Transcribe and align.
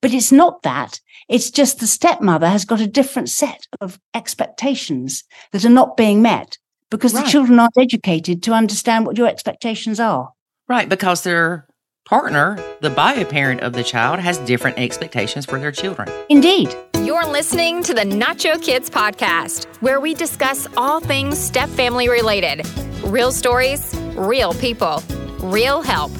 But 0.00 0.12
it's 0.14 0.32
not 0.32 0.62
that. 0.62 1.00
It's 1.28 1.50
just 1.50 1.78
the 1.78 1.86
stepmother 1.86 2.48
has 2.48 2.64
got 2.64 2.80
a 2.80 2.86
different 2.86 3.28
set 3.28 3.66
of 3.80 3.98
expectations 4.14 5.24
that 5.52 5.64
are 5.64 5.68
not 5.70 5.96
being 5.96 6.22
met 6.22 6.58
because 6.90 7.14
Right. 7.14 7.24
the 7.24 7.30
children 7.30 7.58
aren't 7.60 7.76
educated 7.78 8.42
to 8.44 8.52
understand 8.52 9.06
what 9.06 9.16
your 9.18 9.28
expectations 9.28 10.00
are. 10.00 10.30
Right, 10.68 10.88
because 10.88 11.22
their 11.22 11.66
partner, 12.04 12.58
the 12.80 12.90
bio 12.90 13.24
parent 13.24 13.60
of 13.60 13.72
the 13.74 13.84
child, 13.84 14.18
has 14.20 14.38
different 14.38 14.78
expectations 14.78 15.46
for 15.46 15.58
their 15.58 15.72
children. 15.72 16.08
Indeed. 16.28 16.74
You're 17.04 17.26
listening 17.26 17.82
to 17.84 17.94
the 17.94 18.02
Nacho 18.02 18.60
Kids 18.62 18.90
podcast, 18.90 19.66
where 19.80 20.00
we 20.00 20.14
discuss 20.14 20.66
all 20.76 21.00
things 21.00 21.38
step 21.38 21.68
family 21.70 22.08
related 22.08 22.66
real 23.04 23.32
stories, 23.32 23.94
real 24.14 24.52
people, 24.54 25.02
real 25.40 25.82
help. 25.82 26.10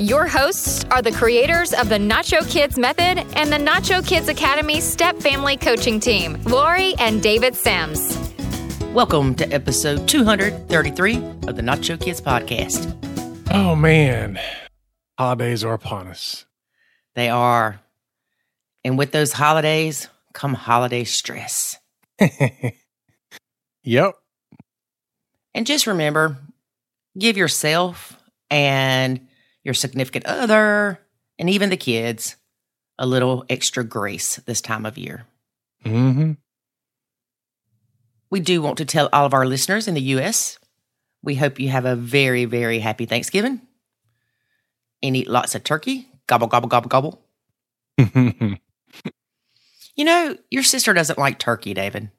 Your 0.00 0.26
hosts 0.26 0.84
are 0.90 1.02
the 1.02 1.12
creators 1.12 1.72
of 1.72 1.88
the 1.88 1.98
Nacho 1.98 2.50
Kids 2.50 2.76
Method 2.76 3.24
and 3.36 3.52
the 3.52 3.58
Nacho 3.58 4.04
Kids 4.04 4.28
Academy 4.28 4.80
Step 4.80 5.16
Family 5.18 5.56
Coaching 5.56 6.00
Team, 6.00 6.42
Lori 6.42 6.94
and 6.98 7.22
David 7.22 7.54
Sims. 7.54 8.18
Welcome 8.92 9.36
to 9.36 9.46
episode 9.52 10.08
233 10.08 11.16
of 11.46 11.54
the 11.54 11.62
Nacho 11.62 12.00
Kids 12.00 12.20
podcast. 12.20 12.92
Oh 13.52 13.76
man, 13.76 14.40
holidays 15.16 15.62
are 15.62 15.74
upon 15.74 16.08
us. 16.08 16.44
They 17.14 17.28
are, 17.28 17.80
and 18.82 18.98
with 18.98 19.12
those 19.12 19.32
holidays 19.32 20.08
come 20.32 20.54
holiday 20.54 21.04
stress. 21.04 21.78
yep. 23.84 24.14
And 25.54 25.64
just 25.68 25.86
remember 25.86 26.38
give 27.16 27.36
yourself 27.36 28.20
and 28.50 29.28
your 29.64 29.74
significant 29.74 30.26
other 30.26 31.00
and 31.38 31.50
even 31.50 31.70
the 31.70 31.76
kids 31.76 32.36
a 32.98 33.06
little 33.06 33.44
extra 33.48 33.82
grace 33.82 34.36
this 34.46 34.60
time 34.60 34.86
of 34.86 34.96
year. 34.96 35.26
hmm 35.82 36.32
We 38.30 38.40
do 38.40 38.62
want 38.62 38.78
to 38.78 38.84
tell 38.84 39.08
all 39.12 39.26
of 39.26 39.34
our 39.34 39.46
listeners 39.46 39.88
in 39.88 39.94
the 39.94 40.00
U.S. 40.02 40.58
we 41.22 41.34
hope 41.34 41.58
you 41.58 41.70
have 41.70 41.84
a 41.86 41.96
very, 41.96 42.44
very 42.44 42.78
happy 42.78 43.06
Thanksgiving 43.06 43.60
and 45.02 45.16
eat 45.16 45.28
lots 45.28 45.54
of 45.54 45.64
turkey. 45.64 46.08
Gobble, 46.26 46.46
gobble, 46.46 46.68
gobble, 46.68 46.88
gobble. 46.88 47.20
You 49.96 50.04
know, 50.04 50.36
your 50.50 50.64
sister 50.64 50.92
doesn't 50.92 51.18
like 51.20 51.38
turkey, 51.38 51.72
David. 51.72 52.10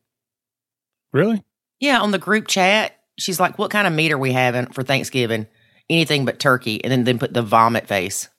really? 1.12 1.44
Yeah, 1.81 2.00
on 2.00 2.12
the 2.12 2.17
group 2.17 2.47
chat, 2.47 2.97
she's 3.17 3.38
like, 3.39 3.58
What 3.59 3.72
kind 3.72 3.86
of 3.86 3.91
meat 3.94 4.14
are 4.14 4.17
we 4.17 4.31
having 4.31 4.67
for 4.67 4.81
Thanksgiving? 4.81 5.47
Anything 5.89 6.25
but 6.25 6.39
turkey. 6.39 6.83
And 6.83 6.91
then, 6.91 7.03
then 7.03 7.19
put 7.19 7.33
the 7.33 7.41
vomit 7.41 7.88
face. 7.88 8.30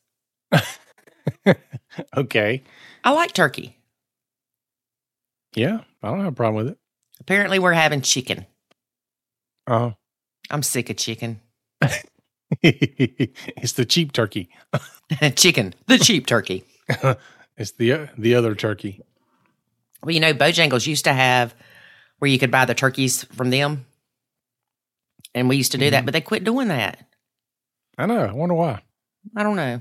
Okay. 2.16 2.62
I 3.04 3.12
like 3.12 3.32
turkey. 3.32 3.76
Yeah, 5.54 5.80
I 6.02 6.08
don't 6.08 6.18
have 6.18 6.32
a 6.32 6.36
problem 6.36 6.64
with 6.64 6.72
it. 6.72 6.78
Apparently, 7.20 7.58
we're 7.58 7.72
having 7.72 8.02
chicken. 8.02 8.46
Oh, 9.66 9.94
I'm 10.50 10.62
sick 10.62 10.90
of 10.90 10.96
chicken. 10.96 11.40
it's 12.62 13.72
the 13.72 13.84
cheap 13.86 14.12
turkey. 14.12 14.50
chicken, 15.36 15.74
the 15.86 15.98
cheap 15.98 16.26
turkey. 16.26 16.64
It's 17.56 17.72
the 17.72 18.08
the 18.18 18.34
other 18.34 18.54
turkey. 18.54 19.00
Well, 20.02 20.12
you 20.12 20.20
know, 20.20 20.34
Bojangles 20.34 20.86
used 20.86 21.04
to 21.04 21.12
have 21.12 21.54
where 22.18 22.30
you 22.30 22.38
could 22.38 22.50
buy 22.50 22.64
the 22.66 22.74
turkeys 22.74 23.24
from 23.24 23.50
them. 23.50 23.86
And 25.34 25.48
we 25.48 25.56
used 25.56 25.72
to 25.72 25.78
do 25.78 25.90
that, 25.90 25.98
mm-hmm. 25.98 26.04
but 26.06 26.12
they 26.12 26.20
quit 26.20 26.44
doing 26.44 26.68
that. 26.68 26.98
I 27.98 28.06
know. 28.06 28.20
I 28.20 28.32
wonder 28.32 28.54
why. 28.54 28.82
I 29.36 29.42
don't 29.42 29.56
know. 29.56 29.80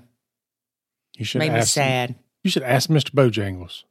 You 1.17 1.25
should 1.25 1.39
Made 1.39 1.51
me 1.51 1.59
ask. 1.59 1.73
sad. 1.73 2.15
You 2.43 2.51
should 2.51 2.63
ask 2.63 2.89
Mr. 2.89 3.11
Bojangles. 3.11 3.83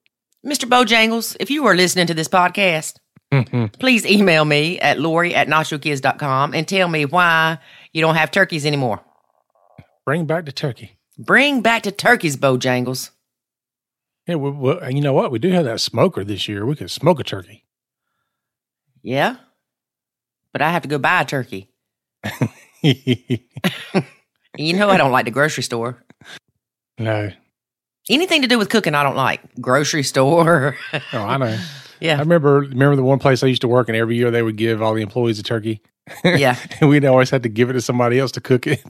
Mr. 0.45 0.69
Bojangles, 0.69 1.37
if 1.41 1.51
you 1.51 1.67
are 1.67 1.75
listening 1.75 2.07
to 2.07 2.15
this 2.15 2.29
podcast, 2.29 2.97
mm-hmm. 3.33 3.67
please 3.79 4.05
email 4.05 4.45
me 4.45 4.79
at 4.79 5.01
lori 5.01 5.35
at 5.35 5.49
nachokids.com 5.49 6.55
and 6.55 6.69
tell 6.69 6.89
me 6.89 7.05
why 7.05 7.59
you 7.93 8.01
don't 8.01 8.15
have 8.15 8.31
turkeys 8.31 8.67
anymore. 8.67 9.01
Bring 10.05 10.27
back 10.27 10.45
the 10.45 10.53
turkey. 10.53 10.99
Bring 11.19 11.63
back 11.63 11.85
the 11.85 11.93
turkeys, 11.93 12.37
Bojangles. 12.37 13.11
Yeah, 14.27 14.37
we, 14.37 14.95
you 14.95 15.01
know 15.01 15.13
what? 15.13 15.31
We 15.31 15.39
do 15.39 15.51
have 15.51 15.65
that 15.65 15.81
smoker 15.81 16.25
this 16.25 16.49
year. 16.49 16.67
We 16.67 16.77
could 16.77 16.91
smoke 16.91 17.21
a 17.21 17.25
turkey. 17.25 17.65
Yeah? 19.03 19.37
But 20.53 20.63
I 20.63 20.71
have 20.71 20.83
to 20.83 20.89
go 20.89 20.99
buy 20.99 21.23
a 21.23 21.25
turkey. 21.25 21.71
You 24.57 24.75
know 24.75 24.89
I 24.89 24.97
don't 24.97 25.13
like 25.13 25.25
the 25.25 25.31
grocery 25.31 25.63
store. 25.63 26.03
no. 26.99 27.31
Anything 28.11 28.43
to 28.43 28.49
do 28.49 28.59
with 28.59 28.69
cooking, 28.69 28.95
I 28.95 29.03
don't 29.03 29.17
like. 29.17 29.41
Grocery 29.63 30.03
store. 30.03 30.77
Oh, 31.13 31.19
I 31.19 31.37
know. 31.39 31.59
Yeah. 32.01 32.17
I 32.17 32.21
remember 32.21 32.59
remember 32.59 32.97
the 32.97 33.05
one 33.05 33.19
place 33.19 33.43
I 33.43 33.47
used 33.47 33.63
to 33.63 33.69
work, 33.69 33.89
and 33.89 33.97
every 33.97 34.17
year 34.17 34.31
they 34.31 34.43
would 34.43 34.57
give 34.57 34.83
all 34.83 34.93
the 34.93 35.01
employees 35.01 35.39
a 35.39 35.43
turkey, 35.43 35.81
Yeah. 36.23 36.59
and 36.81 36.91
we'd 36.91 37.05
always 37.07 37.31
had 37.31 37.45
to 37.45 37.49
give 37.49 37.71
it 37.71 37.75
to 37.75 37.81
somebody 37.81 38.19
else 38.19 38.33
to 38.33 38.43
cook 38.43 38.67
it. 38.67 38.83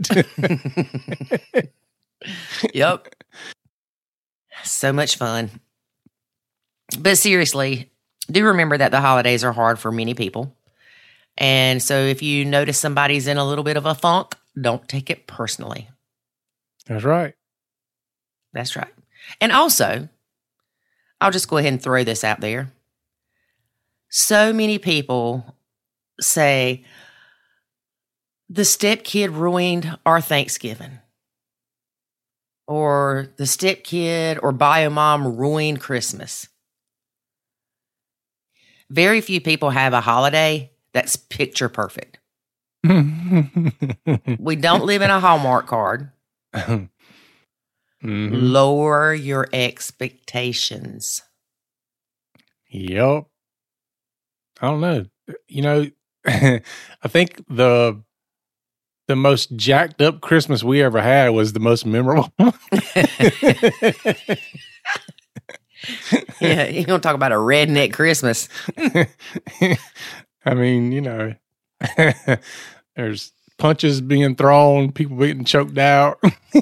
yep. 2.74 3.14
So 4.64 4.92
much 4.92 5.16
fun. 5.16 5.50
But 6.98 7.18
seriously, 7.18 7.90
do 8.30 8.44
remember 8.46 8.78
that 8.78 8.90
the 8.90 9.00
holidays 9.00 9.44
are 9.44 9.52
hard 9.52 9.78
for 9.78 9.92
many 9.92 10.14
people. 10.14 10.56
And 11.36 11.80
so 11.82 11.94
if 11.98 12.22
you 12.22 12.44
notice 12.44 12.78
somebody's 12.78 13.26
in 13.28 13.36
a 13.36 13.46
little 13.46 13.64
bit 13.64 13.76
of 13.76 13.86
a 13.86 13.94
funk, 13.94 14.34
don't 14.60 14.88
take 14.88 15.10
it 15.10 15.26
personally. 15.26 15.88
That's 16.86 17.04
right. 17.04 17.34
That's 18.52 18.76
right. 18.76 18.92
And 19.40 19.52
also, 19.52 20.08
I'll 21.20 21.30
just 21.30 21.48
go 21.48 21.56
ahead 21.56 21.72
and 21.72 21.82
throw 21.82 22.04
this 22.04 22.24
out 22.24 22.40
there. 22.40 22.72
So 24.10 24.52
many 24.52 24.78
people 24.78 25.56
say 26.20 26.84
the 28.48 28.64
step 28.64 29.02
kid 29.02 29.30
ruined 29.30 29.98
our 30.06 30.20
Thanksgiving, 30.20 30.98
or 32.66 33.28
the 33.36 33.46
step 33.46 33.82
kid 33.82 34.38
or 34.42 34.52
bio 34.52 34.90
mom 34.90 35.36
ruined 35.36 35.80
Christmas. 35.80 36.48
Very 38.90 39.20
few 39.20 39.40
people 39.40 39.70
have 39.70 39.92
a 39.92 40.00
holiday 40.00 40.70
that's 40.92 41.16
picture 41.16 41.68
perfect. 41.68 42.18
We 42.84 44.56
don't 44.56 44.84
live 44.84 45.02
in 45.02 45.10
a 45.10 45.18
Hallmark 45.20 45.66
card. 45.66 46.10
Mhm. 46.54 46.88
Lower 48.02 49.14
your 49.14 49.48
expectations. 49.52 51.22
Yep. 52.70 53.24
I 54.60 54.66
don't 54.66 54.80
know. 54.80 55.04
You 55.48 55.62
know, 55.62 55.86
I 56.26 56.60
think 57.08 57.42
the 57.48 58.02
the 59.08 59.16
most 59.16 59.56
jacked 59.56 60.00
up 60.02 60.20
Christmas 60.20 60.62
we 60.64 60.82
ever 60.82 61.00
had 61.00 61.28
was 61.30 61.52
the 61.52 61.60
most 61.60 61.86
memorable. 61.86 62.32
yeah, 66.40 66.66
you 66.66 66.84
don't 66.84 67.02
talk 67.02 67.14
about 67.14 67.32
a 67.32 67.36
redneck 67.36 67.92
Christmas. 67.92 68.48
I 70.46 70.54
mean, 70.54 70.92
you 70.92 71.00
know, 71.00 71.34
there's 72.96 73.32
punches 73.58 74.00
being 74.00 74.34
thrown, 74.36 74.92
people 74.92 75.16
getting 75.18 75.44
choked 75.44 75.78
out, 75.78 76.18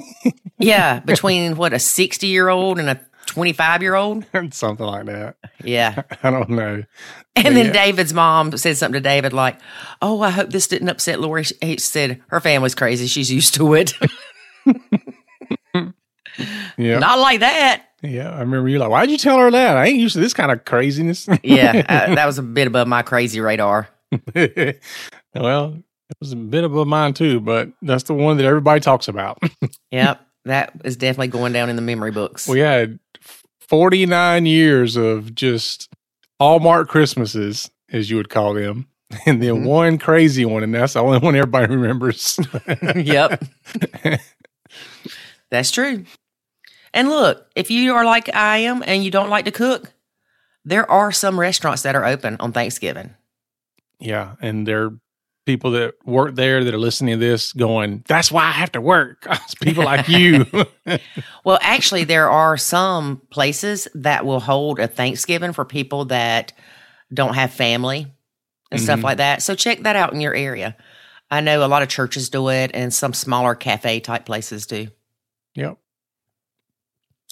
Yeah, 0.59 0.99
between 0.99 1.55
what 1.57 1.73
a 1.73 1.79
sixty 1.79 2.27
year 2.27 2.47
old 2.49 2.79
and 2.79 2.89
a 2.89 2.99
twenty 3.25 3.53
five 3.53 3.81
year 3.81 3.95
old. 3.95 4.25
something 4.51 4.85
like 4.85 5.05
that. 5.07 5.35
Yeah, 5.63 6.03
I 6.21 6.29
don't 6.31 6.49
know. 6.49 6.83
and 7.35 7.57
then 7.57 7.67
Yeah. 7.67 7.71
David's 7.73 8.13
mom 8.13 8.55
said 8.57 8.77
something 8.77 9.01
to 9.01 9.09
David 9.09 9.33
like, 9.33 9.57
"Oh, 10.01 10.21
I 10.21 10.29
hope 10.29 10.51
this 10.51 10.67
didn't 10.67 10.89
upset 10.89 11.19
Lori." 11.19 11.45
He 11.61 11.77
said 11.79 12.21
her 12.27 12.39
family's 12.39 12.75
crazy; 12.75 13.07
she's 13.07 13.31
used 13.31 13.55
to 13.55 13.73
it. 13.73 13.93
Yeah. 16.77 16.97
Not 16.97 17.19
like 17.19 17.41
that. 17.41 17.83
yeah. 18.01 18.31
I 18.31 18.39
remember 18.39 18.67
you 18.67 18.79
like, 18.79 18.89
why'd 18.89 19.11
you 19.11 19.19
tell 19.19 19.37
her 19.37 19.51
that? 19.51 19.77
I 19.77 19.85
ain't 19.87 19.99
used 19.99 20.15
to 20.15 20.19
this 20.19 20.33
kind 20.33 20.51
of 20.51 20.65
craziness. 20.65 21.27
Yeah, 21.43 21.83
uh, 21.87 22.15
that 22.15 22.25
was 22.25 22.39
a 22.39 22.43
bit 22.43 22.65
above 22.65 22.87
my 22.87 23.03
crazy 23.03 23.39
radar. 23.39 23.87
well, 25.35 25.73
it 26.09 26.17
was 26.19 26.31
a 26.31 26.35
bit 26.35 26.63
above 26.63 26.87
mine 26.87 27.13
too, 27.13 27.39
but 27.39 27.69
that's 27.81 28.03
the 28.03 28.13
one 28.13 28.37
that 28.37 28.45
everybody 28.45 28.79
talks 28.79 29.07
about. 29.07 29.39
Yep, 29.91 30.25
that 30.45 30.73
is 30.83 30.97
definitely 30.97 31.27
going 31.27 31.53
down 31.53 31.69
in 31.69 31.75
the 31.75 31.81
memory 31.81 32.11
books. 32.11 32.47
we 32.47 32.59
had 32.59 32.99
49 33.59 34.45
years 34.47 34.95
of 34.95 35.33
just 35.35 35.89
Hallmark 36.39 36.89
Christmases, 36.89 37.69
as 37.91 38.09
you 38.09 38.17
would 38.17 38.29
call 38.29 38.53
them, 38.55 38.87
and 39.25 39.41
then 39.41 39.63
Mhm. 39.63 39.65
one 39.65 39.97
crazy 39.99 40.45
one, 40.45 40.63
and 40.63 40.73
that's 40.73 40.93
the 40.93 40.99
only 40.99 41.19
one 41.19 41.35
everybody 41.35 41.73
remembers. 41.75 42.39
yep. 42.95 43.43
That's 45.51 45.71
true. 45.71 46.05
And 46.93 47.09
look, 47.09 47.47
if 47.55 47.69
you 47.71 47.93
are 47.95 48.05
like 48.05 48.33
I 48.35 48.59
am 48.59 48.83
and 48.85 49.03
you 49.03 49.11
don't 49.11 49.29
like 49.29 49.45
to 49.45 49.51
cook, 49.51 49.93
there 50.65 50.89
are 50.89 51.11
some 51.11 51.39
restaurants 51.39 51.83
that 51.83 51.95
are 51.95 52.05
open 52.05 52.37
on 52.39 52.51
Thanksgiving. 52.51 53.13
Yeah, 54.03 54.35
and 54.41 54.67
there 54.67 54.83
are 54.85 54.91
people 55.45 55.71
that 55.71 55.95
work 56.05 56.35
there 56.35 56.63
that 56.63 56.73
are 56.73 56.77
listening 56.79 57.15
to 57.15 57.25
this 57.25 57.51
going, 57.53 58.03
that's 58.07 58.31
why 58.31 58.43
I 58.43 58.51
have 58.51 58.71
to 58.73 58.81
work. 58.81 59.25
It's 59.31 59.55
people 59.55 59.83
like 59.83 60.07
you. 60.07 60.45
Well, 61.45 61.59
actually, 61.61 62.03
there 62.05 62.29
are 62.29 62.55
some 62.57 63.21
places 63.29 63.87
that 63.95 64.25
will 64.25 64.39
hold 64.39 64.79
a 64.79 64.87
Thanksgiving 64.87 65.51
for 65.53 65.65
people 65.65 66.05
that 66.05 66.53
don't 67.13 67.33
have 67.35 67.51
family 67.51 68.07
and 68.71 68.79
stuff 68.79 68.99
Mhm. 68.99 69.03
like 69.03 69.17
that. 69.17 69.41
So 69.41 69.55
check 69.55 69.79
that 69.83 69.95
out 69.97 70.13
in 70.13 70.21
your 70.21 70.33
area. 70.33 70.75
I 71.29 71.41
know 71.41 71.65
a 71.65 71.67
lot 71.67 71.81
of 71.81 71.89
churches 71.89 72.29
do 72.29 72.47
it 72.49 72.71
and 72.73 72.93
some 72.93 73.13
smaller 73.13 73.55
cafe 73.55 73.99
type 73.99 74.25
places 74.25 74.65
do. 74.65 74.87
yep, 75.55 75.77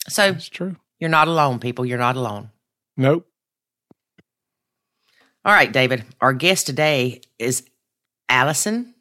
So 0.10 0.32
that's 0.34 0.50
true. 0.50 0.76
you're 1.00 1.10
not 1.10 1.28
alone, 1.30 1.60
people. 1.60 1.86
You're 1.86 1.98
not 1.98 2.16
alone. 2.18 2.50
Nope. 2.98 3.28
All 5.44 5.54
right, 5.54 5.72
David. 5.72 6.06
Our 6.20 6.34
guest 6.34 6.68
today 6.68 7.22
is 7.40 7.64
Alison 8.30 8.94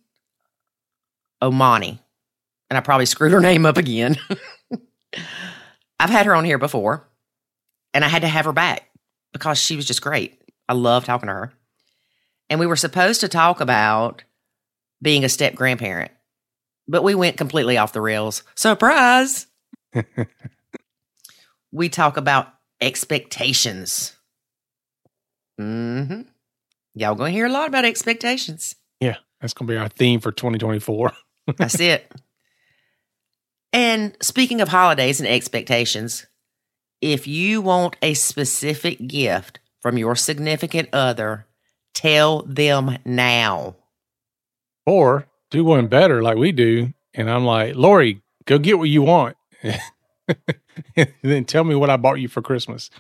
O'Mahony. 1.43 2.01
And 2.71 2.77
I 2.79 2.81
probably 2.81 3.07
screwed 3.07 3.33
her 3.33 3.41
name 3.43 3.67
up 3.67 3.77
again. 3.77 4.17
I've 6.01 6.11
had 6.11 6.25
her 6.27 6.35
on 6.35 6.45
here 6.47 6.57
before, 6.57 7.07
and 7.93 8.05
I 8.05 8.09
had 8.09 8.23
to 8.23 8.29
have 8.29 8.47
her 8.47 8.53
back 8.53 8.89
because 9.33 9.59
she 9.59 9.77
was 9.77 9.85
just 9.85 10.01
great. 10.01 10.41
I 10.67 10.73
love 10.73 11.05
talking 11.05 11.27
to 11.27 11.33
her. 11.35 11.53
And 12.49 12.59
we 12.59 12.67
were 12.67 12.77
supposed 12.77 13.21
to 13.21 13.29
talk 13.29 13.61
about 13.61 14.25
being 15.03 15.25
a 15.25 15.29
step 15.29 15.55
grandparent, 15.55 16.11
but 16.89 17.05
we 17.05 17.15
went 17.15 17.37
completely 17.37 17.77
off 17.77 17.93
the 17.93 18.01
rails. 18.01 18.45
Surprise! 18.55 19.47
we 21.73 21.91
talk 21.91 22.17
about 22.17 22.49
expectations. 22.81 24.17
hmm 25.59 26.23
Y'all 27.01 27.15
gonna 27.15 27.31
hear 27.31 27.47
a 27.47 27.51
lot 27.51 27.67
about 27.67 27.87
expectations. 27.87 28.77
Yeah, 29.01 29.17
that's 29.41 29.55
going 29.55 29.67
to 29.67 29.73
be 29.73 29.79
our 29.79 29.89
theme 29.89 30.21
for 30.21 30.33
2024. 30.33 31.13
That's 31.57 31.81
it. 31.81 32.13
And 33.73 34.15
speaking 34.21 34.61
of 34.61 34.69
holidays 34.69 35.19
and 35.19 35.29
expectations, 35.29 36.27
if 37.01 37.27
you 37.27 37.63
want 37.63 37.97
a 38.03 38.13
specific 38.13 39.09
gift 39.09 39.61
from 39.81 39.97
your 39.97 40.15
significant 40.15 40.91
other, 40.93 41.47
tell 41.95 42.43
them 42.43 42.99
now. 43.07 43.77
Or 44.85 45.27
do 45.51 45.65
one 45.65 45.87
better 45.87 46.23
like 46.23 46.37
we 46.37 46.53
do. 46.53 46.93
And 47.15 47.31
I'm 47.31 47.47
like, 47.47 47.77
Lori, 47.77 48.21
go 48.45 48.59
get 48.59 48.79
what 48.79 48.91
you 48.91 49.01
want. 49.01 49.39
and 49.63 51.09
then 51.23 51.47
tell 51.47 51.65
me 51.65 51.75
what 51.75 51.89
I 51.89 51.97
bought 51.97 52.21
you 52.21 52.29
for 52.29 52.43
Christmas. 52.43 52.91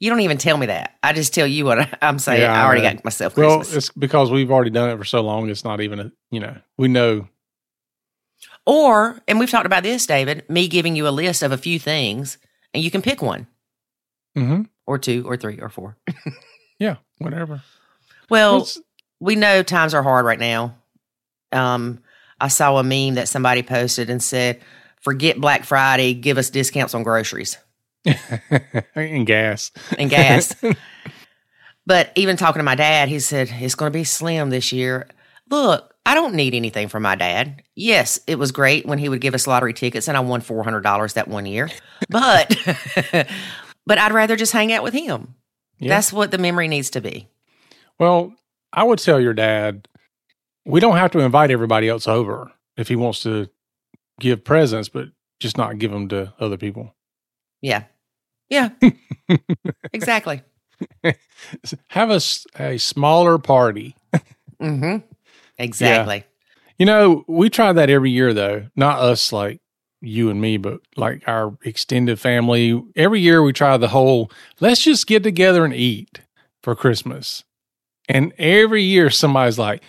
You 0.00 0.08
don't 0.10 0.20
even 0.20 0.38
tell 0.38 0.56
me 0.56 0.66
that. 0.66 0.96
I 1.02 1.12
just 1.12 1.32
tell 1.34 1.46
you 1.46 1.64
what 1.66 1.88
I'm 2.02 2.18
saying. 2.18 2.40
Yeah, 2.40 2.60
I 2.60 2.64
already 2.66 2.86
I 2.86 2.94
got 2.94 3.04
myself 3.04 3.36
Well, 3.36 3.58
Christmas. 3.58 3.76
it's 3.88 3.90
because 3.96 4.30
we've 4.30 4.50
already 4.50 4.70
done 4.70 4.90
it 4.90 4.96
for 4.96 5.04
so 5.04 5.20
long. 5.20 5.48
It's 5.50 5.62
not 5.64 5.80
even 5.80 6.00
a, 6.00 6.12
you 6.30 6.40
know, 6.40 6.56
we 6.78 6.88
know. 6.88 7.28
or, 8.66 9.20
and 9.28 9.38
we've 9.38 9.50
talked 9.50 9.66
about 9.66 9.82
this, 9.82 10.06
David, 10.06 10.48
me 10.48 10.68
giving 10.68 10.96
you 10.96 11.06
a 11.06 11.10
list 11.10 11.42
of 11.42 11.52
a 11.52 11.58
few 11.58 11.78
things 11.78 12.38
and 12.74 12.82
you 12.82 12.90
can 12.90 13.02
pick 13.02 13.20
one 13.22 13.46
hmm 14.34 14.62
or 14.86 14.98
two 14.98 15.24
or 15.26 15.36
three 15.36 15.58
or 15.60 15.68
four. 15.68 15.96
Yeah, 16.78 16.96
whatever. 17.18 17.62
Well, 18.30 18.56
It's- 18.62 18.78
we 19.20 19.36
know 19.36 19.62
times 19.62 19.92
are 19.92 20.02
hard 20.02 20.24
right 20.24 20.38
now. 20.38 20.76
Um, 21.52 21.98
I 22.40 22.48
saw 22.48 22.78
a 22.78 22.82
meme 22.82 23.16
that 23.16 23.28
somebody 23.28 23.62
posted 23.62 24.08
and 24.08 24.22
said, 24.22 24.62
"Forget 25.02 25.38
Black 25.38 25.64
Friday, 25.64 26.14
give 26.14 26.38
us 26.38 26.48
discounts 26.48 26.94
on 26.94 27.02
groceries 27.02 27.58
and 28.94 29.26
gas. 29.26 29.70
and 29.98 30.10
gas." 30.10 30.54
but 31.86 32.12
even 32.14 32.36
talking 32.36 32.60
to 32.60 32.64
my 32.64 32.74
dad, 32.74 33.08
he 33.08 33.20
said 33.20 33.50
it's 33.52 33.74
going 33.74 33.92
to 33.92 33.98
be 33.98 34.04
slim 34.04 34.50
this 34.50 34.72
year. 34.72 35.08
Look, 35.50 35.94
I 36.06 36.14
don't 36.14 36.34
need 36.34 36.54
anything 36.54 36.88
from 36.88 37.02
my 37.02 37.14
dad. 37.14 37.62
Yes, 37.74 38.18
it 38.26 38.36
was 38.36 38.52
great 38.52 38.86
when 38.86 38.98
he 38.98 39.08
would 39.08 39.20
give 39.20 39.34
us 39.34 39.46
lottery 39.46 39.74
tickets, 39.74 40.08
and 40.08 40.16
I 40.16 40.20
won 40.20 40.40
four 40.40 40.64
hundred 40.64 40.82
dollars 40.82 41.14
that 41.14 41.28
one 41.28 41.46
year. 41.46 41.70
But, 42.08 42.56
but 43.86 43.98
I'd 43.98 44.12
rather 44.12 44.36
just 44.36 44.52
hang 44.52 44.72
out 44.72 44.82
with 44.82 44.94
him. 44.94 45.34
Yeah. 45.78 45.88
That's 45.88 46.12
what 46.12 46.30
the 46.30 46.38
memory 46.38 46.68
needs 46.68 46.90
to 46.90 47.00
be. 47.00 47.28
Well, 47.98 48.34
I 48.72 48.84
would 48.84 48.98
tell 48.98 49.20
your 49.20 49.34
dad, 49.34 49.88
we 50.64 50.80
don't 50.80 50.96
have 50.96 51.10
to 51.12 51.20
invite 51.20 51.50
everybody 51.50 51.88
else 51.88 52.06
over 52.06 52.52
if 52.76 52.88
he 52.88 52.96
wants 52.96 53.22
to 53.24 53.48
give 54.18 54.44
presents, 54.44 54.88
but 54.88 55.08
just 55.40 55.58
not 55.58 55.78
give 55.78 55.90
them 55.90 56.08
to 56.08 56.32
other 56.38 56.56
people. 56.56 56.94
Yeah, 57.62 57.84
yeah, 58.48 58.70
exactly. 59.92 60.42
Have 61.88 62.10
a, 62.10 62.20
a 62.58 62.78
smaller 62.78 63.38
party. 63.38 63.96
Mm-hmm. 64.60 64.96
Exactly. 65.58 66.24
You 66.78 66.86
know, 66.86 67.22
we 67.28 67.50
try 67.50 67.70
that 67.74 67.90
every 67.90 68.10
year 68.10 68.32
though. 68.32 68.68
Not 68.76 68.98
us 69.00 69.30
like 69.30 69.60
you 70.00 70.30
and 70.30 70.40
me, 70.40 70.56
but 70.56 70.80
like 70.96 71.22
our 71.26 71.58
extended 71.66 72.18
family. 72.18 72.82
Every 72.96 73.20
year 73.20 73.42
we 73.42 73.52
try 73.52 73.76
the 73.76 73.88
whole 73.88 74.30
let's 74.58 74.82
just 74.82 75.06
get 75.06 75.22
together 75.22 75.66
and 75.66 75.74
eat 75.74 76.22
for 76.62 76.74
Christmas. 76.74 77.44
And 78.08 78.32
every 78.38 78.82
year 78.82 79.10
somebody's 79.10 79.58
like, 79.58 79.82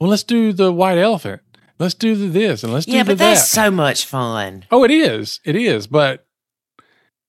Well, 0.00 0.10
let's 0.10 0.22
do 0.22 0.52
the 0.52 0.72
white 0.72 0.98
elephant. 0.98 1.42
Let's 1.80 1.94
do 1.94 2.14
the 2.14 2.28
this 2.28 2.62
and 2.62 2.72
let's 2.72 2.86
Yeah, 2.86 3.02
do 3.02 3.08
the 3.08 3.14
that. 3.16 3.24
Yeah, 3.24 3.30
but 3.30 3.34
that's 3.34 3.50
that. 3.50 3.64
so 3.64 3.70
much 3.72 4.04
fun. 4.04 4.66
oh, 4.70 4.84
it 4.84 4.92
is. 4.92 5.40
It 5.44 5.56
is. 5.56 5.88
But 5.88 6.27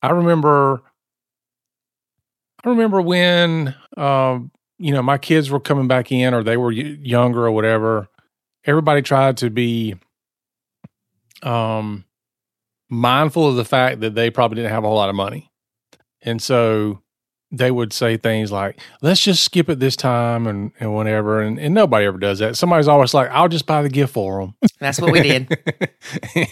I 0.02 0.12
remember 0.12 0.82
I 2.64 2.70
remember 2.70 3.02
when 3.02 3.76
um, 3.98 4.52
you 4.78 4.94
know, 4.94 5.02
my 5.02 5.18
kids 5.18 5.50
were 5.50 5.60
coming 5.60 5.88
back 5.88 6.12
in 6.12 6.34
or 6.34 6.44
they 6.44 6.58
were 6.58 6.72
younger 6.72 7.46
or 7.46 7.52
whatever 7.52 8.08
everybody 8.66 9.02
tried 9.02 9.38
to 9.38 9.50
be 9.50 9.96
um 11.44 12.04
mindful 12.90 13.48
of 13.48 13.56
the 13.56 13.66
fact 13.66 14.02
that 14.02 14.16
they 14.16 14.30
probably 14.30 14.56
didn't 14.56 14.72
have 14.72 14.84
a 14.84 14.88
whole 14.88 14.96
lot 14.96 15.10
of 15.10 15.16
money. 15.16 15.52
And 16.22 16.42
so 16.42 17.02
they 17.52 17.72
would 17.72 17.94
say 17.94 18.18
things 18.18 18.52
like, 18.52 18.80
let's 19.02 19.22
just 19.22 19.44
skip 19.44 19.70
it 19.70 19.80
this 19.80 19.96
time 19.96 20.48
and, 20.48 20.72
and 20.80 20.94
whatever. 20.94 21.42
And, 21.42 21.60
and 21.60 21.74
nobody 21.74 22.06
ever 22.06 22.18
does 22.18 22.40
that. 22.40 22.58
Somebody's 22.58 22.88
always 22.88 23.14
like, 23.14 23.30
I'll 23.30 23.48
just 23.48 23.66
buy 23.66 23.82
the 23.82 23.90
gift 23.90 24.14
for 24.14 24.42
them. 24.42 24.56
That's 24.80 25.00
what 25.00 25.12
we 25.12 25.22
did. 25.22 25.58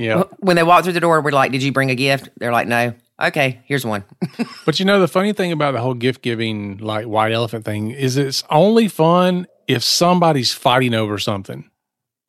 yeah. 0.00 0.24
when 0.38 0.56
they 0.56 0.62
walked 0.62 0.84
through 0.84 0.94
the 0.94 1.00
door, 1.00 1.20
we're 1.20 1.30
like, 1.30 1.52
"Did 1.52 1.62
you 1.62 1.72
bring 1.72 1.90
a 1.90 1.94
gift?" 1.94 2.30
They're 2.38 2.52
like, 2.52 2.66
"No." 2.68 2.94
Okay, 3.22 3.60
here's 3.66 3.84
one. 3.84 4.04
But 4.64 4.78
you 4.80 4.86
know, 4.86 4.98
the 5.00 5.08
funny 5.08 5.32
thing 5.32 5.52
about 5.52 5.72
the 5.72 5.80
whole 5.80 5.94
gift 5.94 6.22
giving, 6.22 6.78
like 6.78 7.04
white 7.06 7.32
elephant 7.32 7.64
thing, 7.64 7.90
is 7.90 8.16
it's 8.16 8.42
only 8.50 8.88
fun 8.88 9.46
if 9.68 9.82
somebody's 9.82 10.52
fighting 10.52 10.94
over 10.94 11.18
something. 11.18 11.68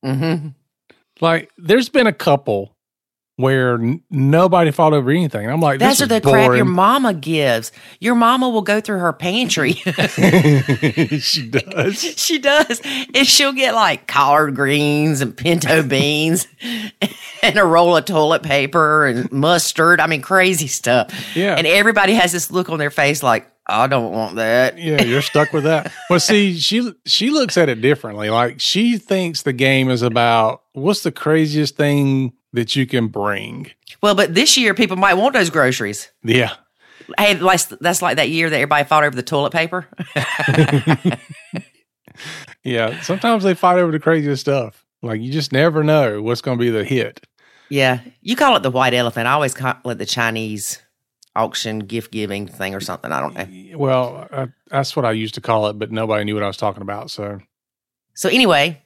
hmm 0.04 0.50
Like, 1.22 1.50
there's 1.58 1.88
been 1.90 2.08
a 2.08 2.14
couple 2.14 2.76
where 3.38 3.76
n- 3.76 4.02
nobody 4.10 4.72
fought 4.72 4.94
over 4.94 5.10
anything. 5.12 5.50
I'm 5.50 5.62
like, 5.62 5.80
That's 5.80 6.00
this 6.00 6.10
what 6.10 6.16
is 6.16 6.22
the 6.24 6.30
crap 6.30 6.56
your 6.56 6.66
mama 6.66 7.14
gives. 7.14 7.72
Your 8.00 8.16
mama 8.16 8.50
will 8.50 8.62
go 8.62 8.82
through 8.82 9.00
her 9.00 9.14
pantry. 9.14 9.74
she 11.20 11.50
does. 11.50 12.02
she 12.20 12.38
does, 12.40 12.82
and 13.16 13.26
she'll 13.26 13.54
get 13.54 13.74
like 13.76 14.08
collard 14.08 14.56
greens 14.56 15.22
and 15.22 15.36
pinto 15.36 15.84
beans 15.84 16.48
and 17.44 17.58
a 17.58 17.64
roll 17.64 17.96
of 17.98 18.06
toilet 18.06 18.44
paper 18.44 19.06
and 19.06 19.32
mustard. 19.32 20.00
I 20.00 20.08
mean, 20.08 20.22
crazy 20.22 20.68
stuff. 20.68 21.36
Yeah. 21.36 21.56
And 21.56 21.66
everybody 21.68 22.14
has 22.14 22.32
this 22.32 22.52
look 22.52 22.70
on 22.70 22.80
their 22.80 22.90
face 22.92 23.24
like, 23.24 23.48
I 23.68 23.88
don't 23.88 24.12
want 24.12 24.36
that. 24.36 24.78
yeah, 24.80 25.02
you're 25.04 25.22
stuck 25.22 25.54
with 25.54 25.64
that. 25.64 25.92
Well, 26.10 26.20
see, 26.20 26.58
she 26.58 26.92
she 27.06 27.30
looks 27.30 27.58
at 27.58 27.70
it 27.70 27.80
differently. 27.80 28.30
Like 28.30 28.60
she 28.60 28.98
thinks 28.98 29.44
the 29.44 29.54
game 29.54 29.90
is 29.90 30.02
about 30.02 30.64
what's 30.74 31.04
the 31.04 31.12
craziest 31.12 31.78
thing 31.78 32.34
that 32.52 32.76
you 32.76 32.86
can 32.86 33.08
bring. 33.08 33.72
Well, 34.02 34.14
but 34.14 34.34
this 34.36 34.58
year 34.58 34.74
people 34.74 34.98
might 34.98 35.14
want 35.14 35.34
those 35.34 35.50
groceries. 35.50 36.12
Yeah. 36.24 36.54
Hey, 37.18 37.36
that's, 37.36 37.66
that's 37.66 38.02
like 38.02 38.18
that 38.18 38.30
year 38.30 38.50
that 38.50 38.56
everybody 38.56 38.84
fought 38.84 39.04
over 39.06 39.16
the 39.16 39.24
toilet 39.24 39.54
paper. 39.54 39.88
Yeah. 42.64 43.02
Sometimes 43.02 43.44
they 43.44 43.54
fight 43.54 43.80
over 43.80 43.92
the 43.92 44.00
craziest 44.00 44.42
stuff. 44.42 44.86
Like 45.02 45.22
you 45.22 45.32
just 45.32 45.52
never 45.52 45.84
know 45.84 46.22
what's 46.22 46.42
going 46.42 46.58
to 46.58 46.62
be 46.62 46.70
the 46.70 46.84
hit. 46.84 47.26
yeah. 47.70 48.02
You 48.22 48.36
call 48.36 48.56
it 48.56 48.64
the 48.64 48.72
white 48.72 48.94
elephant. 48.94 49.28
I 49.28 49.32
always 49.34 49.54
call 49.54 49.74
it 49.86 49.98
the 49.98 50.06
Chinese 50.06 50.82
auction 51.36 51.80
gift 51.80 52.12
giving 52.12 52.46
thing 52.48 52.76
or 52.76 52.80
something. 52.82 53.12
I 53.12 53.20
don't 53.20 53.34
know. 53.34 53.78
Well, 53.78 54.28
uh, 54.32 54.48
that's 54.68 54.96
what 54.96 55.06
I 55.06 55.12
used 55.14 55.36
to 55.36 55.42
call 55.42 55.68
it, 55.68 55.80
but 55.80 55.92
nobody 55.92 56.24
knew 56.26 56.34
what 56.36 56.44
I 56.44 56.48
was 56.48 56.58
talking 56.58 56.82
about. 56.82 57.10
So, 57.10 57.40
So, 58.16 58.30
anyway, 58.30 58.82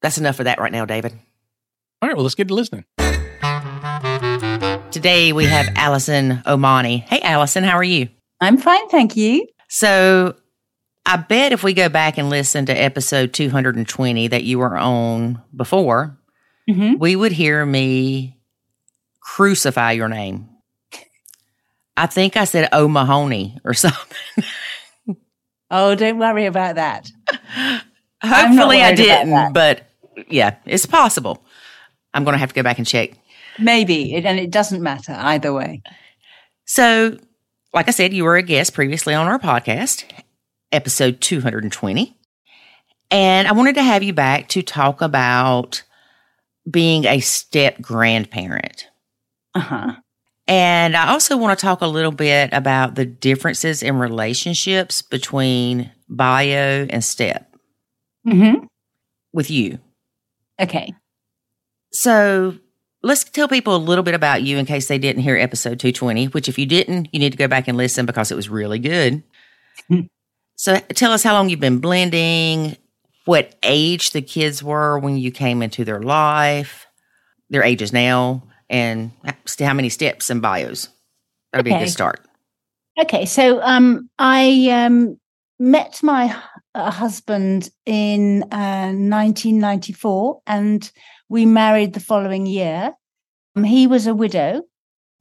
that's 0.00 0.16
enough 0.18 0.36
for 0.36 0.44
that 0.44 0.60
right 0.60 0.72
now, 0.72 0.84
David. 0.84 1.12
All 2.00 2.08
right. 2.08 2.16
well, 2.16 2.22
let's 2.24 2.34
get 2.36 2.48
to 2.48 2.54
listening. 2.54 2.84
Today 4.90 5.32
we 5.32 5.46
have 5.46 5.66
Alison 5.76 6.42
O'Mahony. 6.46 6.98
Hey, 6.98 7.20
Alison, 7.22 7.64
how 7.64 7.76
are 7.76 7.82
you? 7.84 8.08
I'm 8.40 8.58
fine, 8.58 8.88
thank 8.88 9.16
you. 9.16 9.46
So, 9.68 10.34
I 11.04 11.16
bet 11.16 11.52
if 11.52 11.64
we 11.64 11.74
go 11.74 11.88
back 11.88 12.16
and 12.18 12.30
listen 12.30 12.66
to 12.66 12.72
episode 12.72 13.32
220 13.32 14.28
that 14.28 14.44
you 14.44 14.58
were 14.58 14.76
on 14.76 15.42
before, 15.54 16.16
hmm 16.68 16.94
we 16.98 17.16
would 17.16 17.32
hear 17.32 17.66
me 17.66 18.38
crucify 19.20 19.92
your 19.92 20.08
name. 20.08 20.48
I 21.96 22.06
think 22.06 22.36
I 22.36 22.44
said 22.44 22.68
O'Mahony 22.72 23.58
or 23.64 23.74
something. 23.74 24.44
Oh, 25.70 25.94
don't 25.94 26.18
worry 26.18 26.46
about 26.46 26.76
that. 26.76 27.10
Hopefully, 28.22 28.80
I 28.82 28.94
didn't, 28.94 29.52
but 29.52 29.86
yeah, 30.28 30.56
it's 30.66 30.86
possible. 30.86 31.44
I'm 32.14 32.24
going 32.24 32.34
to 32.34 32.38
have 32.38 32.50
to 32.50 32.54
go 32.54 32.62
back 32.62 32.78
and 32.78 32.86
check. 32.86 33.10
Maybe, 33.58 34.14
and 34.14 34.38
it 34.38 34.50
doesn't 34.50 34.82
matter 34.82 35.12
either 35.18 35.52
way. 35.52 35.82
So, 36.64 37.18
like 37.74 37.88
I 37.88 37.90
said, 37.90 38.12
you 38.12 38.24
were 38.24 38.36
a 38.36 38.42
guest 38.42 38.74
previously 38.74 39.14
on 39.14 39.26
our 39.26 39.38
podcast, 39.38 40.04
episode 40.72 41.20
220. 41.20 42.16
And 43.10 43.46
I 43.46 43.52
wanted 43.52 43.74
to 43.74 43.82
have 43.82 44.02
you 44.02 44.12
back 44.12 44.48
to 44.48 44.62
talk 44.62 45.02
about 45.02 45.82
being 46.68 47.04
a 47.04 47.20
step 47.20 47.80
grandparent. 47.80 48.88
Uh 49.54 49.60
huh. 49.60 49.92
And 50.48 50.96
I 50.96 51.10
also 51.10 51.36
want 51.36 51.58
to 51.58 51.64
talk 51.64 51.82
a 51.82 51.86
little 51.86 52.10
bit 52.12 52.50
about 52.52 52.94
the 52.94 53.04
differences 53.04 53.82
in 53.82 53.96
relationships 53.96 55.02
between 55.02 55.92
bio 56.08 56.86
and 56.90 57.04
step 57.04 57.54
mm-hmm. 58.26 58.64
with 59.32 59.50
you. 59.50 59.78
Okay. 60.60 60.94
So 61.92 62.56
let's 63.02 63.24
tell 63.24 63.48
people 63.48 63.76
a 63.76 63.78
little 63.78 64.04
bit 64.04 64.14
about 64.14 64.42
you 64.42 64.58
in 64.58 64.66
case 64.66 64.88
they 64.88 64.98
didn't 64.98 65.22
hear 65.22 65.36
episode 65.36 65.78
220, 65.78 66.26
which 66.26 66.48
if 66.48 66.58
you 66.58 66.66
didn't, 66.66 67.08
you 67.12 67.20
need 67.20 67.32
to 67.32 67.38
go 67.38 67.48
back 67.48 67.68
and 67.68 67.76
listen 67.76 68.06
because 68.06 68.30
it 68.30 68.36
was 68.36 68.48
really 68.48 68.78
good. 68.78 69.22
So 70.62 70.78
tell 70.94 71.10
us 71.10 71.24
how 71.24 71.32
long 71.32 71.48
you've 71.48 71.58
been 71.58 71.80
blending, 71.80 72.76
what 73.24 73.56
age 73.64 74.12
the 74.12 74.22
kids 74.22 74.62
were 74.62 74.96
when 74.96 75.16
you 75.16 75.32
came 75.32 75.60
into 75.60 75.84
their 75.84 76.00
life, 76.00 76.86
their 77.50 77.64
ages 77.64 77.92
now, 77.92 78.44
and 78.70 79.10
how 79.58 79.74
many 79.74 79.88
steps 79.88 80.30
and 80.30 80.40
bios. 80.40 80.88
That'll 81.50 81.64
be 81.64 81.72
a 81.72 81.80
good 81.80 81.90
start. 81.90 82.20
Okay, 82.96 83.26
so 83.26 83.60
um, 83.60 84.08
I 84.20 84.68
um, 84.70 85.18
met 85.58 86.00
my 86.00 86.32
uh, 86.76 86.92
husband 86.92 87.68
in 87.84 88.44
uh, 88.52 88.92
1994, 88.94 90.42
and 90.46 90.92
we 91.28 91.44
married 91.44 91.94
the 91.94 91.98
following 91.98 92.46
year. 92.46 92.92
Um, 93.56 93.64
he 93.64 93.88
was 93.88 94.06
a 94.06 94.14
widow, 94.14 94.62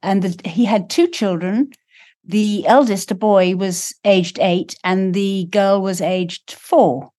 and 0.03 0.21
the, 0.21 0.47
he 0.47 0.65
had 0.65 0.91
two 0.91 1.07
children. 1.07 1.71
The 2.23 2.65
eldest, 2.67 3.11
a 3.11 3.15
boy, 3.15 3.55
was 3.55 3.93
aged 4.05 4.39
eight, 4.39 4.75
and 4.83 5.13
the 5.13 5.45
girl 5.45 5.81
was 5.81 6.01
aged 6.01 6.51
four. 6.51 7.11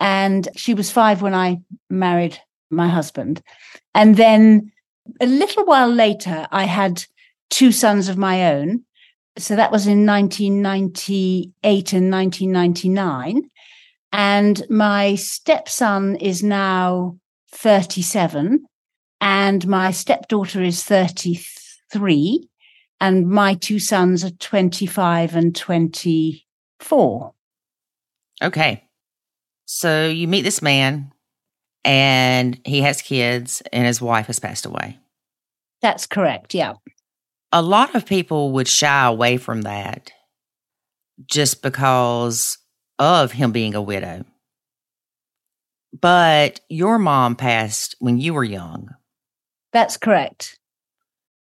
And 0.00 0.48
she 0.56 0.74
was 0.74 0.90
five 0.90 1.22
when 1.22 1.34
I 1.34 1.58
married 1.90 2.40
my 2.70 2.88
husband. 2.88 3.42
And 3.94 4.16
then 4.16 4.70
a 5.20 5.26
little 5.26 5.64
while 5.64 5.90
later, 5.90 6.46
I 6.52 6.64
had 6.64 7.04
two 7.50 7.72
sons 7.72 8.08
of 8.08 8.16
my 8.16 8.54
own 8.54 8.84
so 9.38 9.54
that 9.54 9.70
was 9.70 9.86
in 9.86 10.04
1998 10.04 11.92
and 11.92 12.10
1999 12.10 13.42
and 14.12 14.62
my 14.68 15.14
stepson 15.14 16.16
is 16.16 16.42
now 16.42 17.16
37 17.52 18.64
and 19.20 19.66
my 19.66 19.90
stepdaughter 19.90 20.62
is 20.62 20.82
33 20.82 22.48
and 23.00 23.28
my 23.28 23.54
two 23.54 23.78
sons 23.78 24.24
are 24.24 24.30
25 24.30 25.34
and 25.36 25.54
24 25.54 27.34
Okay. 28.42 28.84
So 29.66 30.06
you 30.08 30.28
meet 30.28 30.42
this 30.42 30.62
man 30.62 31.12
and 31.84 32.60
he 32.64 32.82
has 32.82 33.02
kids 33.02 33.62
and 33.72 33.86
his 33.86 34.00
wife 34.00 34.26
has 34.28 34.38
passed 34.38 34.64
away. 34.66 34.98
that's 35.80 36.06
correct 36.06 36.54
yeah 36.54 36.74
A 37.52 37.62
lot 37.62 37.94
of 37.94 38.04
people 38.06 38.52
would 38.52 38.68
shy 38.68 39.06
away 39.06 39.36
from 39.38 39.62
that 39.62 40.10
just 41.26 41.62
because 41.62 42.58
of 42.98 43.32
him 43.32 43.52
being 43.52 43.74
a 43.74 43.82
widow. 43.82 44.24
But 45.98 46.60
your 46.68 46.98
mom 46.98 47.36
passed 47.36 47.96
when 47.98 48.18
you 48.18 48.34
were 48.34 48.44
young. 48.44 48.90
that's 49.72 49.96
correct 49.96 50.58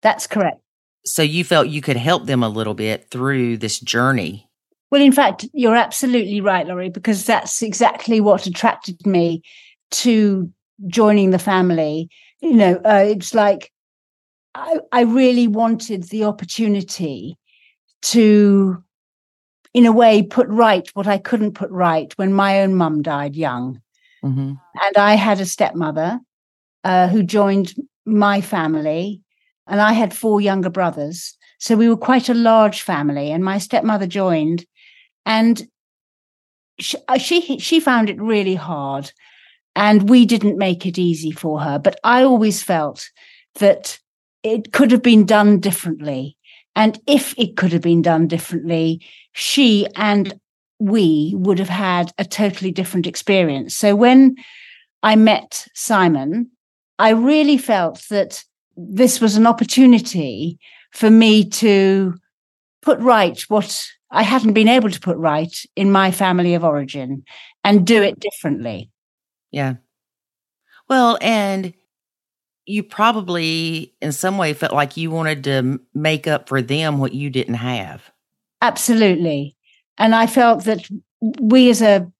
that's 0.01 0.27
correct 0.27 0.61
So 1.05 1.21
you 1.21 1.43
felt 1.43 1.67
you 1.67 1.81
could 1.81 1.97
help 1.97 2.25
them 2.25 2.43
a 2.43 2.49
little 2.49 2.73
bit 2.73 3.09
through 3.09 3.57
this 3.57 3.79
journey. 3.79 4.49
Well, 4.89 5.01
in 5.01 5.11
fact, 5.11 5.47
you're 5.53 5.75
absolutely 5.75 6.39
right, 6.39 6.67
Lori, 6.67 6.89
because 6.89 7.25
that's 7.25 7.61
exactly 7.61 8.21
what 8.21 8.45
attracted 8.45 9.05
me 9.05 9.41
to 9.91 10.51
joining 10.87 11.31
the 11.31 11.39
family. 11.39 12.09
You 12.41 12.53
know, 12.53 12.81
uh, 12.85 13.03
it's 13.07 13.33
like 13.33 13.71
I, 14.55 14.79
I 14.91 15.01
really 15.01 15.47
wanted 15.47 16.03
the 16.03 16.25
opportunity 16.25 17.37
to, 18.03 18.83
in 19.73 19.85
a 19.85 19.91
way, 19.91 20.21
put 20.21 20.47
right 20.47 20.87
what 20.93 21.07
I 21.07 21.17
couldn't 21.17 21.53
put 21.53 21.71
right 21.71 22.13
when 22.17 22.33
my 22.33 22.61
own 22.61 22.75
mum 22.75 23.01
died 23.01 23.35
young. 23.35 23.81
Mm-hmm. 24.23 24.53
And 24.81 24.97
I 24.97 25.15
had 25.15 25.39
a 25.39 25.45
stepmother 25.45 26.19
uh, 26.83 27.07
who 27.07 27.23
joined 27.23 27.73
my 28.05 28.41
family, 28.41 29.21
and 29.67 29.81
I 29.81 29.93
had 29.93 30.13
four 30.13 30.41
younger 30.41 30.69
brothers. 30.69 31.37
So 31.59 31.75
we 31.75 31.87
were 31.87 31.97
quite 31.97 32.29
a 32.29 32.33
large 32.33 32.81
family, 32.81 33.31
and 33.31 33.43
my 33.43 33.57
stepmother 33.57 34.07
joined, 34.07 34.65
and 35.25 35.67
she 36.79 36.97
uh, 37.07 37.17
she, 37.17 37.59
she 37.59 37.79
found 37.79 38.09
it 38.09 38.21
really 38.21 38.55
hard, 38.55 39.11
and 39.75 40.09
we 40.09 40.25
didn't 40.25 40.57
make 40.57 40.85
it 40.85 40.97
easy 40.97 41.31
for 41.31 41.61
her. 41.61 41.79
But 41.79 41.99
I 42.03 42.23
always 42.23 42.61
felt 42.61 43.09
that 43.55 43.99
it 44.43 44.73
could 44.73 44.91
have 44.91 45.03
been 45.03 45.25
done 45.25 45.59
differently, 45.59 46.37
and 46.75 46.99
if 47.07 47.33
it 47.37 47.55
could 47.55 47.71
have 47.71 47.81
been 47.81 48.01
done 48.01 48.27
differently, 48.27 49.05
she 49.31 49.87
and 49.95 50.39
we 50.79 51.33
would 51.37 51.59
have 51.59 51.69
had 51.69 52.11
a 52.17 52.25
totally 52.25 52.71
different 52.71 53.07
experience. 53.07 53.77
So 53.77 53.95
when 53.95 54.35
I 55.01 55.15
met 55.15 55.67
Simon, 55.73 56.51
I 56.99 57.11
really 57.11 57.57
felt 57.57 58.03
that 58.09 58.43
this 58.75 59.21
was 59.21 59.35
an 59.35 59.47
opportunity 59.47 60.59
for 60.91 61.09
me 61.09 61.47
to 61.49 62.15
put 62.81 62.99
right 62.99 63.39
what 63.47 63.85
I 64.11 64.23
hadn't 64.23 64.53
been 64.53 64.67
able 64.67 64.89
to 64.89 64.99
put 64.99 65.17
right 65.17 65.55
in 65.75 65.91
my 65.91 66.11
family 66.11 66.53
of 66.53 66.63
origin 66.63 67.23
and 67.63 67.87
do 67.87 68.01
it 68.01 68.19
differently. 68.19 68.91
Yeah. 69.51 69.75
Well, 70.89 71.17
and 71.21 71.73
you 72.65 72.83
probably 72.83 73.93
in 74.01 74.11
some 74.11 74.37
way 74.37 74.53
felt 74.53 74.73
like 74.73 74.97
you 74.97 75.11
wanted 75.11 75.43
to 75.45 75.79
make 75.93 76.27
up 76.27 76.47
for 76.47 76.61
them 76.61 76.99
what 76.99 77.13
you 77.13 77.29
didn't 77.29 77.55
have. 77.55 78.11
Absolutely. 78.61 79.55
And 79.97 80.15
I 80.15 80.27
felt 80.27 80.63
that 80.65 80.87
we 81.39 81.69
as 81.69 81.81
a 81.81 82.11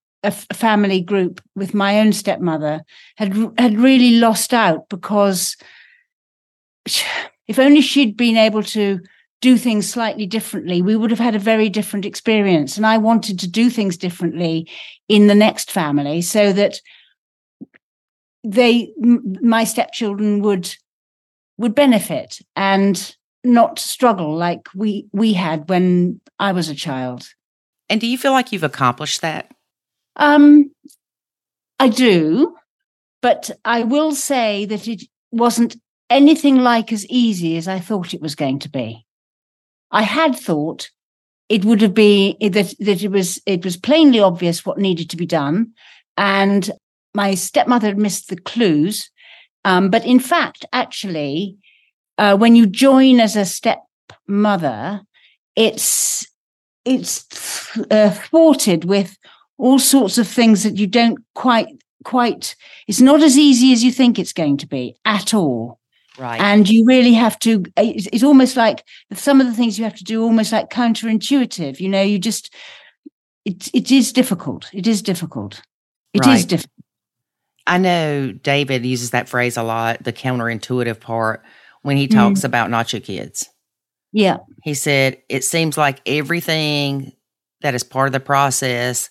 family 0.52 1.00
group 1.00 1.40
with 1.54 1.74
my 1.74 2.00
own 2.00 2.12
stepmother 2.12 2.82
had 3.16 3.34
had 3.58 3.78
really 3.78 4.18
lost 4.18 4.54
out 4.54 4.88
because 4.88 5.56
if 7.48 7.58
only 7.58 7.80
she'd 7.80 8.16
been 8.16 8.36
able 8.36 8.62
to 8.62 9.00
do 9.40 9.58
things 9.58 9.88
slightly 9.88 10.26
differently, 10.26 10.80
we 10.80 10.96
would 10.96 11.10
have 11.10 11.20
had 11.20 11.34
a 11.34 11.38
very 11.38 11.68
different 11.68 12.06
experience. 12.06 12.76
And 12.76 12.86
I 12.86 12.96
wanted 12.96 13.38
to 13.40 13.48
do 13.48 13.68
things 13.68 13.96
differently 13.96 14.68
in 15.08 15.26
the 15.26 15.34
next 15.34 15.70
family 15.70 16.22
so 16.22 16.52
that 16.52 16.80
they, 18.42 18.92
m- 19.02 19.36
my 19.42 19.64
stepchildren 19.64 20.40
would 20.42 20.74
would 21.56 21.74
benefit 21.74 22.40
and 22.56 23.14
not 23.44 23.78
struggle 23.78 24.34
like 24.34 24.66
we 24.74 25.06
we 25.12 25.34
had 25.34 25.68
when 25.68 26.20
I 26.38 26.52
was 26.52 26.68
a 26.68 26.74
child. 26.74 27.28
And 27.88 28.00
do 28.00 28.06
you 28.06 28.18
feel 28.18 28.32
like 28.32 28.50
you've 28.50 28.64
accomplished 28.64 29.20
that? 29.20 29.52
Um, 30.16 30.72
I 31.78 31.88
do, 31.88 32.56
but 33.20 33.50
I 33.64 33.82
will 33.82 34.14
say 34.14 34.64
that 34.64 34.88
it 34.88 35.02
wasn't 35.30 35.76
anything 36.14 36.58
like 36.58 36.92
as 36.92 37.04
easy 37.06 37.56
as 37.56 37.66
I 37.66 37.80
thought 37.80 38.14
it 38.14 38.22
was 38.22 38.36
going 38.36 38.60
to 38.60 38.68
be. 38.68 39.04
I 39.90 40.02
had 40.02 40.36
thought 40.36 40.90
it 41.48 41.64
would 41.64 41.80
have 41.82 41.92
been 41.94 42.36
that 42.40 42.74
that 42.78 43.02
it 43.02 43.10
was 43.10 43.40
it 43.46 43.64
was 43.64 43.76
plainly 43.76 44.20
obvious 44.20 44.64
what 44.64 44.78
needed 44.78 45.10
to 45.10 45.16
be 45.16 45.26
done, 45.26 45.72
and 46.16 46.70
my 47.14 47.34
stepmother 47.34 47.88
had 47.88 47.98
missed 47.98 48.28
the 48.28 48.36
clues. 48.36 49.10
Um, 49.64 49.90
but 49.90 50.04
in 50.04 50.20
fact, 50.20 50.64
actually, 50.72 51.56
uh, 52.18 52.36
when 52.36 52.54
you 52.54 52.66
join 52.66 53.18
as 53.20 53.36
a 53.36 53.44
stepmother, 53.44 55.02
it's 55.56 56.26
it's 56.84 57.26
uh, 57.90 58.10
thwarted 58.10 58.84
with 58.84 59.16
all 59.58 59.78
sorts 59.78 60.18
of 60.18 60.28
things 60.28 60.62
that 60.62 60.76
you 60.76 60.86
don't 60.86 61.18
quite 61.34 61.68
quite 62.04 62.54
it's 62.86 63.00
not 63.00 63.22
as 63.22 63.38
easy 63.38 63.72
as 63.72 63.82
you 63.82 63.90
think 63.90 64.18
it's 64.18 64.34
going 64.34 64.58
to 64.58 64.66
be 64.66 64.94
at 65.06 65.32
all 65.32 65.78
Right. 66.18 66.40
and 66.40 66.68
you 66.68 66.84
really 66.86 67.12
have 67.14 67.38
to 67.40 67.64
it's, 67.76 68.06
it's 68.12 68.22
almost 68.22 68.56
like 68.56 68.84
some 69.14 69.40
of 69.40 69.46
the 69.48 69.52
things 69.52 69.78
you 69.78 69.84
have 69.84 69.96
to 69.96 70.04
do 70.04 70.22
almost 70.22 70.52
like 70.52 70.70
counterintuitive 70.70 71.80
you 71.80 71.88
know 71.88 72.02
you 72.02 72.20
just 72.20 72.54
it, 73.44 73.68
it 73.74 73.90
is 73.90 74.12
difficult 74.12 74.70
it 74.72 74.86
is 74.86 75.02
difficult 75.02 75.60
It 76.12 76.20
is 76.22 76.26
Right. 76.42 76.48
difficult 76.48 76.70
I 77.66 77.78
know 77.78 78.30
David 78.30 78.84
uses 78.86 79.10
that 79.12 79.26
phrase 79.28 79.56
a 79.56 79.62
lot, 79.62 80.04
the 80.04 80.12
counterintuitive 80.12 81.00
part, 81.00 81.42
when 81.80 81.96
he 81.96 82.06
Mm. 82.06 82.12
talks 82.14 82.44
about 82.44 82.70
Nacho 82.70 83.02
Kids. 83.02 83.48
yeah 84.12 84.36
He 84.62 84.74
said, 84.74 85.16
It 85.28 85.42
seems 85.44 85.76
like 85.78 86.00
everything 86.06 87.12
that 87.62 87.74
is 87.74 87.82
part 87.82 88.06
of 88.06 88.12
the 88.12 88.20
process 88.20 89.10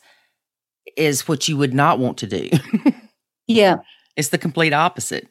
is 0.96 1.28
what 1.28 1.48
you 1.48 1.58
would 1.58 1.74
not 1.74 2.00
want 2.00 2.18
to 2.20 2.28
do. 2.28 2.50
Yeah. 3.48 3.78
it's 4.16 4.30
the 4.30 4.38
complete 4.38 4.72
opposite. 4.74 5.28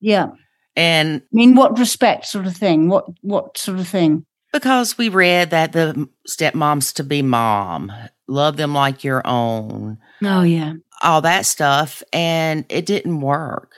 Yeah. 0.00 0.28
And 0.76 1.20
I 1.22 1.26
mean, 1.32 1.54
what 1.54 1.78
respect 1.78 2.26
sort 2.26 2.46
of 2.46 2.56
thing? 2.56 2.88
What 2.88 3.06
what 3.20 3.58
sort 3.58 3.78
of 3.78 3.88
thing? 3.88 4.24
because 4.52 4.98
we 4.98 5.08
read 5.08 5.48
that 5.48 5.72
the 5.72 6.06
stepmom's 6.28 6.92
to 6.92 7.02
be 7.02 7.22
mom, 7.22 7.90
love 8.28 8.58
them 8.58 8.74
like 8.74 9.02
your 9.02 9.22
own, 9.26 9.96
Oh 10.22 10.42
yeah. 10.42 10.74
all 11.02 11.22
that 11.22 11.46
stuff, 11.46 12.02
and 12.12 12.66
it 12.68 12.84
didn't 12.84 13.22
work. 13.22 13.72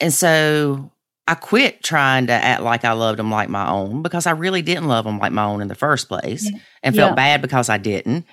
And 0.00 0.12
so 0.12 0.90
I 1.26 1.34
quit 1.34 1.82
trying 1.82 2.26
to 2.28 2.32
act 2.32 2.62
like 2.62 2.84
I 2.86 2.92
loved 2.92 3.18
them 3.18 3.30
like 3.30 3.48
my 3.50 3.68
own 3.68 4.00
because 4.02 4.26
I 4.26 4.30
really 4.32 4.62
didn't 4.62 4.88
love 4.88 5.04
them 5.04 5.18
like 5.18 5.32
my 5.32 5.44
own 5.44 5.60
in 5.60 5.68
the 5.68 5.74
first 5.74 6.08
place 6.08 6.50
Yeah. 6.50 6.58
and 6.82 6.96
felt 6.96 7.10
Yeah. 7.10 7.16
bad 7.16 7.42
because 7.42 7.68
I 7.68 7.76
didn't. 7.78 8.24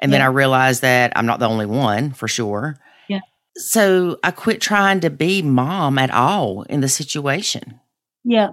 And 0.00 0.12
then 0.12 0.20
I 0.20 0.26
realized 0.26 0.82
that 0.82 1.12
I'm 1.16 1.26
not 1.26 1.38
the 1.38 1.48
only 1.48 1.64
one 1.66 2.10
for 2.12 2.28
sure. 2.28 2.76
So 3.56 4.18
I 4.22 4.30
quit 4.32 4.60
trying 4.60 5.00
to 5.00 5.10
be 5.10 5.42
mom 5.42 5.98
at 5.98 6.10
all 6.10 6.62
in 6.64 6.80
the 6.80 6.88
situation. 6.88 7.80
Yeah. 8.24 8.50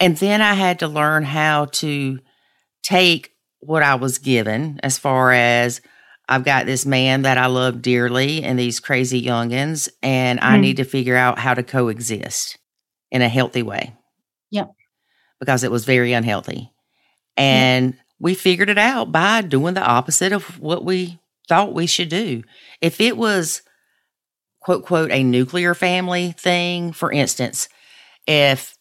And 0.00 0.16
then 0.16 0.40
I 0.40 0.54
had 0.54 0.80
to 0.80 0.88
learn 0.88 1.22
how 1.24 1.66
to 1.66 2.18
take 2.82 3.30
what 3.60 3.82
I 3.84 3.94
was 3.94 4.18
given 4.18 4.80
as 4.82 4.98
far 4.98 5.32
as 5.32 5.80
I've 6.28 6.44
got 6.44 6.66
this 6.66 6.84
man 6.86 7.22
that 7.22 7.38
I 7.38 7.46
love 7.46 7.82
dearly 7.82 8.42
and 8.42 8.58
these 8.58 8.80
crazy 8.80 9.22
youngins, 9.22 9.88
and 10.02 10.40
I 10.40 10.56
Mm. 10.56 10.60
need 10.60 10.76
to 10.78 10.84
figure 10.84 11.16
out 11.16 11.38
how 11.38 11.54
to 11.54 11.62
coexist 11.62 12.58
in 13.10 13.22
a 13.22 13.28
healthy 13.28 13.62
way. 13.62 13.94
Yep. 14.50 14.70
Because 15.38 15.62
it 15.62 15.70
was 15.70 15.84
very 15.84 16.12
unhealthy. 16.12 16.72
And 17.36 17.94
we 18.18 18.34
figured 18.34 18.70
it 18.70 18.78
out 18.78 19.12
by 19.12 19.42
doing 19.42 19.74
the 19.74 19.84
opposite 19.84 20.32
of 20.32 20.58
what 20.60 20.84
we 20.84 21.20
thought 21.48 21.74
we 21.74 21.86
should 21.86 22.08
do. 22.08 22.42
If 22.80 23.00
it 23.00 23.16
was, 23.16 23.62
quote, 24.62 24.84
quote, 24.84 25.10
a 25.10 25.22
nuclear 25.22 25.74
family 25.74 26.32
thing, 26.32 26.92
for 26.92 27.10
instance, 27.12 27.68
if 28.26 28.74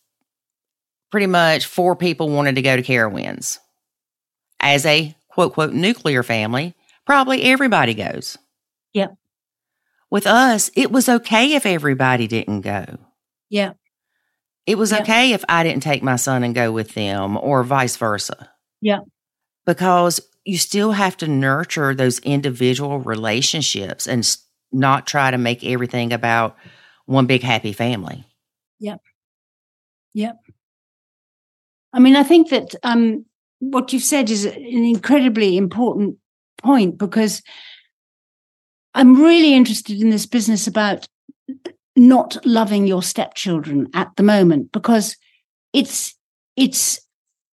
pretty 1.11 1.27
much 1.27 1.65
four 1.65 1.95
people 1.95 2.29
wanted 2.29 2.55
to 2.55 2.61
go 2.61 2.75
to 2.75 2.81
Carowinds. 2.83 3.57
As 4.59 4.85
a 4.85 5.15
quote, 5.29 5.53
quote, 5.53 5.73
nuclear 5.73 6.23
family, 6.23 6.75
probably 7.05 7.43
everybody 7.43 7.93
goes. 7.93 8.37
Yep. 8.93 9.15
With 10.09 10.27
us, 10.27 10.69
it 10.75 10.91
was 10.91 11.09
okay 11.09 11.53
if 11.53 11.65
everybody 11.65 12.27
didn't 12.27 12.61
go. 12.61 12.85
Yeah. 13.49 13.73
It 14.67 14.77
was 14.77 14.91
Yep. 14.91 15.01
okay 15.01 15.33
if 15.33 15.43
I 15.49 15.63
didn't 15.63 15.83
take 15.83 16.03
my 16.03 16.17
son 16.17 16.43
and 16.43 16.53
go 16.53 16.71
with 16.71 16.93
them 16.93 17.37
or 17.37 17.63
vice 17.63 17.97
versa. 17.97 18.51
Yeah. 18.81 18.99
Because 19.65 20.21
you 20.45 20.57
still 20.57 20.91
have 20.91 21.17
to 21.17 21.27
nurture 21.27 21.93
those 21.95 22.19
individual 22.19 22.99
relationships 22.99 24.07
and 24.07 24.25
not 24.71 25.07
try 25.07 25.31
to 25.31 25.37
make 25.37 25.63
everything 25.63 26.13
about 26.13 26.55
one 27.05 27.25
big 27.25 27.43
happy 27.43 27.73
family. 27.73 28.25
Yep. 28.79 29.01
Yep. 30.13 30.37
I 31.93 31.99
mean, 31.99 32.15
I 32.15 32.23
think 32.23 32.49
that 32.49 32.75
um, 32.83 33.25
what 33.59 33.91
you've 33.91 34.03
said 34.03 34.29
is 34.29 34.45
an 34.45 34.55
incredibly 34.55 35.57
important 35.57 36.17
point 36.57 36.97
because 36.97 37.41
I'm 38.93 39.21
really 39.21 39.53
interested 39.53 40.01
in 40.01 40.09
this 40.09 40.25
business 40.25 40.67
about 40.67 41.07
not 41.95 42.43
loving 42.45 42.87
your 42.87 43.03
stepchildren 43.03 43.87
at 43.93 44.09
the 44.15 44.23
moment 44.23 44.71
because 44.71 45.17
it's 45.73 46.15
it's 46.55 46.99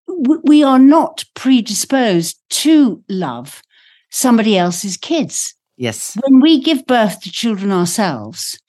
we 0.07 0.63
are 0.63 0.79
not 0.79 1.25
predisposed 1.33 2.39
to 2.49 3.03
love 3.09 3.61
somebody 4.09 4.57
else's 4.57 4.97
kids 4.97 5.53
Yes. 5.77 6.17
when 6.25 6.41
we 6.41 6.59
give 6.59 6.87
birth 6.87 7.21
to 7.21 7.31
children 7.31 7.71
ourselves, 7.71 8.59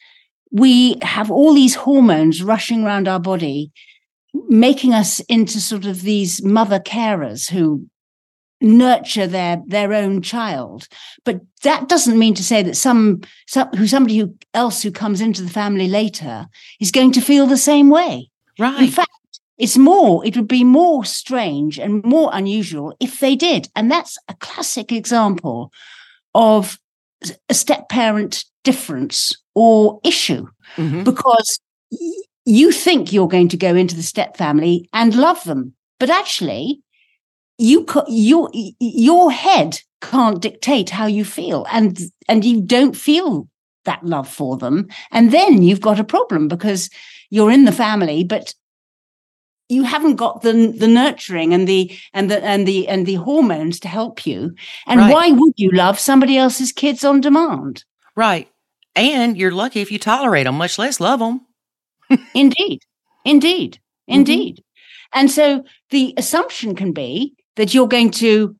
we 0.50 0.98
have 1.02 1.30
all 1.30 1.54
these 1.54 1.74
hormones 1.74 2.42
rushing 2.42 2.84
around 2.84 3.08
our 3.08 3.20
body, 3.20 3.72
making 4.48 4.92
us 4.94 5.20
into 5.20 5.60
sort 5.60 5.86
of 5.86 6.02
these 6.02 6.42
mother 6.42 6.78
carers 6.78 7.50
who 7.50 7.86
nurture 8.60 9.26
their 9.26 9.62
their 9.66 9.94
own 9.94 10.20
child. 10.20 10.88
But 11.24 11.40
that 11.62 11.88
doesn't 11.88 12.18
mean 12.18 12.34
to 12.34 12.44
say 12.44 12.62
that 12.62 12.76
some, 12.76 13.22
some 13.46 13.68
who 13.70 13.86
somebody 13.86 14.18
who 14.18 14.34
else 14.52 14.82
who 14.82 14.90
comes 14.90 15.20
into 15.20 15.42
the 15.42 15.50
family 15.50 15.88
later 15.88 16.46
is 16.80 16.90
going 16.90 17.12
to 17.12 17.20
feel 17.20 17.46
the 17.46 17.56
same 17.56 17.88
way. 17.88 18.30
Right 18.58 18.82
in 18.82 18.90
fact, 18.90 19.10
it's 19.58 19.76
more, 19.76 20.24
it 20.24 20.36
would 20.36 20.48
be 20.48 20.64
more 20.64 21.04
strange 21.04 21.78
and 21.78 22.02
more 22.04 22.30
unusual 22.32 22.96
if 23.00 23.20
they 23.20 23.36
did. 23.36 23.68
And 23.74 23.90
that's 23.90 24.18
a 24.28 24.34
classic 24.34 24.92
example 24.92 25.72
of 26.34 26.78
a 27.48 27.54
step 27.54 27.88
parent 27.88 28.44
difference 28.64 29.34
or 29.54 30.00
issue 30.04 30.46
Mhm. 30.76 31.04
because 31.04 31.58
you 32.44 32.70
think 32.72 33.12
you're 33.12 33.28
going 33.28 33.48
to 33.48 33.56
go 33.56 33.74
into 33.74 33.96
the 33.96 34.02
step 34.02 34.36
family 34.36 34.88
and 34.92 35.14
love 35.14 35.42
them, 35.44 35.74
but 35.98 36.10
actually, 36.10 36.80
you 37.58 37.84
your 38.08 38.50
your 38.78 39.30
head 39.32 39.80
can't 40.00 40.40
dictate 40.40 40.90
how 40.90 41.06
you 41.06 41.24
feel, 41.24 41.66
and 41.72 41.98
and 42.28 42.44
you 42.44 42.60
don't 42.62 42.96
feel 42.96 43.48
that 43.84 44.04
love 44.04 44.28
for 44.28 44.56
them, 44.56 44.86
and 45.10 45.30
then 45.32 45.62
you've 45.62 45.80
got 45.80 45.98
a 46.00 46.04
problem 46.04 46.46
because 46.48 46.88
you're 47.30 47.50
in 47.50 47.64
the 47.64 47.72
family, 47.72 48.22
but 48.24 48.54
you 49.68 49.82
haven't 49.84 50.16
got 50.16 50.42
the 50.42 50.52
the 50.76 50.88
nurturing 50.88 51.52
and 51.52 51.68
the 51.68 51.90
and 52.14 52.30
the 52.30 52.42
and 52.44 52.66
the 52.66 52.88
and 52.88 53.06
the 53.06 53.14
hormones 53.16 53.78
to 53.80 53.88
help 53.88 54.26
you. 54.26 54.54
And 54.86 55.00
Right. 55.00 55.12
why 55.12 55.30
would 55.30 55.54
you 55.56 55.70
love 55.72 55.98
somebody 55.98 56.36
else's 56.38 56.72
kids 56.72 57.04
on 57.04 57.20
demand? 57.20 57.84
Right. 58.16 58.48
And 58.96 59.36
you're 59.36 59.52
lucky 59.52 59.80
if 59.80 59.92
you 59.92 59.98
tolerate 59.98 60.44
them, 60.44 60.56
much 60.56 60.78
less 60.78 61.00
love 61.00 61.20
them. 61.20 61.46
Indeed, 62.34 62.80
indeed, 63.24 63.74
mm-hmm. 63.74 64.14
indeed. 64.20 64.64
And 65.14 65.30
so 65.30 65.64
the 65.90 66.14
assumption 66.16 66.74
can 66.74 66.92
be 66.92 67.34
that 67.56 67.74
you're 67.74 67.88
going 67.88 68.10
to, 68.12 68.56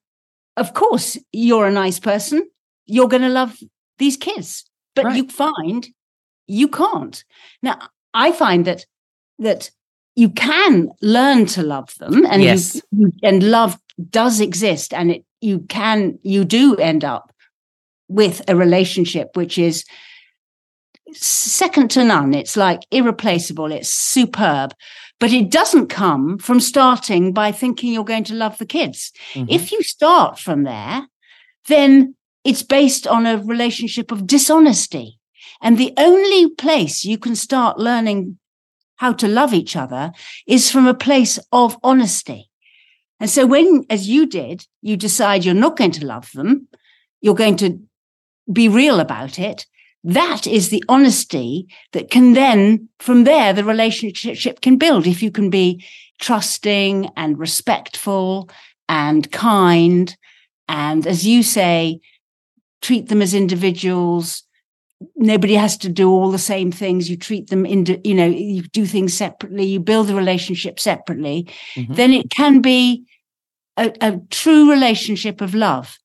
of 0.57 0.75
course, 0.75 1.19
you're 1.33 1.67
a 1.67 1.73
nice 1.73 1.99
person, 1.99 2.49
you're 2.87 3.09
going 3.09 3.23
to 3.23 3.29
love 3.29 3.57
these 3.99 4.17
kids, 4.17 4.65
but 4.95 5.05
Right. 5.07 5.17
you 5.17 5.29
find 5.29 5.89
you 6.47 6.69
can't. 6.69 7.23
Now, 7.63 7.79
I 8.15 8.33
find 8.33 8.65
that 8.67 8.87
that 9.39 9.71
you 10.23 10.29
can 10.31 10.91
learn 11.01 11.47
to 11.47 11.63
love 11.63 11.91
them, 12.01 12.27
and 12.27 12.43
Yes. 12.43 12.81
you, 12.99 13.13
and 13.23 13.43
love 13.43 13.79
does 14.11 14.41
exist, 14.41 14.93
and 14.93 15.11
it 15.15 15.23
you 15.41 15.61
can 15.69 16.19
you 16.23 16.45
do 16.45 16.75
end 16.77 17.05
up 17.05 17.25
with 18.09 18.37
a 18.49 18.55
relationship 18.57 19.29
which 19.37 19.57
is 19.59 19.85
second 21.13 21.91
to 21.93 22.05
none. 22.05 22.35
It's 22.35 22.57
like 22.57 22.81
irreplaceable. 22.91 23.71
It's 23.73 23.93
superb. 23.93 24.75
But 25.21 25.33
it 25.33 25.51
doesn't 25.51 25.89
come 25.89 26.39
from 26.39 26.61
starting 26.61 27.33
by 27.33 27.53
thinking 27.53 27.93
you're 27.93 28.05
going 28.15 28.25
to 28.31 28.35
love 28.35 28.59
the 28.59 28.67
kids. 28.79 29.13
Mhm. 29.35 29.47
If 29.49 29.73
you 29.73 29.83
start 29.83 30.39
from 30.39 30.65
there, 30.65 31.07
then 31.67 32.15
it's 32.45 32.63
based 32.63 33.07
on 33.07 33.27
a 33.27 33.39
relationship 33.55 34.13
of 34.13 34.27
dishonesty. 34.27 35.19
And 35.61 35.77
the 35.77 35.93
only 35.97 36.51
place 36.55 37.05
you 37.05 37.19
can 37.19 37.37
start 37.37 37.79
learning 37.79 38.39
how 38.99 39.13
to 39.15 39.27
love 39.27 39.55
each 39.55 39.75
other 39.75 40.13
is 40.47 40.71
from 40.71 40.87
a 40.87 40.95
place 40.95 41.39
of 41.51 41.79
honesty. 41.83 42.51
And 43.21 43.31
so 43.31 43.47
when, 43.47 43.85
as 43.91 44.09
you 44.09 44.27
did, 44.27 44.67
you 44.83 44.97
decide 44.97 45.45
you're 45.45 45.55
not 45.55 45.77
going 45.77 45.91
to 45.93 46.07
love 46.07 46.31
them, 46.33 46.69
you're 47.21 47.35
going 47.35 47.57
to 47.57 47.81
be 48.53 48.69
real 48.69 49.01
about 49.01 49.39
it. 49.39 49.67
That 50.05 50.47
is 50.47 50.69
the 50.69 50.85
honesty 50.89 51.67
that 51.93 52.11
can 52.11 52.35
then, 52.35 52.89
from 53.01 53.25
there, 53.25 53.53
the 53.53 53.65
relationship 53.65 54.61
can 54.61 54.79
build. 54.79 55.07
If 55.07 55.23
you 55.23 55.31
can 55.31 55.51
be 55.51 55.85
trusting 56.21 57.11
and 57.17 57.39
respectful 57.39 58.49
and 58.89 59.31
kind, 59.33 60.17
and 60.69 61.07
as 61.07 61.27
you 61.27 61.43
say, 61.43 62.01
treat 62.81 63.09
them 63.09 63.21
as 63.21 63.35
individuals. 63.35 64.45
Nobody 65.15 65.55
has 65.55 65.77
to 65.79 65.89
do 65.89 66.11
all 66.11 66.31
the 66.31 66.39
same 66.39 66.73
things. 66.73 67.09
You 67.09 67.17
treat 67.17 67.51
them 67.51 67.65
in, 67.65 67.87
you 68.05 68.15
know, 68.15 68.27
you 68.27 68.63
do 68.63 68.85
things 68.85 69.15
separately, 69.15 69.65
you 69.65 69.79
build 69.81 70.11
a 70.11 70.15
relationship 70.15 70.81
separately, 70.81 71.49
Mhm. 71.77 71.95
then 71.95 72.13
it 72.13 72.31
can 72.31 72.61
be 72.61 73.05
a, 73.77 73.93
a 74.01 74.21
true 74.31 74.71
relationship 74.71 75.41
of 75.41 75.55
love, 75.55 75.99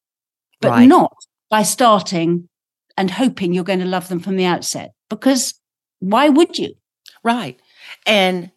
but 0.61 0.71
Right. 0.71 0.87
not 0.87 1.15
by 1.49 1.63
starting 1.63 2.49
and 2.95 3.09
hoping 3.09 3.53
you're 3.53 3.63
going 3.63 3.79
to 3.79 3.85
love 3.85 4.09
them 4.09 4.19
from 4.19 4.35
the 4.35 4.45
outset. 4.45 4.91
Because 5.09 5.55
why 5.99 6.29
would 6.29 6.59
you? 6.59 6.75
Right. 7.23 7.59
And 8.05 8.51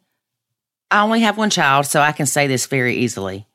I 0.91 1.03
only 1.03 1.21
have 1.21 1.39
one 1.39 1.51
child, 1.51 1.87
so 1.87 2.01
I 2.01 2.13
can 2.13 2.27
say 2.27 2.47
this 2.47 2.67
very 2.67 2.97
easily. 2.99 3.47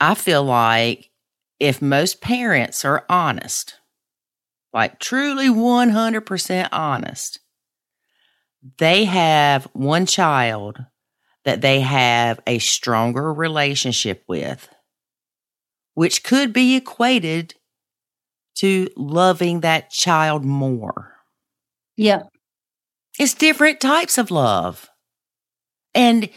I 0.00 0.14
feel 0.14 0.42
like 0.42 1.10
if 1.60 1.82
most 1.82 2.20
parents 2.22 2.84
are 2.84 3.04
honest, 3.08 3.74
like 4.74 4.98
truly 4.98 5.48
100% 5.48 6.68
honest, 6.72 7.38
they 8.78 9.04
have 9.04 9.68
one 9.72 10.04
child 10.04 10.84
that 11.44 11.60
they 11.60 11.80
have 11.80 12.40
a 12.46 12.58
stronger 12.58 13.32
relationship 13.32 14.24
with, 14.26 14.68
which 15.94 16.24
could 16.24 16.52
be 16.52 16.74
equated 16.74 17.54
to 18.56 18.88
loving 18.96 19.60
that 19.60 19.90
child 19.90 20.44
more. 20.44 21.14
Yeah. 21.96 22.24
It's 23.18 23.34
different 23.34 23.80
types 23.80 24.18
of 24.18 24.30
love. 24.32 24.88
And 25.94 26.28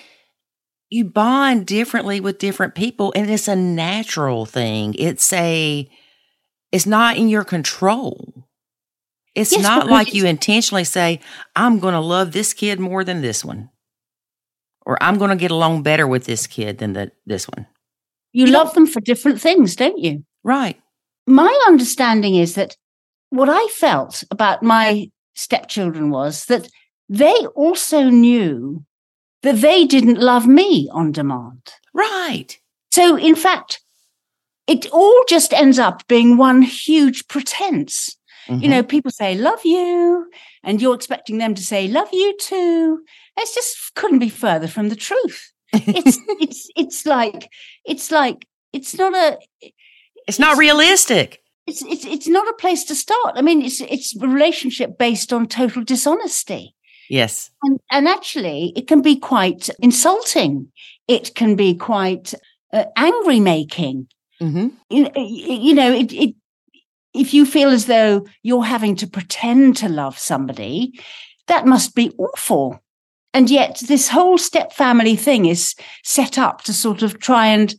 you 0.90 1.06
bond 1.06 1.66
differently 1.66 2.20
with 2.20 2.38
different 2.38 2.76
people 2.76 3.12
and 3.16 3.30
it's 3.30 3.48
a 3.48 3.56
natural 3.56 4.46
thing. 4.46 4.94
It's 4.98 5.34
a 5.34 5.90
it's 6.72 6.86
not 6.86 7.18
in 7.18 7.30
your 7.30 7.44
control. 7.44 8.46
It's 9.36 9.52
Yes, 9.52 9.62
not 9.62 9.88
like 9.88 10.14
you 10.14 10.26
intentionally 10.26 10.84
say, 10.84 11.20
I'm 11.56 11.80
going 11.80 11.94
to 11.94 12.00
love 12.00 12.32
this 12.32 12.54
kid 12.54 12.80
more 12.80 13.04
than 13.04 13.22
this 13.22 13.46
one. 13.46 13.70
Or 14.86 15.02
I'm 15.02 15.18
going 15.18 15.30
to 15.30 15.36
get 15.36 15.52
along 15.52 15.84
better 15.84 16.08
with 16.08 16.26
this 16.26 16.48
kid 16.48 16.80
than 16.80 16.94
the, 16.94 17.12
this 17.26 17.46
one. 17.46 17.68
You, 18.34 18.46
You 18.46 18.52
love 18.52 18.74
them 18.74 18.88
for 18.88 19.00
different 19.00 19.40
things, 19.40 19.76
don't 19.76 20.00
you? 20.00 20.24
Right. 20.44 20.80
My 21.28 21.54
understanding 21.68 22.36
is 22.36 22.56
that 22.56 22.78
what 23.30 23.50
I 23.50 23.68
felt 23.68 24.24
about 24.32 24.64
my 24.64 25.12
stepchildren 25.36 26.10
was 26.10 26.46
that 26.46 26.68
they 27.10 27.36
also 27.56 28.10
knew 28.10 28.86
that 29.44 29.58
they 29.58 29.86
didn't 29.86 30.20
love 30.20 30.48
me 30.48 30.90
on 30.92 31.12
demand. 31.12 31.74
Right. 31.94 32.58
So, 32.92 33.18
in 33.18 33.36
fact, 33.36 33.82
it 34.68 34.86
all 34.92 35.24
just 35.28 35.54
ends 35.54 35.80
up 35.80 36.06
being 36.08 36.38
one 36.38 36.62
huge 36.62 37.28
pretense. 37.28 38.16
You 38.50 38.56
Mhm. 38.56 38.70
know, 38.70 38.84
people 38.84 39.12
say, 39.12 39.36
love 39.36 39.60
you, 39.66 40.30
and 40.64 40.82
you're 40.82 40.96
expecting 40.96 41.38
them 41.38 41.54
to 41.56 41.62
say, 41.62 41.88
love 41.88 42.08
you 42.14 42.36
too. 42.40 43.00
It's 43.38 43.54
just 43.54 43.94
couldn't 43.96 44.20
be 44.20 44.30
further 44.30 44.68
from 44.68 44.88
the 44.90 44.96
truth. 44.96 45.52
It's, 45.74 46.18
it's, 46.40 46.70
it's 46.78 47.06
like, 47.06 47.50
it's 47.86 48.10
like, 48.10 48.48
it's 48.72 48.98
not 48.98 49.14
a, 49.14 49.38
it's 50.28 50.40
not 50.40 50.58
realistic. 50.58 51.42
it's, 51.68 51.82
it's, 51.84 52.06
it's 52.06 52.28
not 52.30 52.48
a 52.48 52.54
place 52.54 52.86
to 52.86 52.96
start. 52.96 53.34
I 53.36 53.42
mean, 53.42 53.62
it's, 53.62 53.82
it's 53.82 54.16
a 54.16 54.28
relationship 54.28 54.98
based 54.98 55.34
on 55.34 55.48
total 55.48 55.84
dishonesty. 55.84 56.74
Yes. 57.10 57.50
And, 57.64 57.80
and 57.92 58.08
actually, 58.08 58.72
it 58.78 58.88
can 58.88 59.02
be 59.02 59.18
quite 59.18 59.70
insulting. 59.80 60.72
It 61.10 61.36
can 61.36 61.56
be 61.56 61.74
quite 61.76 62.34
uh, 62.72 62.86
angry 62.96 63.40
making. 63.42 64.08
Hmm 64.40 64.68
You, 64.90 65.10
you 65.16 65.74
know, 65.74 65.92
it, 65.92 66.14
it, 66.14 66.36
if 67.14 67.34
you 67.34 67.46
feel 67.46 67.70
as 67.70 67.86
though 67.86 68.26
you're 68.44 68.66
having 68.66 68.96
to 68.98 69.08
pretend 69.08 69.78
to 69.78 69.90
love 69.90 70.18
somebody, 70.18 71.00
that 71.48 71.66
must 71.66 71.96
be 71.96 72.12
awful. 72.18 72.80
And 73.34 73.50
yet, 73.50 73.82
this 73.88 74.10
whole 74.10 74.38
step 74.38 74.74
family 74.74 75.16
thing 75.16 75.46
is 75.46 75.76
set 76.04 76.38
up 76.38 76.64
to 76.64 76.74
sort 76.74 77.04
of 77.04 77.20
try 77.20 77.48
and 77.48 77.76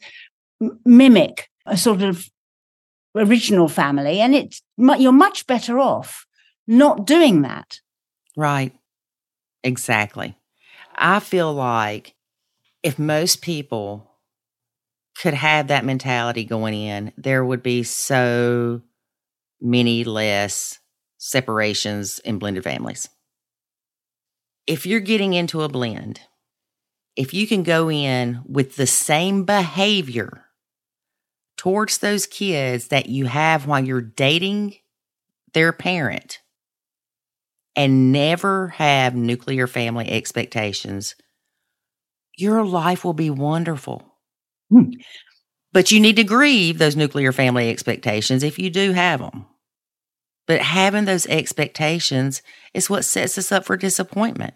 mimic 0.85 1.49
a 1.67 1.77
sort 1.77 2.03
of 2.03 2.29
original 3.17 3.69
family. 3.69 4.21
And 4.21 4.35
it's, 4.35 4.63
you're 4.77 5.13
much 5.13 5.47
better 5.47 5.79
off 5.79 6.27
not 6.67 7.07
doing 7.07 7.43
that. 7.43 7.81
Right. 8.37 8.73
Exactly. 9.65 10.37
I 10.95 11.21
feel 11.21 11.53
like 11.53 12.15
if 12.83 12.99
most 12.99 13.43
people 13.43 14.08
could 15.21 15.35
have 15.35 15.69
that 15.69 15.85
mentality 15.85 16.45
going 16.45 16.75
in, 16.75 17.13
there 17.17 17.45
would 17.45 17.63
be 17.63 17.83
so 17.83 18.81
many 19.61 20.05
less 20.05 20.79
separations 21.19 22.21
in 22.21 22.39
blended 22.39 22.63
families. 22.63 23.09
If 24.67 24.87
you're 24.87 25.01
getting 25.01 25.35
into 25.35 25.63
a 25.63 25.69
blend, 25.69 26.21
if 27.17 27.35
you 27.35 27.47
can 27.47 27.65
go 27.65 27.91
in 27.91 28.43
with 28.47 28.77
the 28.77 28.87
same 28.87 29.45
behavior 29.45 30.45
towards 31.57 31.99
those 31.99 32.27
kids 32.27 32.89
that 32.89 33.09
you 33.09 33.27
have 33.27 33.67
while 33.67 33.85
you're 33.85 34.01
dating 34.01 34.77
their 35.55 35.73
parent, 35.73 36.41
and 37.75 38.13
never 38.13 38.69
have 38.69 39.15
nuclear 39.15 39.67
family 39.67 40.11
expectations, 40.11 41.15
your 42.37 42.65
life 42.65 43.05
will 43.05 43.15
be 43.15 43.31
wonderful. 43.31 44.08
Hmm. 44.71 44.91
But 45.73 45.91
you 45.91 46.01
need 46.01 46.17
to 46.17 46.25
grieve 46.25 46.79
those 46.79 46.97
nuclear 46.97 47.33
family 47.33 47.71
expectations 47.71 48.43
if 48.43 48.59
you 48.59 48.71
do 48.71 48.93
have 48.93 49.21
them. 49.21 49.47
But 50.47 50.61
having 50.63 51.05
those 51.05 51.27
expectations 51.27 52.43
is 52.73 52.89
what 52.89 53.05
sets 53.05 53.37
us 53.37 53.53
up 53.53 53.67
for 53.67 53.77
disappointment. 53.77 54.55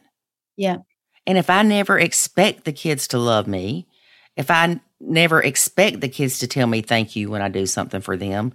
Yeah. 0.57 0.79
And 1.27 1.37
if 1.37 1.51
I 1.51 1.63
never 1.63 1.99
expect 1.99 2.65
the 2.65 2.73
kids 2.73 3.07
to 3.09 3.19
love 3.19 3.47
me, 3.47 3.87
if 4.37 4.51
I 4.51 4.81
never 5.01 5.43
expect 5.43 6.01
the 6.01 6.09
kids 6.09 6.39
to 6.39 6.47
tell 6.47 6.67
me 6.67 6.81
thank 6.81 7.15
you 7.15 7.31
when 7.31 7.43
I 7.43 7.49
do 7.49 7.67
something 7.67 8.01
for 8.01 8.17
them, 8.17 8.55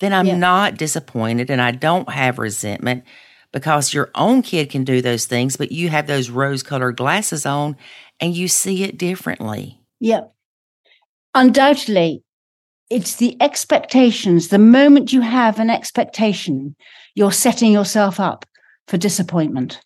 then 0.00 0.12
I'm 0.12 0.26
Yeah. 0.26 0.36
not 0.36 0.76
disappointed 0.76 1.50
and 1.50 1.60
I 1.60 1.72
don't 1.72 2.08
have 2.10 2.38
resentment 2.38 3.04
because 3.52 3.92
your 3.92 4.10
own 4.14 4.42
kid 4.42 4.70
can 4.70 4.84
do 4.84 5.02
those 5.02 5.24
things, 5.26 5.56
but 5.56 5.72
you 5.72 5.88
have 5.88 6.06
those 6.06 6.30
rose 6.30 6.62
colored 6.62 6.96
glasses 6.96 7.44
on 7.46 7.76
and 8.20 8.36
you 8.36 8.46
see 8.46 8.84
it 8.84 8.96
differently. 8.98 9.80
Yep. 10.00 10.32
Undoubtedly, 11.36 12.24
it's 12.88 13.16
the 13.16 13.36
expectations. 13.42 14.48
The 14.48 14.58
moment 14.58 15.12
you 15.12 15.20
have 15.20 15.60
an 15.60 15.68
expectation, 15.68 16.74
you're 17.14 17.30
setting 17.30 17.70
yourself 17.70 18.18
up 18.18 18.46
for 18.88 18.96
disappointment. 18.96 19.82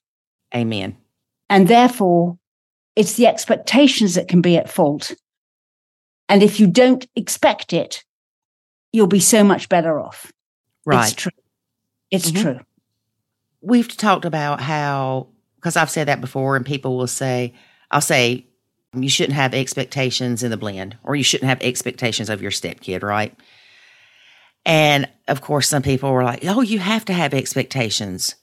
Amen. 0.54 0.96
And 1.48 1.66
therefore, 1.66 2.38
it's 2.94 3.14
the 3.14 3.26
expectations 3.26 4.14
that 4.14 4.28
can 4.28 4.40
be 4.40 4.56
at 4.56 4.70
fault. 4.70 5.12
And 6.28 6.40
if 6.40 6.60
you 6.60 6.68
don't 6.68 7.04
expect 7.16 7.72
it, 7.72 8.04
you'll 8.92 9.08
be 9.08 9.18
so 9.18 9.42
much 9.42 9.68
better 9.68 10.00
off. 10.00 10.30
Right. 10.86 11.06
It's 11.06 11.14
true. 11.14 11.32
It's 12.12 12.30
Mhm. 12.30 12.42
true. 12.42 12.60
We've 13.60 13.88
talked 13.96 14.24
about 14.24 14.60
how, 14.60 15.28
because 15.56 15.76
I've 15.76 15.90
said 15.90 16.06
that 16.06 16.20
before, 16.20 16.54
and 16.54 16.64
people 16.64 16.96
will 16.96 17.08
say, 17.08 17.54
I'll 17.90 18.00
say, 18.00 18.46
you 18.94 19.08
shouldn't 19.08 19.36
have 19.36 19.54
expectations 19.54 20.42
in 20.42 20.50
the 20.50 20.56
blend, 20.56 20.96
or 21.02 21.14
you 21.14 21.22
shouldn't 21.22 21.48
have 21.48 21.62
expectations 21.62 22.28
of 22.28 22.42
your 22.42 22.50
stepkid, 22.50 23.02
right? 23.02 23.34
And 24.66 25.08
of 25.28 25.40
course, 25.40 25.68
some 25.68 25.82
people 25.82 26.12
were 26.12 26.24
like, 26.24 26.44
oh, 26.44 26.60
you 26.60 26.78
have 26.80 27.04
to 27.06 27.12
have 27.12 27.32
expectations. 27.32 28.34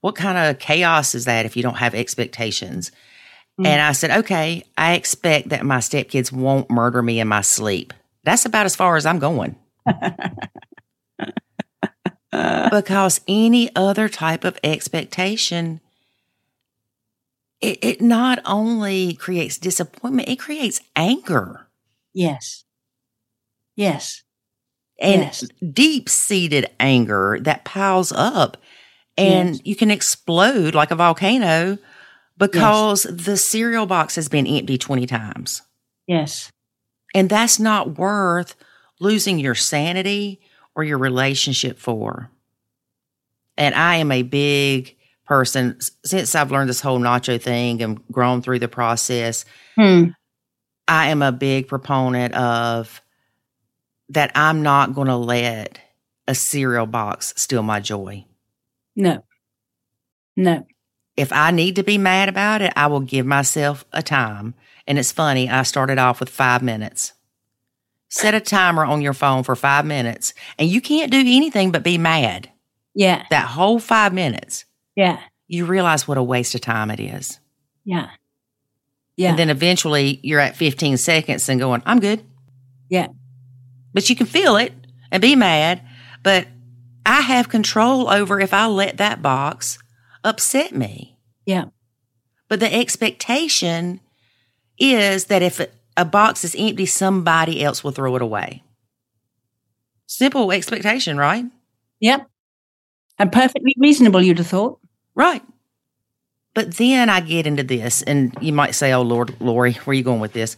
What 0.00 0.14
kind 0.14 0.38
of 0.38 0.58
chaos 0.58 1.14
is 1.14 1.24
that 1.24 1.46
if 1.46 1.56
you 1.56 1.62
don't 1.62 1.78
have 1.78 1.94
expectations? 1.94 2.92
Mm. 3.60 3.66
And 3.66 3.82
I 3.82 3.92
said, 3.92 4.10
okay, 4.18 4.64
I 4.78 4.94
expect 4.94 5.48
that 5.50 5.64
my 5.64 5.78
stepkids 5.78 6.32
won't 6.32 6.70
murder 6.70 7.02
me 7.02 7.20
in 7.20 7.28
my 7.28 7.40
sleep. 7.40 7.92
That's 8.24 8.46
about 8.46 8.66
as 8.66 8.76
far 8.76 8.96
as 8.96 9.06
I'm 9.06 9.18
going. 9.18 9.56
because 12.70 13.20
any 13.26 13.74
other 13.74 14.08
type 14.08 14.44
of 14.44 14.58
expectation 14.62 15.80
it, 17.60 17.78
it 17.82 18.00
not 18.00 18.38
only 18.44 19.14
creates 19.14 19.58
disappointment 19.58 20.28
it 20.28 20.38
creates 20.38 20.80
anger 20.94 21.66
yes. 22.14 22.64
Yes. 23.76 24.22
and 24.98 25.22
Yes. 25.22 25.44
deep-seated 25.72 26.70
anger 26.80 27.38
that 27.42 27.64
piles 27.64 28.12
up 28.12 28.56
and 29.18 29.50
Yes. 29.56 29.60
you 29.64 29.76
can 29.76 29.90
explode 29.90 30.74
like 30.74 30.90
a 30.90 30.96
volcano 30.96 31.78
because 32.38 33.04
the 33.04 33.36
cereal 33.36 33.86
box 33.86 34.14
has 34.16 34.28
been 34.28 34.46
empty 34.46 34.78
20 34.78 35.06
times 35.06 35.62
Yes. 36.06 36.50
and 37.14 37.28
that's 37.28 37.58
not 37.58 37.98
worth 37.98 38.54
losing 39.00 39.38
your 39.38 39.54
sanity 39.54 40.40
or 40.74 40.84
your 40.84 40.98
relationship 40.98 41.78
for. 41.78 42.30
And 43.58 43.74
I 43.74 43.96
am 43.96 44.12
a 44.12 44.22
big 44.22 44.95
person 45.26 45.78
since 46.04 46.34
I've 46.34 46.50
learned 46.50 46.68
this 46.68 46.80
whole 46.80 46.98
nacho 46.98 47.40
thing 47.40 47.82
and 47.82 48.06
grown 48.08 48.42
through 48.42 48.60
the 48.60 48.68
process. 48.68 49.44
Hmm. 49.74 50.08
I 50.88 51.08
am 51.08 51.22
a 51.22 51.32
big 51.32 51.68
proponent 51.68 52.34
of 52.34 53.02
that 54.10 54.30
I'm 54.34 54.62
not 54.62 54.94
going 54.94 55.08
to 55.08 55.16
let 55.16 55.80
a 56.28 56.34
cereal 56.34 56.86
box 56.86 57.34
steal 57.36 57.62
my 57.62 57.80
joy. 57.80 58.24
No. 58.94 59.24
No. 60.36 60.66
If 61.16 61.32
I 61.32 61.50
need 61.50 61.76
to 61.76 61.82
be 61.82 61.98
mad 61.98 62.28
about 62.28 62.62
it, 62.62 62.72
I 62.76 62.86
will 62.88 63.00
give 63.00 63.26
myself 63.26 63.84
a 63.92 64.02
time. 64.02 64.54
And 64.86 64.98
it's 64.98 65.12
funny, 65.12 65.48
I 65.48 65.62
started 65.62 65.98
off 65.98 66.20
with 66.20 66.28
five 66.28 66.62
minutes. 66.62 67.12
Set 68.08 68.34
a 68.34 68.40
timer 68.40 68.84
on 68.84 69.00
your 69.00 69.14
phone 69.14 69.42
for 69.42 69.56
five 69.56 69.84
minutes, 69.84 70.32
and 70.58 70.68
you 70.68 70.80
can't 70.80 71.10
do 71.10 71.18
anything 71.18 71.72
but 71.72 71.82
be 71.82 71.98
mad. 71.98 72.50
Yeah. 72.94 73.24
That 73.30 73.48
whole 73.48 73.80
five 73.80 74.12
minutes, 74.12 74.64
Yeah. 74.96 75.20
you 75.46 75.66
realize 75.66 76.08
what 76.08 76.18
a 76.18 76.22
waste 76.22 76.54
of 76.54 76.60
time 76.62 76.90
it 76.90 76.98
is. 76.98 77.38
Yeah. 77.84 78.10
Yeah. 79.16 79.30
And 79.30 79.38
then 79.38 79.50
eventually 79.50 80.18
you're 80.22 80.40
at 80.40 80.56
15 80.56 80.96
seconds 80.96 81.48
and 81.48 81.60
going, 81.60 81.82
I'm 81.86 82.00
good. 82.00 82.24
Yeah. 82.88 83.08
But 83.94 84.10
you 84.10 84.16
can 84.16 84.26
feel 84.26 84.56
it 84.56 84.72
and 85.12 85.20
be 85.22 85.36
mad. 85.36 85.82
But 86.22 86.48
I 87.04 87.20
have 87.20 87.48
control 87.48 88.10
over 88.10 88.40
if 88.40 88.52
I 88.52 88.66
let 88.66 88.96
that 88.96 89.22
box 89.22 89.78
upset 90.24 90.74
me. 90.74 91.16
Yeah. 91.44 91.66
But 92.48 92.60
the 92.60 92.72
expectation 92.74 94.00
is 94.78 95.26
that 95.26 95.42
if 95.42 95.60
a 95.96 96.04
box 96.04 96.44
is 96.44 96.56
empty, 96.58 96.86
somebody 96.86 97.62
else 97.62 97.84
will 97.84 97.92
throw 97.92 98.16
it 98.16 98.22
away. 98.22 98.62
Simple 100.06 100.52
expectation, 100.52 101.16
right? 101.16 101.44
Yep. 102.00 102.26
And 103.18 103.32
perfectly 103.32 103.74
reasonable, 103.78 104.20
you'd 104.20 104.38
have 104.38 104.46
thought. 104.46 104.78
Right. 105.16 105.42
But 106.54 106.76
then 106.76 107.10
I 107.10 107.20
get 107.20 107.46
into 107.46 107.62
this, 107.64 108.02
and 108.02 108.32
you 108.40 108.52
might 108.52 108.74
say, 108.76 108.92
Oh, 108.92 109.02
Lord, 109.02 109.34
Lori, 109.40 109.72
where 109.72 109.92
are 109.92 109.94
you 109.94 110.04
going 110.04 110.20
with 110.20 110.32
this? 110.32 110.56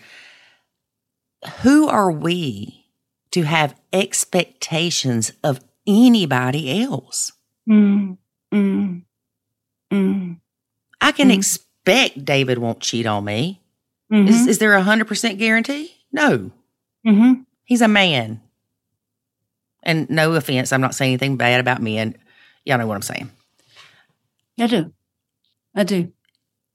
Who 1.63 1.89
are 1.89 2.11
we 2.11 2.85
to 3.31 3.43
have 3.43 3.75
expectations 3.93 5.33
of 5.43 5.61
anybody 5.87 6.83
else? 6.83 7.33
Mm, 7.69 8.19
mm, 8.53 9.03
mm, 9.93 10.41
I 11.01 11.13
can 11.13 11.29
Mm. 11.31 11.35
expect 11.35 12.25
David 12.25 12.59
won't 12.59 12.81
cheat 12.81 13.07
on 13.07 13.25
me. 13.25 13.61
mhm, 14.13 14.29
Is, 14.29 14.47
is 14.47 14.59
there 14.59 14.75
a 14.75 14.83
100% 14.83 15.39
guarantee? 15.39 15.93
No. 16.13 16.51
mhm. 17.07 17.45
He's 17.65 17.83
a 17.83 17.89
man. 17.89 18.41
And 19.83 20.09
no 20.11 20.33
offense, 20.35 20.73
I'm 20.73 20.81
not 20.81 20.95
saying 20.95 21.11
anything 21.13 21.37
bad 21.37 21.61
about 21.61 21.83
men. 21.83 22.17
Y'all 22.65 22.79
know 22.79 22.87
what 22.87 22.97
I'm 22.97 23.03
saying. 23.03 23.31
I 24.59 24.67
do. 24.67 24.93
I 25.75 25.85
do. 25.85 26.13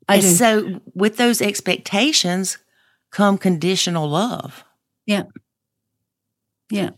I 0.07 0.15
and 0.15 0.21
do. 0.23 0.29
so, 0.29 0.81
with 0.93 1.17
those 1.17 1.41
expectations 1.41 2.57
come 3.11 3.37
conditional 3.37 4.07
love. 4.09 4.63
Yeah. 5.05 5.23
Yeah. 6.69 6.91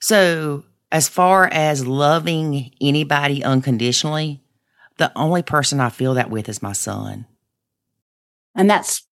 So, 0.00 0.64
as 0.90 1.08
far 1.08 1.46
as 1.52 1.86
loving 1.86 2.70
anybody 2.80 3.44
unconditionally, 3.44 4.40
the 4.96 5.12
only 5.16 5.42
person 5.42 5.80
I 5.80 5.90
feel 5.90 6.14
that 6.14 6.30
with 6.30 6.48
is 6.48 6.62
my 6.62 6.72
son. 6.72 7.26
and 8.54 8.68
that's 8.70 9.06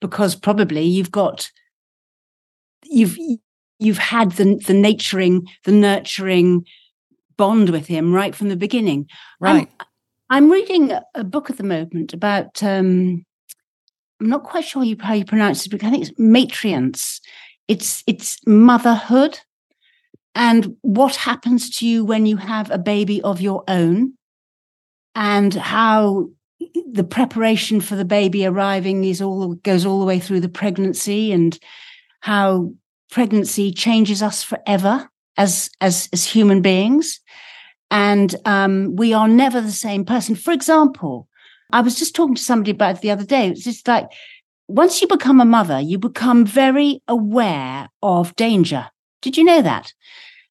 because 0.00 0.34
probably 0.36 0.82
you've 0.84 1.10
got 1.10 1.50
you've 2.84 3.18
you've 3.78 3.98
had 3.98 4.32
the 4.32 4.56
the 4.66 4.72
nurturing 4.74 5.46
the 5.64 5.72
nurturing 5.72 6.64
bond 7.36 7.70
with 7.70 7.86
him 7.88 8.14
right 8.14 8.34
from 8.34 8.48
the 8.48 8.56
beginning 8.56 9.08
Right. 9.40 9.68
i'm 9.80 9.86
reading 10.30 10.92
a- 10.92 11.24
book 11.24 11.50
at 11.50 11.56
the 11.56 11.64
moment 11.64 12.12
about 12.12 12.62
um 12.62 13.24
i'm 14.20 14.28
not 14.28 14.44
quite 14.44 14.64
sure 14.64 14.84
how 15.00 15.14
you 15.14 15.24
pronounce 15.24 15.66
it 15.66 15.70
but 15.70 15.82
i 15.84 15.90
think 15.90 16.02
it's 16.08 16.18
matrions 16.18 17.20
it's 17.66 18.02
it's 18.06 18.38
motherhood 18.46 19.40
and 20.34 20.76
what 20.82 21.16
happens 21.16 21.76
to 21.78 21.86
you 21.86 22.04
when 22.04 22.26
you 22.26 22.36
have 22.36 22.70
a 22.70 22.78
baby 22.78 23.20
of 23.22 23.40
your 23.40 23.64
own 23.68 24.12
and 25.14 25.54
how 25.54 26.28
the 26.92 27.04
preparation 27.04 27.80
for 27.80 27.96
the 27.96 28.04
baby 28.04 28.46
arriving 28.46 29.04
is 29.04 29.20
all 29.22 29.54
goes 29.54 29.84
all 29.84 30.00
the 30.00 30.06
way 30.06 30.18
through 30.18 30.40
the 30.40 30.48
pregnancy 30.48 31.32
and 31.32 31.58
how 32.20 32.72
pregnancy 33.10 33.72
changes 33.72 34.22
us 34.22 34.42
forever 34.42 35.08
as 35.36 35.70
as 35.80 36.08
as 36.12 36.24
human 36.24 36.60
beings 36.62 37.20
and 37.90 38.34
um, 38.44 38.96
we 38.96 39.12
are 39.12 39.28
never 39.28 39.60
the 39.60 39.72
same 39.72 40.04
person. 40.04 40.34
For 40.34 40.52
example 40.52 41.28
i 41.70 41.80
was 41.80 41.98
just 41.98 42.14
talking 42.14 42.34
to 42.34 42.42
somebody 42.42 42.70
about 42.70 42.96
it 42.96 43.02
the 43.02 43.10
other 43.10 43.24
day. 43.24 43.48
It's 43.48 43.64
just 43.64 43.86
like 43.86 44.08
once 44.68 45.00
you 45.00 45.08
become 45.08 45.40
a 45.40 45.44
mother 45.44 45.80
you 45.80 45.98
become 45.98 46.44
very 46.44 47.02
aware 47.08 47.88
of 48.02 48.34
danger. 48.36 48.86
Did 49.22 49.36
you 49.36 49.44
know 49.44 49.62
that? 49.62 49.92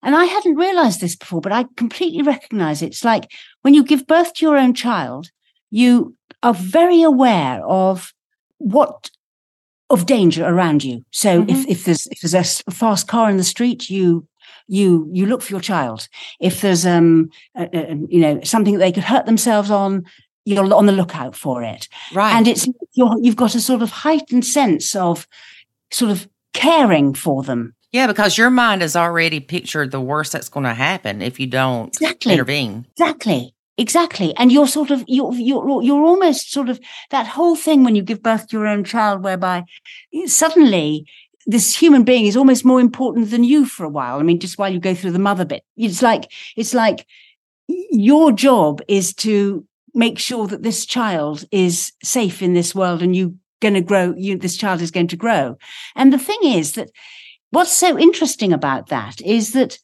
And 0.04 0.15
i 0.15 0.26
hadn't 0.26 0.56
realized 0.56 1.02
this 1.02 1.15
before 1.15 1.41
but 1.41 1.52
i 1.52 1.65
completely 1.76 2.21
recognize 2.21 2.82
it. 2.82 2.88
it's 2.88 3.04
like 3.04 3.32
when 3.63 3.73
you 3.73 3.84
give 3.84 4.08
birth 4.08 4.34
to 4.36 4.45
your 4.45 4.58
own 4.58 4.73
child 4.73 5.32
you 5.69 6.15
are 6.43 6.54
very 6.54 7.02
aware 7.02 7.65
of 7.65 8.13
what 8.60 9.10
of 9.89 10.06
danger 10.06 10.45
around 10.45 10.84
you. 10.84 11.04
So 11.12 11.45
if 11.47 11.67
if 11.67 11.86
there's 11.86 12.08
if 12.08 12.19
there's 12.21 12.63
a 12.67 12.71
fast 12.71 13.08
car 13.08 13.30
in 13.30 13.38
the 13.38 13.43
street, 13.43 13.89
you 13.89 14.28
you 14.67 15.10
you 15.13 15.25
look 15.25 15.41
for 15.41 15.51
your 15.53 15.62
child. 15.62 16.08
If 16.39 16.62
there's 16.62 16.86
um 16.86 17.30
a, 17.56 17.63
a- 17.73 17.95
you 18.10 18.19
know 18.21 18.41
something 18.43 18.73
that 18.75 18.80
they 18.80 18.91
could 18.91 19.03
hurt 19.03 19.25
themselves 19.25 19.71
on, 19.71 20.03
you're 20.45 20.73
on 20.73 20.86
the 20.86 20.91
lookout 20.91 21.36
for 21.36 21.63
it. 21.63 21.88
Right. 22.13 22.34
And 22.34 22.47
it's 22.47 22.67
you're, 22.93 23.15
you've 23.21 23.36
got 23.36 23.56
a 23.56 23.60
sort 23.62 23.82
of 23.82 23.89
heightened 23.89 24.45
sense 24.45 24.95
of 24.95 25.27
sort 25.91 26.12
of 26.12 26.27
caring 26.53 27.13
for 27.13 27.43
them. 27.43 27.73
yeah, 27.91 28.08
because 28.08 28.38
your 28.38 28.49
mind 28.49 28.82
has 28.82 28.95
already 28.95 29.39
pictured 29.39 29.91
the 29.91 30.01
worst 30.01 30.32
that's 30.34 30.49
going 30.49 30.65
to 30.65 30.73
happen 30.73 31.21
if 31.21 31.39
you 31.39 31.47
don't 31.47 31.89
Exactly. 31.89 32.34
intervene. 32.34 32.86
Exactly. 32.97 33.53
Exactly. 33.80 34.36
And 34.38 34.51
you're 34.51 34.67
sort 34.67 34.89
of 34.91 35.03
you're 35.08 35.34
you're 35.36 35.84
you're 35.84 36.03
almost 36.03 36.51
sort 36.51 36.67
of 36.69 36.80
that 37.12 37.27
whole 37.27 37.56
thing 37.56 37.84
when 37.84 37.95
you 37.95 38.01
give 38.01 38.23
birth 38.23 38.47
to 38.47 38.58
your 38.58 38.65
own 38.67 38.84
child 38.84 39.23
whereby 39.23 39.63
suddenly 40.25 41.06
this 41.48 41.76
human 41.76 42.04
being 42.04 42.26
is 42.26 42.38
almost 42.38 42.66
more 42.66 42.80
important 42.82 43.32
than 43.32 43.44
you 43.44 43.66
for 43.66 43.86
a 43.86 43.90
while. 43.90 44.20
I 44.20 44.24
mean, 44.24 44.40
just 44.40 44.58
while 44.58 44.72
you 44.72 44.80
go 44.80 44.94
through 44.94 45.12
the 45.12 45.20
mother 45.20 45.46
bit. 45.46 45.64
It's 45.78 46.02
like 46.02 46.32
it's 46.56 46.74
like 46.74 47.08
your 47.68 48.32
job 48.32 48.82
is 48.88 49.14
to 49.16 49.66
make 49.94 50.20
sure 50.20 50.46
that 50.48 50.62
this 50.64 50.86
child 50.86 51.46
is 51.52 51.94
safe 52.04 52.42
in 52.42 52.54
this 52.54 52.76
world 52.76 53.02
and 53.02 53.16
you're 53.16 53.34
going 53.62 53.74
to 53.74 53.82
grow 53.82 54.14
you 54.16 54.38
this 54.38 54.58
child 54.58 54.82
is 54.82 54.92
going 54.92 55.08
to 55.08 55.16
grow. 55.16 55.58
And 55.96 56.14
the 56.14 56.20
thing 56.20 56.40
is 56.44 56.74
that 56.74 56.92
what's 57.50 57.72
so 57.72 57.98
interesting 57.98 58.54
about 58.54 58.88
that 58.88 59.22
is 59.22 59.54
that 59.54 59.80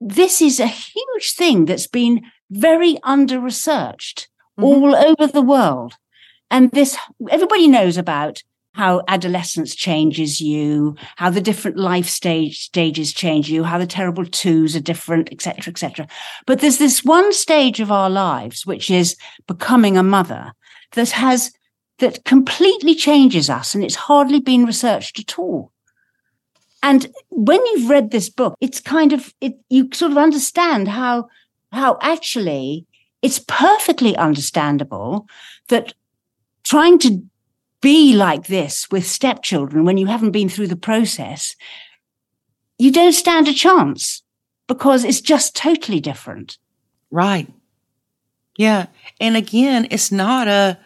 this 0.00 0.42
is 0.42 0.58
a 0.58 0.66
huge 0.66 1.34
thing 1.36 1.66
that's 1.66 1.86
been 1.86 2.22
very 2.50 2.98
under 3.04 3.38
researched 3.38 4.28
Mhm. 4.58 4.64
all 4.64 4.96
over 4.96 5.26
the 5.32 5.42
world. 5.42 5.94
And 6.50 6.70
this, 6.72 6.96
everybody 7.30 7.68
knows 7.68 7.96
about 7.96 8.42
how 8.74 9.02
adolescence 9.06 9.74
changes 9.74 10.40
you, 10.40 10.96
how 11.16 11.30
the 11.30 11.40
different 11.40 11.76
life 11.76 12.08
stage 12.08 12.60
stages 12.60 13.12
change 13.12 13.50
you, 13.50 13.64
how 13.64 13.78
the 13.78 13.86
terrible 13.86 14.24
twos 14.24 14.74
are 14.74 14.80
different, 14.80 15.30
etc., 15.30 15.70
etc. 15.70 16.08
But 16.46 16.60
there's 16.60 16.78
this 16.78 17.04
one 17.04 17.32
stage 17.32 17.80
of 17.80 17.92
our 17.92 18.08
lives, 18.08 18.64
which 18.64 18.90
is 18.90 19.16
becoming 19.46 19.96
a 19.96 20.02
mother, 20.02 20.52
that 20.92 21.10
has 21.10 21.52
that 21.98 22.24
completely 22.24 22.94
changes 22.94 23.50
us, 23.50 23.74
and 23.74 23.84
it's 23.84 23.94
hardly 23.94 24.40
been 24.40 24.64
researched 24.64 25.18
at 25.20 25.38
all. 25.38 25.70
And 26.82 27.06
when 27.30 27.64
you've 27.66 27.90
read 27.90 28.10
this 28.10 28.28
book, 28.28 28.56
it's 28.60 28.80
kind 28.80 29.12
of 29.12 29.32
it 29.40 29.54
you 29.68 29.88
sort 29.92 30.12
of 30.12 30.18
understand 30.18 30.88
how 30.88 31.28
how 31.70 31.98
actually 32.00 32.86
it's 33.22 33.38
perfectly 33.38 34.16
understandable 34.16 35.26
that 35.68 35.94
trying 36.64 36.98
to 36.98 37.22
be 37.82 38.14
like 38.14 38.46
this 38.46 38.88
with 38.90 39.06
stepchildren 39.06 39.84
when 39.84 39.98
you 39.98 40.06
haven't 40.06 40.30
been 40.30 40.48
through 40.48 40.68
the 40.68 40.76
process, 40.76 41.54
you 42.78 42.90
don't 42.90 43.12
stand 43.12 43.48
a 43.48 43.52
chance 43.52 44.22
because 44.66 45.04
it's 45.04 45.20
just 45.20 45.54
totally 45.54 46.00
different. 46.00 46.56
Right. 47.10 47.48
Yeah. 48.56 48.86
And 49.20 49.36
again, 49.36 49.86
it's 49.90 50.10
not 50.10 50.48
a 50.48 50.78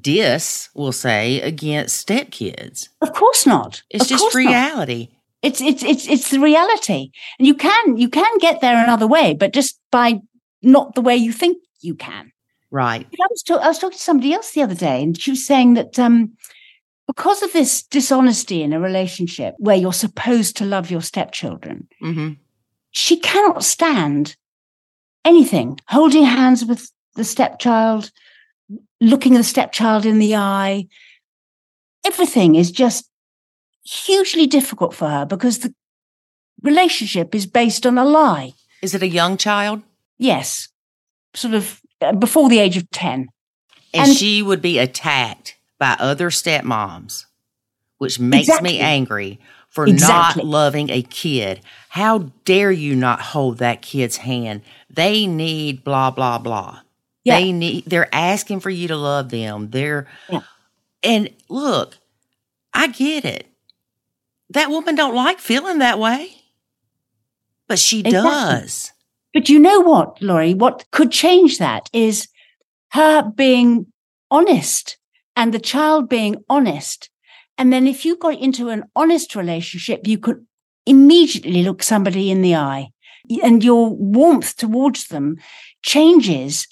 diss, 0.00 0.68
we'll 0.74 0.92
say, 0.92 1.40
against 1.40 2.06
stepkids. 2.06 2.88
Of 3.00 3.14
course 3.14 3.46
not. 3.46 3.82
It's 3.88 4.04
Of 4.04 4.10
just 4.10 4.20
course 4.22 4.34
not. 4.34 4.40
reality. 4.50 5.08
It's 5.42 5.62
it's 5.62 5.82
it's 5.82 6.06
it's 6.06 6.30
the 6.30 6.38
reality, 6.38 7.12
and 7.38 7.48
you 7.48 7.54
can 7.54 7.96
you 7.96 8.10
can 8.10 8.36
get 8.40 8.60
there 8.60 8.76
another 8.84 9.06
way, 9.06 9.32
but 9.32 9.54
just 9.54 9.80
by 9.90 10.20
not 10.62 10.94
the 10.94 11.00
way 11.00 11.16
you 11.16 11.32
think 11.32 11.56
you 11.80 11.94
can. 11.94 12.30
Right. 12.70 13.06
I 13.12 13.26
was, 13.30 13.42
talk- 13.42 13.62
I 13.62 13.68
was 13.68 13.78
talking 13.78 13.98
to 13.98 14.02
somebody 14.02 14.32
else 14.32 14.52
the 14.52 14.62
other 14.62 14.74
day, 14.74 15.02
and 15.02 15.20
she 15.20 15.32
was 15.32 15.44
saying 15.44 15.74
that 15.74 15.98
um, 15.98 16.32
because 17.06 17.42
of 17.42 17.52
this 17.52 17.82
dishonesty 17.82 18.62
in 18.62 18.72
a 18.72 18.80
relationship 18.80 19.54
where 19.58 19.76
you're 19.76 19.92
supposed 19.92 20.56
to 20.58 20.64
love 20.64 20.90
your 20.90 21.02
stepchildren, 21.02 21.88
hmm 22.00 22.30
she 22.92 23.20
cannot 23.20 23.62
stand 23.62 24.34
anything 25.24 25.78
holding 25.86 26.24
hands 26.24 26.64
with 26.64 26.90
the 27.14 27.22
stepchild, 27.22 28.10
looking 29.00 29.34
the 29.34 29.44
stepchild 29.44 30.04
in 30.04 30.18
the 30.18 30.34
eye. 30.34 30.88
Everything 32.04 32.56
is 32.56 32.72
just 32.72 33.08
hugely 33.84 34.48
difficult 34.48 34.92
for 34.92 35.08
her 35.08 35.24
because 35.24 35.60
the 35.60 35.72
relationship 36.62 37.32
is 37.32 37.46
based 37.46 37.86
on 37.86 37.96
a 37.96 38.04
lie. 38.04 38.52
Is 38.82 38.92
it 38.92 39.02
a 39.04 39.08
young 39.08 39.36
child? 39.36 39.82
Yes, 40.18 40.68
sort 41.34 41.54
of 41.54 41.80
Uh, 42.00 42.12
before 42.12 42.48
the 42.48 42.58
age 42.58 42.76
of 42.76 42.90
10. 42.90 43.28
And, 43.92 44.08
And- 44.08 44.16
she 44.16 44.42
would 44.42 44.62
be 44.62 44.78
attacked 44.78 45.56
by 45.78 45.96
other 45.98 46.30
stepmoms, 46.30 47.26
which 47.98 48.18
makes 48.20 48.48
Exactly. 48.48 48.72
me 48.74 48.78
angry 48.80 49.40
for 49.68 49.86
Exactly. 49.86 50.42
not 50.42 50.48
loving 50.48 50.90
a 50.90 51.02
kid. 51.02 51.60
How 51.90 52.30
dare 52.44 52.70
you 52.72 52.94
not 52.96 53.20
hold 53.20 53.58
that 53.58 53.82
kid's 53.82 54.18
hand? 54.18 54.62
They 54.88 55.26
need 55.26 55.84
blah 55.84 56.10
blah 56.10 56.38
blah. 56.38 56.80
Yeah. 57.24 57.36
They 57.38 57.52
need 57.52 57.84
they're 57.86 58.12
asking 58.14 58.60
for 58.60 58.70
you 58.70 58.88
to 58.88 58.96
love 58.96 59.30
them. 59.30 59.70
They're 59.70 60.06
Yeah. 60.28 60.40
and 61.02 61.30
look, 61.48 61.98
I 62.72 62.86
get 62.88 63.24
it. 63.24 63.46
That 64.50 64.70
woman 64.70 64.94
don't 64.94 65.14
like 65.14 65.38
feeling 65.38 65.78
that 65.78 65.98
way. 65.98 66.36
But 67.68 67.78
she 67.78 68.00
Exactly. 68.00 68.20
does. 68.30 68.92
But 69.32 69.48
you 69.48 69.58
know 69.58 69.80
what, 69.80 70.20
Lori? 70.20 70.54
What 70.54 70.84
could 70.90 71.12
change 71.12 71.58
that 71.58 71.88
is 71.92 72.28
her 72.92 73.22
being 73.22 73.86
honest 74.30 74.98
and 75.36 75.54
the 75.54 75.58
child 75.58 76.08
being 76.08 76.36
honest. 76.48 77.10
And 77.56 77.72
then 77.72 77.86
if 77.86 78.04
you 78.04 78.16
got 78.16 78.38
into 78.40 78.68
an 78.68 78.84
honest 78.96 79.34
relationship, 79.34 80.06
you 80.06 80.18
could 80.18 80.46
immediately 80.86 81.62
look 81.62 81.82
somebody 81.82 82.30
in 82.30 82.42
the 82.42 82.56
eye. 82.56 82.88
and 83.44 83.62
your 83.62 83.94
warmth 83.94 84.56
towards 84.56 85.06
them 85.06 85.36
changes 85.82 86.66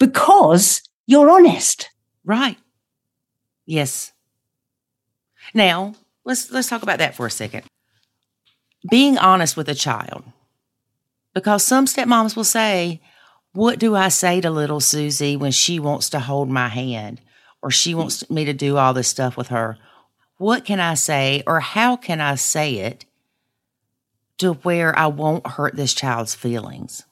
because 0.00 0.82
you're 1.06 1.30
honest. 1.30 1.90
Right. 2.24 2.58
Yes. 3.64 4.12
Now, 5.52 5.94
let's 6.24 6.50
let's 6.50 6.68
talk 6.68 6.82
about 6.82 6.98
that 6.98 7.14
for 7.14 7.26
a 7.26 7.30
second. 7.30 7.62
Being 8.90 9.18
honest 9.18 9.56
with 9.56 9.68
a 9.68 9.74
child. 9.74 10.24
Because 11.34 11.64
some 11.64 11.86
stepmoms 11.86 12.36
will 12.36 12.44
say, 12.44 13.00
"What 13.52 13.78
do 13.78 13.94
I 13.94 14.08
say 14.08 14.40
to 14.40 14.50
little 14.50 14.80
Susie 14.80 15.36
when 15.36 15.52
she 15.52 15.78
wants 15.78 16.08
to 16.10 16.20
hold 16.20 16.48
my 16.48 16.68
hand 16.68 17.20
or 17.60 17.70
she 17.70 17.94
wants 17.94 18.28
me 18.30 18.44
to 18.44 18.52
do 18.52 18.76
all 18.76 18.94
this 18.94 19.08
stuff 19.08 19.36
with 19.36 19.48
her? 19.48 19.76
What 20.38 20.64
can 20.64 20.80
I 20.80 20.94
say 20.94 21.42
or 21.46 21.60
how 21.60 21.96
can 21.96 22.20
I 22.20 22.36
say 22.36 22.76
it 22.76 23.04
to 24.38 24.54
where 24.54 24.96
I 24.98 25.06
won't 25.06 25.46
hurt 25.46 25.76
this 25.76 25.94
child's 25.94 26.34
feelings?" 26.34 27.04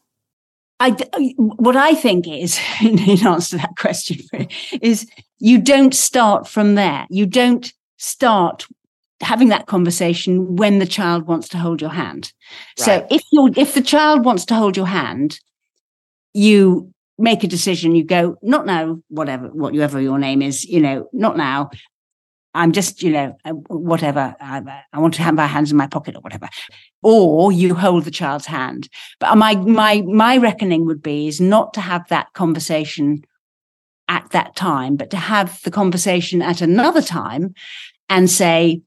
I, 0.83 0.91
uh, 0.91 1.21
what 1.37 1.77
I 1.77 1.95
think 1.95 2.27
is, 2.27 2.59
in 2.81 2.99
answer 2.99 3.57
to 3.57 3.57
that 3.59 3.77
question, 3.79 4.19
is 4.83 5.09
you 5.39 5.59
don't 5.59 5.95
start 5.95 6.49
from 6.49 6.75
there. 6.75 7.07
You 7.09 7.27
don't 7.27 7.73
start 7.99 8.67
having 9.23 9.49
that 9.49 9.67
conversation 9.67 10.57
when 10.57 10.79
the 10.79 10.87
child 10.87 11.27
wants 11.27 11.49
to 11.51 11.59
hold 11.59 11.81
your 11.81 11.91
hand. 11.91 12.33
Right. 12.79 12.85
So 12.85 13.07
if 13.11 13.23
you 13.33 13.53
if 13.57 13.75
the 13.75 13.83
child 13.83 14.25
wants 14.25 14.45
to 14.47 14.55
hold 14.55 14.77
your 14.77 14.87
hand, 14.87 15.39
you 16.35 16.93
make 17.19 17.45
a 17.45 17.49
decision. 17.49 17.95
You 17.95 18.05
go, 18.05 18.37
not 18.43 18.67
now, 18.67 18.99
whatever, 19.09 19.49
whatever 19.49 20.01
your 20.01 20.19
name 20.19 20.43
is, 20.43 20.65
you 20.65 20.81
know, 20.81 21.09
not 21.13 21.37
now. 21.37 21.71
I'm 22.55 22.73
just, 22.73 23.03
you 23.03 23.13
know, 23.13 23.35
uh, 23.47 23.53
whatever. 23.53 24.37
I, 24.39 24.85
I, 24.93 24.99
want 24.99 25.15
to 25.15 25.23
have 25.23 25.35
my 25.35 25.47
hands 25.47 25.71
in 25.71 25.79
my 25.79 25.87
pocket 25.87 26.17
or 26.17 26.21
whatever. 26.21 26.51
Or 27.03 27.51
you 27.51 27.75
hold 27.75 28.05
the 28.05 28.11
child's 28.11 28.45
hand. 28.45 28.91
But 29.21 29.37
my 29.37 29.55
my 29.55 30.03
my 30.03 30.37
reckoning 30.37 30.85
would 30.85 31.03
be 31.03 31.29
is 31.29 31.41
not 31.41 31.73
to 31.75 31.81
have 31.81 32.07
that 32.09 32.31
conversation 32.35 33.23
at 34.09 34.29
that 34.33 34.55
time, 34.55 34.97
but 34.97 35.09
to 35.11 35.17
have 35.17 35.63
the 35.63 35.71
conversation 35.71 36.43
at 36.43 36.61
another 36.61 37.01
time 37.01 37.55
and 38.11 38.31
say, 38.31 38.83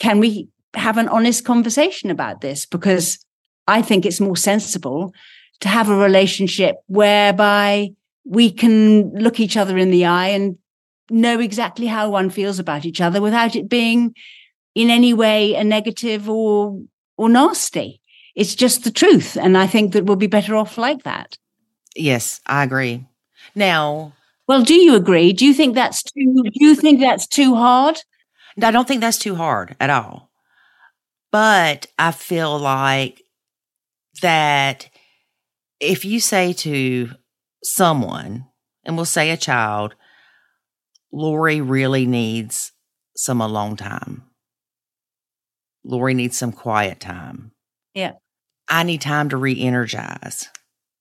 can 0.00 0.18
we 0.18 0.48
have 0.74 0.98
an 0.98 1.08
honest 1.08 1.44
conversation 1.44 2.10
about 2.10 2.40
this? 2.40 2.66
Because 2.66 3.24
I 3.68 3.82
think 3.82 4.04
it's 4.04 4.20
more 4.20 4.36
sensible 4.36 5.14
to 5.60 5.68
have 5.68 5.88
a 5.88 5.96
relationship 5.96 6.76
whereby 6.86 7.90
we 8.24 8.50
can 8.50 9.12
look 9.12 9.38
each 9.38 9.56
other 9.56 9.78
in 9.78 9.90
the 9.90 10.06
eye 10.06 10.28
and 10.28 10.56
know 11.10 11.38
exactly 11.38 11.86
how 11.86 12.10
one 12.10 12.30
feels 12.30 12.58
about 12.58 12.84
each 12.84 13.00
other 13.00 13.20
without 13.20 13.54
it 13.54 13.68
being 13.68 14.14
in 14.74 14.90
any 14.90 15.12
way 15.12 15.54
a 15.54 15.64
negative 15.64 16.28
or 16.28 16.80
or 17.16 17.28
nasty. 17.28 18.00
It's 18.34 18.54
just 18.54 18.84
the 18.84 18.90
truth. 18.90 19.36
And 19.36 19.58
I 19.58 19.66
think 19.66 19.92
that 19.92 20.04
we'll 20.04 20.16
be 20.16 20.26
better 20.26 20.56
off 20.56 20.78
like 20.78 21.02
that. 21.02 21.36
Yes, 21.94 22.40
I 22.46 22.64
agree. 22.64 23.06
Now 23.54 24.12
Well, 24.46 24.62
do 24.62 24.74
you 24.74 24.94
agree? 24.94 25.32
Do 25.32 25.44
you 25.44 25.52
think 25.52 25.74
that's 25.74 26.02
too 26.02 26.42
do 26.44 26.64
you 26.64 26.74
think 26.74 27.00
that's 27.00 27.26
too 27.26 27.54
hard? 27.54 28.00
I 28.62 28.70
don't 28.70 28.86
think 28.86 29.00
that's 29.00 29.18
too 29.18 29.34
hard 29.34 29.76
at 29.80 29.90
all. 29.90 30.30
But 31.32 31.86
I 31.98 32.10
feel 32.10 32.58
like 32.58 33.22
that 34.22 34.88
if 35.78 36.04
you 36.04 36.20
say 36.20 36.52
to 36.52 37.10
someone, 37.62 38.46
and 38.84 38.96
we'll 38.96 39.04
say 39.04 39.30
a 39.30 39.36
child, 39.36 39.94
Lori 41.12 41.60
really 41.60 42.06
needs 42.06 42.72
some 43.16 43.40
alone 43.40 43.76
time. 43.76 44.24
Lori 45.84 46.14
needs 46.14 46.36
some 46.36 46.52
quiet 46.52 47.00
time. 47.00 47.52
Yeah. 47.94 48.12
I 48.68 48.82
need 48.82 49.00
time 49.00 49.30
to 49.30 49.36
re 49.36 49.60
energize. 49.60 50.48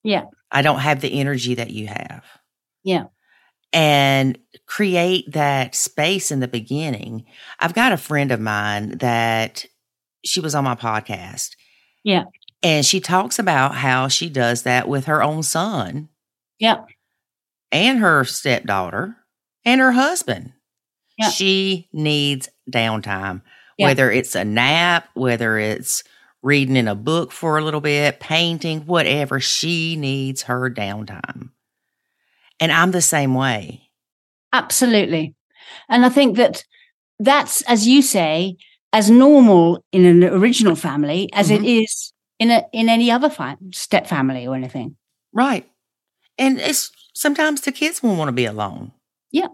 Yeah. 0.04 0.26
I 0.52 0.62
don't 0.62 0.80
have 0.80 1.02
the 1.02 1.20
energy 1.20 1.56
that 1.56 1.72
you 1.72 1.88
have. 1.88 2.24
Yeah. 2.84 3.06
And 3.72 4.38
create 4.66 5.32
that 5.34 5.76
space 5.76 6.32
in 6.32 6.40
the 6.40 6.48
beginning. 6.48 7.26
I've 7.60 7.74
got 7.74 7.92
a 7.92 7.98
friend 7.98 8.32
of 8.32 8.40
mine 8.40 8.98
that 9.00 9.66
she 10.26 10.40
was 10.40 10.56
on 10.56 10.64
my 10.64 10.76
podcast. 10.76 11.52
Yeah. 12.04 12.26
And 12.64 12.86
she 12.86 13.00
talks 13.00 13.40
about 13.40 13.76
how 13.76 14.08
she 14.08 14.30
does 14.30 14.64
that 14.64 14.88
with 14.88 15.06
her 15.06 15.24
own 15.24 15.44
son. 15.44 16.10
Yeah. 16.60 16.86
And 17.72 18.00
her 18.00 18.24
stepdaughter 18.26 19.16
and 19.66 19.80
her 19.80 19.92
husband. 19.92 20.54
Yeah. 21.18 21.30
She 21.30 21.90
needs 21.94 22.50
downtime, 22.72 23.42
Yeah. 23.78 23.88
whether 23.88 24.12
it's 24.12 24.36
a 24.36 24.46
nap, 24.46 25.10
whether 25.14 25.58
it's 25.58 26.04
reading 26.42 26.76
in 26.76 26.88
a 26.88 26.96
book 26.96 27.32
for 27.32 27.58
a 27.58 27.64
little 27.64 27.82
bit, 27.82 28.20
painting, 28.20 28.82
whatever. 28.82 29.40
She 29.40 29.96
needs 29.96 30.44
her 30.44 30.70
downtime. 30.70 31.50
And 32.60 32.72
I'm 32.72 32.92
the 32.92 33.02
same 33.02 33.34
way. 33.36 33.90
Absolutely. 34.54 35.36
And 35.88 36.06
I 36.06 36.10
think 36.10 36.38
that 36.38 36.64
that's, 37.20 37.62
as 37.64 37.88
you 37.88 38.02
say, 38.02 38.58
as 38.92 39.10
normal 39.10 39.84
in 39.92 40.06
an 40.06 40.24
original 40.24 40.76
family 40.76 41.30
as 41.34 41.52
it 41.52 41.62
Mhm. 41.62 41.84
is 41.84 42.14
in 42.40 42.50
a 42.52 42.66
in 42.74 42.90
any 42.90 43.12
other 43.12 43.30
fa- 43.30 43.58
step 43.72 44.08
family 44.08 44.48
or 44.48 44.56
anything. 44.56 44.96
Right. 45.34 45.70
And 46.38 46.60
it's 46.60 46.92
sometimes 47.14 47.62
the 47.62 47.72
kids 47.72 48.02
will 48.02 48.16
want 48.16 48.30
to 48.30 48.34
be 48.34 48.46
alone. 48.46 48.92
Yeah. 49.32 49.48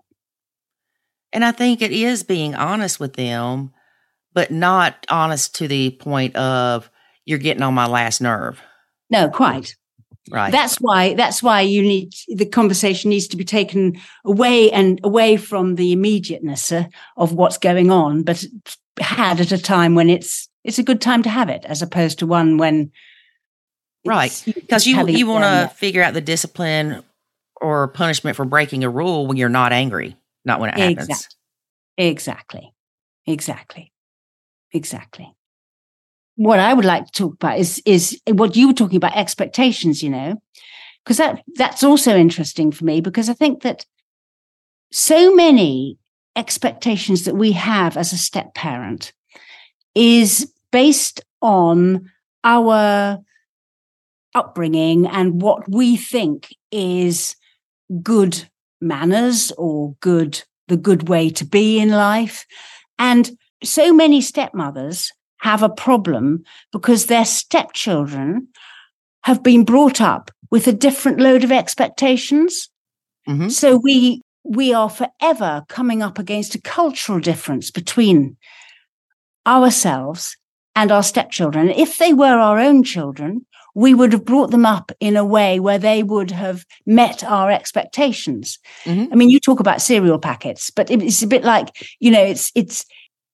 And 1.33 1.43
I 1.43 1.51
think 1.51 1.81
it 1.81 1.91
is 1.91 2.23
being 2.23 2.55
honest 2.55 2.99
with 2.99 3.15
them, 3.15 3.73
but 4.33 4.51
not 4.51 5.05
honest 5.09 5.55
to 5.55 5.67
the 5.67 5.91
point 5.91 6.35
of 6.37 6.89
you're 7.25 7.39
getting 7.39 7.63
on 7.63 7.73
my 7.73 7.87
last 7.87 8.21
nerve. 8.21 8.61
No, 9.09 9.29
quite. 9.29 9.75
Right. 10.31 10.51
That's 10.51 10.77
why 10.77 11.13
that's 11.13 11.43
why 11.43 11.61
you 11.61 11.81
need 11.83 12.13
the 12.27 12.45
conversation 12.47 13.09
needs 13.11 13.27
to 13.27 13.37
be 13.37 13.45
taken 13.45 13.99
away 14.25 14.71
and 14.71 14.99
away 15.03 15.37
from 15.37 15.75
the 15.75 15.91
immediateness 15.91 16.71
uh, 16.71 16.85
of 17.15 17.33
what's 17.33 17.59
going 17.59 17.91
on, 17.91 18.23
but 18.23 18.43
had 18.99 19.39
at 19.39 19.51
a 19.51 19.57
time 19.61 19.93
when 19.93 20.09
it's 20.09 20.49
it's 20.63 20.79
a 20.79 20.83
good 20.83 20.99
time 20.99 21.21
to 21.23 21.29
have 21.29 21.49
it, 21.49 21.63
as 21.65 21.81
opposed 21.83 22.19
to 22.19 22.25
one 22.27 22.57
when 22.57 22.91
Right. 24.03 24.41
because 24.53 24.85
you 24.87 25.07
you 25.07 25.27
want 25.27 25.43
to 25.43 25.75
figure 25.75 26.01
out 26.03 26.13
the 26.13 26.21
discipline 26.21 27.03
or 27.61 27.87
punishment 27.89 28.35
for 28.35 28.45
breaking 28.45 28.83
a 28.83 28.89
rule 28.89 29.27
when 29.27 29.37
you're 29.37 29.49
not 29.49 29.73
angry, 29.73 30.15
not 30.43 30.59
when 30.59 30.69
it 30.69 30.77
happens. 30.77 31.07
Exact- 31.09 31.35
Exactly. 31.97 32.73
Exactly. 33.27 33.91
Exactly. 34.73 35.34
What 36.35 36.59
I 36.59 36.73
would 36.73 36.85
like 36.85 37.05
to 37.05 37.11
talk 37.11 37.33
about 37.35 37.59
is 37.59 37.81
is 37.85 38.19
what 38.27 38.55
you 38.55 38.67
were 38.67 38.73
talking 38.73 38.97
about 38.97 39.15
expectations, 39.15 40.03
you 40.03 40.09
know, 40.09 40.41
because 41.03 41.17
that 41.17 41.41
that's 41.55 41.83
also 41.83 42.15
interesting 42.15 42.71
for 42.71 42.85
me 42.85 43.01
because 43.01 43.29
I 43.29 43.33
think 43.33 43.61
that 43.63 43.85
so 44.91 45.33
many 45.33 45.97
expectations 46.35 47.25
that 47.25 47.35
we 47.35 47.53
have 47.53 47.95
as 47.95 48.11
a 48.11 48.17
step 48.17 48.53
parent 48.53 49.13
is 49.93 50.51
based 50.71 51.21
on 51.41 52.11
our 52.43 53.19
upbringing 54.33 55.07
and 55.07 55.41
what 55.41 55.63
we 55.69 55.95
think 55.95 56.53
is 56.71 57.35
good 58.03 58.49
manners 58.81 59.51
or 59.57 59.95
good 60.01 60.43
the 60.67 60.77
good 60.77 61.07
way 61.07 61.29
to 61.29 61.45
be 61.45 61.79
in 61.79 61.89
life. 61.89 62.45
And 62.97 63.37
so 63.63 63.93
many 63.93 64.21
stepmothers 64.21 65.11
have 65.45 65.61
a 65.63 65.69
problem 65.69 66.43
because 66.71 67.05
their 67.05 67.25
stepchildren 67.25 68.47
have 69.23 69.41
been 69.43 69.63
brought 69.63 70.01
up 70.01 70.31
with 70.51 70.67
a 70.67 70.73
different 70.73 71.19
load 71.19 71.43
of 71.43 71.51
expectations 71.51 72.69
Mhm. 73.27 73.51
so 73.51 73.67
we 73.87 74.21
we 74.59 74.73
are 74.73 74.89
forever 75.01 75.63
coming 75.77 76.01
up 76.03 76.17
against 76.19 76.55
a 76.55 76.61
cultural 76.61 77.19
difference 77.19 77.71
between 77.71 78.37
ourselves 79.47 80.35
and 80.75 80.91
our 80.91 81.03
stepchildren. 81.03 81.69
If 81.69 81.97
they 81.97 82.13
were 82.13 82.37
our 82.39 82.59
own 82.59 82.83
children, 82.83 83.45
we 83.73 83.93
would 83.93 84.13
have 84.13 84.25
brought 84.25 84.51
them 84.51 84.65
up 84.65 84.91
in 84.99 85.17
a 85.17 85.25
way 85.25 85.59
where 85.59 85.79
they 85.79 86.03
would 86.03 86.31
have 86.31 86.65
met 86.85 87.23
our 87.23 87.49
expectations. 87.51 88.59
Mhm. 88.85 89.09
I 89.11 89.15
mean, 89.15 89.29
you 89.29 89.39
talk 89.39 89.59
about 89.59 89.81
cereal 89.81 90.19
packets, 90.19 90.69
but 90.69 90.91
it's 90.91 91.23
a 91.23 91.27
bit 91.27 91.43
like, 91.43 91.69
you 91.99 92.11
know, 92.11 92.23
it's 92.23 92.51
it's 92.55 92.85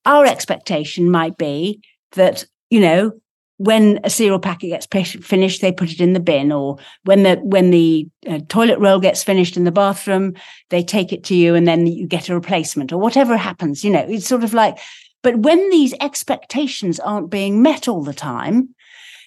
our 0.06 0.26
expectation 0.26 1.12
might 1.12 1.38
be 1.38 1.82
that, 2.14 2.46
you 2.70 2.80
know, 2.80 3.14
when 3.58 4.00
a 4.04 4.10
cereal 4.10 4.40
packet 4.40 4.70
gets 4.70 4.88
finished, 4.88 5.62
they 5.62 5.72
put 5.72 5.92
it 5.92 6.02
in 6.02 6.14
the 6.14 6.20
bin, 6.20 6.52
or 6.52 6.78
when 7.04 7.22
the 7.22 7.36
when 7.44 7.70
the 7.70 8.08
uh, 8.28 8.40
toilet 8.50 8.80
roll 8.80 9.00
gets 9.00 9.24
finished 9.24 9.56
in 9.56 9.66
the 9.66 9.72
bathroom, 9.72 10.34
they 10.70 10.82
take 10.82 11.14
it 11.14 11.24
to 11.26 11.36
you, 11.36 11.54
and 11.54 11.68
then 11.68 11.86
you 11.86 12.08
get 12.08 12.28
a 12.28 12.34
replacement, 12.34 12.92
or 12.92 12.98
whatever 12.98 13.38
happens. 13.38 13.84
You 13.84 13.92
know, 13.92 14.06
it's 14.08 14.28
sort 14.28 14.44
of 14.44 14.56
like. 14.56 14.80
But 15.22 15.38
when 15.38 15.70
these 15.70 15.94
expectations 16.02 17.00
aren't 17.00 17.30
being 17.30 17.62
met 17.62 17.88
all 17.88 18.04
the 18.04 18.16
time, 18.16 18.74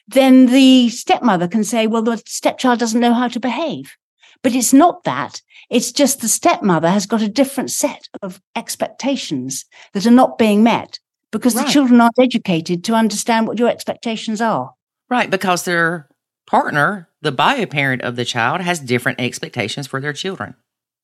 then 0.09 0.47
the 0.47 0.89
stepmother 0.89 1.47
can 1.47 1.63
say, 1.63 1.87
"Well, 1.87 2.03
the 2.03 2.21
stepchild 2.27 2.81
doesn't 2.81 3.01
know 3.01 3.15
how 3.15 3.29
to 3.29 3.39
behave." 3.39 3.97
But 4.43 4.57
it's 4.57 4.73
not 4.73 5.05
that. 5.05 5.41
It's 5.71 5.93
just 5.93 6.21
the 6.21 6.29
stepmother 6.29 6.91
has 6.91 7.07
got 7.07 7.23
a 7.23 7.29
different 7.29 7.71
set 7.71 8.09
of 8.21 8.41
expectations 8.57 9.65
that 9.93 10.07
are 10.07 10.11
not 10.11 10.39
being 10.39 10.65
met 10.65 10.99
because 11.39 11.55
the 11.55 11.65
children 11.65 12.01
aren't 12.01 12.19
educated 12.19 12.85
to 12.85 12.95
understand 12.95 13.47
what 13.47 13.59
your 13.59 13.69
expectations 13.69 14.41
are. 14.41 14.75
Right, 15.11 15.31
because 15.31 15.65
their 15.65 16.09
partner, 16.47 17.09
the 17.21 17.33
bio 17.33 17.67
parent 17.67 18.03
of 18.03 18.17
the 18.17 18.25
child, 18.25 18.61
has 18.61 18.81
different 18.81 19.21
expectations 19.21 19.87
for 19.87 20.01
their 20.01 20.13
children. 20.13 20.55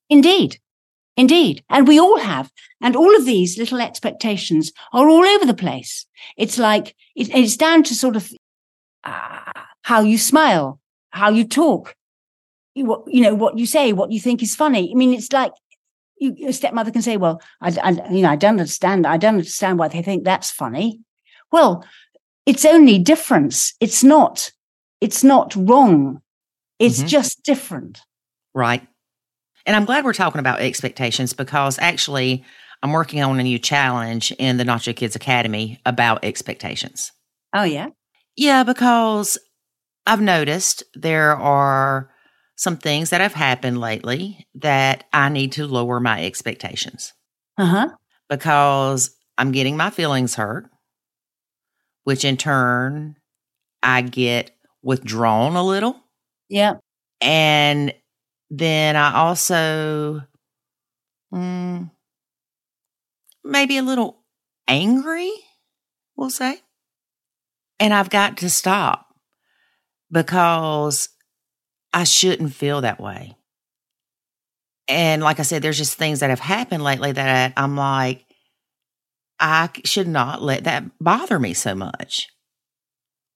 Indeed. 0.08 0.58
Indeed. 1.16 1.62
And 1.68 1.88
we 1.88 1.98
all 1.98 2.18
have. 2.18 2.50
And 2.80 2.96
all 2.96 3.14
of 3.16 3.26
these 3.26 3.58
little 3.58 3.80
expectations 3.80 4.72
are 4.92 5.08
all 5.08 5.24
over 5.24 5.44
the 5.44 5.54
place. 5.54 6.06
It's 6.36 6.58
like, 6.58 6.94
it, 7.16 7.34
it's 7.34 7.56
down 7.56 7.82
to 7.84 7.94
sort 7.94 8.16
of 8.16 8.32
uh, 9.04 9.40
how 9.82 10.00
you 10.00 10.16
smile, 10.16 10.80
how 11.10 11.30
you 11.30 11.44
talk, 11.44 11.94
you, 12.74 12.84
what, 12.84 13.02
you 13.06 13.20
know, 13.20 13.34
what 13.34 13.58
you 13.58 13.66
say, 13.66 13.92
what 13.92 14.12
you 14.12 14.20
think 14.20 14.42
is 14.42 14.54
funny. 14.54 14.90
I 14.90 14.94
mean, 14.94 15.12
it's 15.12 15.32
like 15.32 15.52
you, 16.20 16.48
a 16.48 16.52
stepmother 16.52 16.90
can 16.92 17.02
say, 17.02 17.16
well, 17.16 17.42
I, 17.60 17.76
I, 17.82 17.90
you 18.12 18.22
know, 18.22 18.30
I 18.30 18.36
don't 18.36 18.50
understand. 18.60 19.06
I 19.06 19.16
don't 19.16 19.34
understand 19.36 19.78
why 19.78 19.88
they 19.88 20.02
think 20.02 20.22
that's 20.24 20.50
funny. 20.50 21.00
Well, 21.50 21.84
it's 22.46 22.64
only 22.64 22.98
difference. 22.98 23.74
It's 23.80 24.04
not, 24.04 24.52
it's 25.00 25.24
not 25.24 25.54
wrong. 25.56 26.20
It's 26.78 27.02
Mhm. 27.02 27.08
just 27.08 27.42
different. 27.42 28.00
Right. 28.54 28.86
And 29.66 29.76
I'm 29.76 29.84
glad 29.84 30.04
we're 30.04 30.12
talking 30.12 30.38
about 30.40 30.60
expectations 30.60 31.32
because 31.32 31.78
actually, 31.78 32.44
I'm 32.82 32.92
working 32.92 33.22
on 33.22 33.38
a 33.38 33.42
new 33.42 33.58
challenge 33.58 34.32
in 34.38 34.56
the 34.56 34.64
Nacho 34.64 34.96
Kids 34.96 35.14
Academy 35.14 35.78
about 35.84 36.24
expectations. 36.24 37.12
Oh, 37.54 37.64
yeah. 37.64 37.88
Yeah, 38.36 38.62
because 38.62 39.36
I've 40.06 40.22
noticed 40.22 40.82
there 40.94 41.36
are 41.36 42.10
some 42.60 42.76
things 42.76 43.08
that 43.08 43.22
have 43.22 43.32
happened 43.32 43.80
lately 43.80 44.46
that 44.54 45.04
I 45.14 45.30
need 45.30 45.52
to 45.52 45.66
lower 45.66 45.98
my 45.98 46.22
expectations 46.26 47.14
Uh 47.56 47.64
huh. 47.64 47.88
because 48.28 49.16
I'm 49.38 49.50
getting 49.50 49.78
my 49.78 49.88
feelings 49.88 50.34
hurt, 50.34 50.68
which 52.04 52.22
in 52.22 52.36
turn 52.36 53.16
I 53.82 54.02
get 54.02 54.50
withdrawn 54.82 55.56
a 55.56 55.64
little. 55.64 55.96
Yeah. 56.50 56.74
And 57.22 57.94
then 58.50 58.94
I 58.94 59.14
also 59.14 60.20
mm, 61.32 61.90
maybe 63.42 63.78
a 63.78 63.82
little 63.82 64.22
angry, 64.68 65.32
we'll 66.14 66.28
say. 66.28 66.60
And 67.78 67.94
I've 67.94 68.10
got 68.10 68.36
to 68.38 68.50
stop 68.50 69.06
because 70.10 71.08
I 71.92 72.04
shouldn't 72.04 72.54
feel 72.54 72.80
that 72.80 73.00
way. 73.00 73.36
And 74.88 75.22
like 75.22 75.38
I 75.38 75.42
said, 75.42 75.62
there's 75.62 75.78
just 75.78 75.94
things 75.96 76.20
that 76.20 76.30
have 76.30 76.40
happened 76.40 76.82
lately 76.82 77.12
that 77.12 77.52
I'm 77.56 77.76
like, 77.76 78.24
I 79.38 79.70
should 79.84 80.08
not 80.08 80.42
let 80.42 80.64
that 80.64 80.84
bother 81.00 81.38
me 81.38 81.54
so 81.54 81.74
much. 81.74 82.28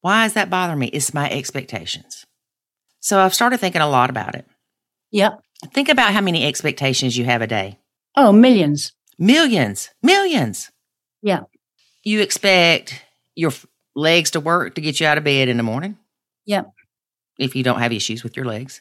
Why 0.00 0.24
does 0.24 0.34
that 0.34 0.50
bother 0.50 0.76
me? 0.76 0.88
It's 0.88 1.14
my 1.14 1.30
expectations. 1.30 2.26
So 3.00 3.20
I've 3.20 3.34
started 3.34 3.58
thinking 3.58 3.80
a 3.80 3.88
lot 3.88 4.10
about 4.10 4.34
it. 4.34 4.46
Yep. 5.12 5.40
Think 5.72 5.88
about 5.88 6.12
how 6.12 6.20
many 6.20 6.44
expectations 6.44 7.16
you 7.16 7.24
have 7.24 7.40
a 7.40 7.46
day. 7.46 7.78
Oh, 8.16 8.32
millions. 8.32 8.92
Millions, 9.18 9.90
millions. 10.02 10.70
Yeah. 11.22 11.42
You 12.02 12.20
expect 12.20 13.00
your 13.34 13.52
legs 13.94 14.32
to 14.32 14.40
work 14.40 14.74
to 14.74 14.80
get 14.80 15.00
you 15.00 15.06
out 15.06 15.18
of 15.18 15.24
bed 15.24 15.48
in 15.48 15.56
the 15.56 15.62
morning. 15.62 15.96
Yep. 16.46 16.66
If 17.38 17.56
you 17.56 17.62
don't 17.62 17.80
have 17.80 17.92
issues 17.92 18.22
with 18.22 18.36
your 18.36 18.46
legs. 18.46 18.80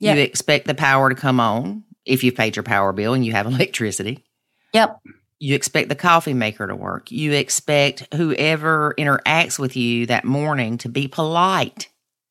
Yep. 0.00 0.16
You 0.16 0.22
expect 0.22 0.66
the 0.66 0.74
power 0.74 1.08
to 1.08 1.14
come 1.14 1.40
on 1.40 1.84
if 2.04 2.22
you've 2.24 2.36
paid 2.36 2.56
your 2.56 2.62
power 2.62 2.92
bill 2.92 3.14
and 3.14 3.24
you 3.26 3.32
have 3.32 3.46
electricity. 3.48 4.24
Yep. 4.72 4.98
You 5.40 5.54
expect 5.54 5.88
the 5.88 5.94
coffee 5.94 6.34
maker 6.34 6.66
to 6.66 6.74
work. 6.74 7.10
You 7.10 7.32
expect 7.32 8.12
whoever 8.14 8.94
interacts 8.98 9.58
with 9.58 9.76
you 9.76 10.06
that 10.06 10.24
morning 10.24 10.78
to 10.78 10.88
be 10.88 11.08
polite 11.08 11.88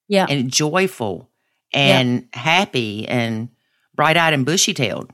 Yeah. 0.07 0.25
and 0.29 0.51
joyful 0.51 1.29
and 1.73 2.27
happy 2.33 3.07
and 3.07 3.49
bright 3.95 4.17
eyed 4.17 4.33
and 4.33 4.45
bushy 4.45 4.73
tailed. 4.73 5.11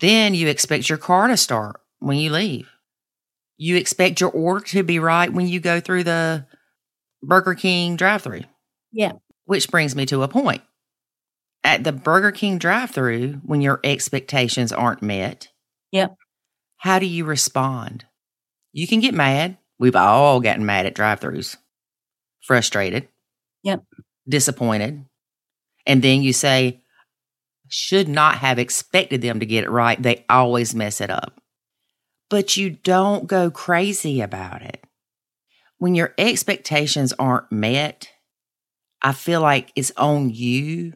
Then 0.00 0.34
you 0.34 0.48
expect 0.48 0.88
your 0.88 0.98
car 0.98 1.28
to 1.28 1.36
start 1.36 1.80
when 1.98 2.16
you 2.18 2.30
leave. 2.30 2.70
You 3.56 3.76
expect 3.76 4.20
your 4.20 4.30
order 4.30 4.64
to 4.66 4.82
be 4.82 4.98
right 4.98 5.32
when 5.32 5.48
you 5.48 5.60
go 5.60 5.80
through 5.80 6.04
the 6.04 6.46
Burger 7.22 7.54
King 7.54 7.96
drive 7.96 8.22
through. 8.22 8.42
Yeah. 8.92 9.12
Which 9.48 9.70
brings 9.70 9.96
me 9.96 10.04
to 10.06 10.22
a 10.22 10.28
point. 10.28 10.60
At 11.64 11.82
the 11.82 11.90
Burger 11.90 12.32
King 12.32 12.58
drive 12.58 12.90
through, 12.90 13.40
when 13.46 13.62
your 13.62 13.80
expectations 13.82 14.72
aren't 14.72 15.00
met, 15.00 15.48
Yep. 15.90 16.16
how 16.76 16.98
do 16.98 17.06
you 17.06 17.24
respond? 17.24 18.04
You 18.72 18.86
can 18.86 19.00
get 19.00 19.14
mad. 19.14 19.56
We've 19.78 19.96
all 19.96 20.40
gotten 20.40 20.66
mad 20.66 20.84
at 20.84 20.94
drive 20.94 21.20
throughs, 21.20 21.56
frustrated. 22.42 23.08
Yep. 23.62 23.84
Disappointed. 24.28 25.06
And 25.86 26.02
then 26.02 26.20
you 26.20 26.34
say, 26.34 26.82
should 27.68 28.06
not 28.06 28.36
have 28.36 28.58
expected 28.58 29.22
them 29.22 29.40
to 29.40 29.46
get 29.46 29.64
it 29.64 29.70
right. 29.70 30.00
They 30.02 30.26
always 30.28 30.74
mess 30.74 31.00
it 31.00 31.08
up. 31.08 31.40
But 32.28 32.58
you 32.58 32.68
don't 32.68 33.26
go 33.26 33.50
crazy 33.50 34.20
about 34.20 34.60
it. 34.60 34.84
When 35.78 35.94
your 35.94 36.12
expectations 36.18 37.14
aren't 37.18 37.50
met, 37.50 38.10
I 39.02 39.12
feel 39.12 39.40
like 39.40 39.72
it's 39.76 39.92
on 39.96 40.30
you 40.30 40.94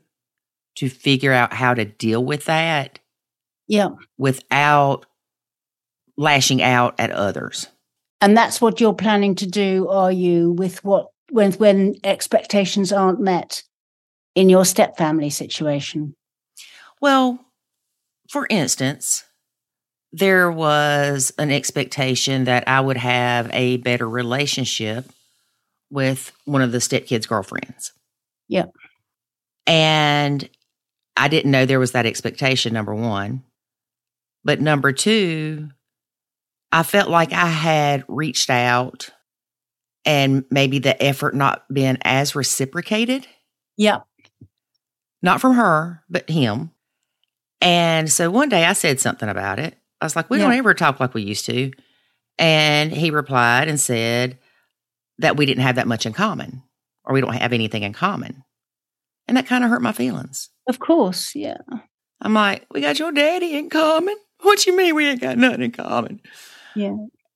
to 0.77 0.89
figure 0.89 1.33
out 1.33 1.53
how 1.53 1.75
to 1.75 1.85
deal 1.85 2.25
with 2.25 2.47
that 2.47 2.99
Yeah. 3.69 3.91
without 4.19 5.07
lashing 6.17 6.63
out 6.63 6.99
at 6.99 7.11
others. 7.11 7.69
And 8.21 8.37
that's 8.37 8.61
what 8.61 8.81
you're 8.81 8.95
planning 8.95 9.35
to 9.37 9.47
do, 9.47 9.89
are 9.89 10.13
you, 10.13 10.53
with 10.53 10.85
what 10.85 11.09
when 11.31 11.53
when 11.53 11.97
expectations 12.05 12.93
aren't 12.93 13.21
met 13.21 13.63
in 14.35 14.49
your 14.49 14.65
step 14.65 14.97
family 14.97 15.31
situation? 15.31 16.15
Well, 17.01 17.39
for 18.31 18.47
instance, 18.49 19.25
there 20.13 20.51
was 20.53 21.33
an 21.39 21.51
expectation 21.51 22.45
that 22.45 22.69
I 22.69 22.81
would 22.81 22.99
have 22.99 23.51
a 23.53 23.79
better 23.79 24.09
relationship 24.09 25.07
with 25.93 26.33
one 26.45 26.63
of 26.63 26.73
the 26.73 26.79
stepkids' 26.79 27.29
girlfriends. 27.29 27.93
Yep. 28.49 28.73
And 29.67 30.49
I 31.17 31.29
didn't 31.29 31.51
know 31.51 31.67
there 31.67 31.79
was 31.79 31.93
that 31.93 32.07
expectation, 32.07 32.73
number 32.73 32.95
one. 32.95 33.45
But 34.45 34.61
number 34.61 34.93
two, 34.93 35.69
I 36.73 36.83
felt 36.83 37.09
like 37.11 37.33
I 37.33 37.47
had 37.47 38.05
reached 38.09 38.51
out 38.51 39.11
and 40.05 40.45
maybe 40.51 40.79
the 40.81 41.01
effort 41.01 41.35
not 41.35 41.63
been 41.73 41.99
as 42.03 42.35
reciprocated 42.35 43.27
Yep. 43.77 44.05
not 45.23 45.41
from 45.41 45.55
her, 45.55 46.03
but 46.11 46.29
him. 46.29 46.73
And 47.61 48.11
so 48.11 48.31
one 48.31 48.49
day 48.49 48.65
I 48.65 48.73
said 48.73 48.99
something 48.99 49.29
about 49.29 49.61
it. 49.61 49.77
I 50.01 50.05
was 50.05 50.17
like, 50.17 50.29
we 50.29 50.39
don't 50.39 50.53
ever 50.53 50.75
talk 50.75 50.99
like 50.99 51.15
we 51.15 51.23
used 51.23 51.47
to. 51.47 51.71
And 52.39 52.91
he 52.91 53.13
replied 53.13 53.69
and 53.69 53.79
said 53.79 54.39
that 55.23 55.37
we 55.37 55.47
didn't 55.47 55.63
have 55.63 55.77
that 55.77 55.89
much 55.89 56.07
in 56.07 56.13
common 56.13 56.63
or 57.05 57.15
we 57.15 57.21
don't 57.21 57.35
have 57.35 57.53
anything 57.53 57.83
in 57.83 57.93
common. 57.93 58.45
And 59.27 59.37
that 59.37 59.47
kind 59.47 59.65
of 59.65 59.71
hurt 59.71 59.83
my 59.83 59.93
feelings. 59.93 60.51
Of 60.69 60.79
course. 60.79 61.35
Yeah. 61.35 61.59
I'm 62.21 62.35
like, 62.35 62.67
we 62.71 62.81
got 62.81 62.99
your 62.99 63.13
daddy 63.13 63.57
in 63.57 63.71
common. 63.71 64.17
What 64.41 64.67
you 64.67 64.77
mean 64.77 64.95
we 64.95 65.07
ain't 65.07 65.21
got 65.21 65.39
nothing 65.39 65.63
in 65.63 65.73
common? 65.73 66.21
Yeah. 66.75 66.95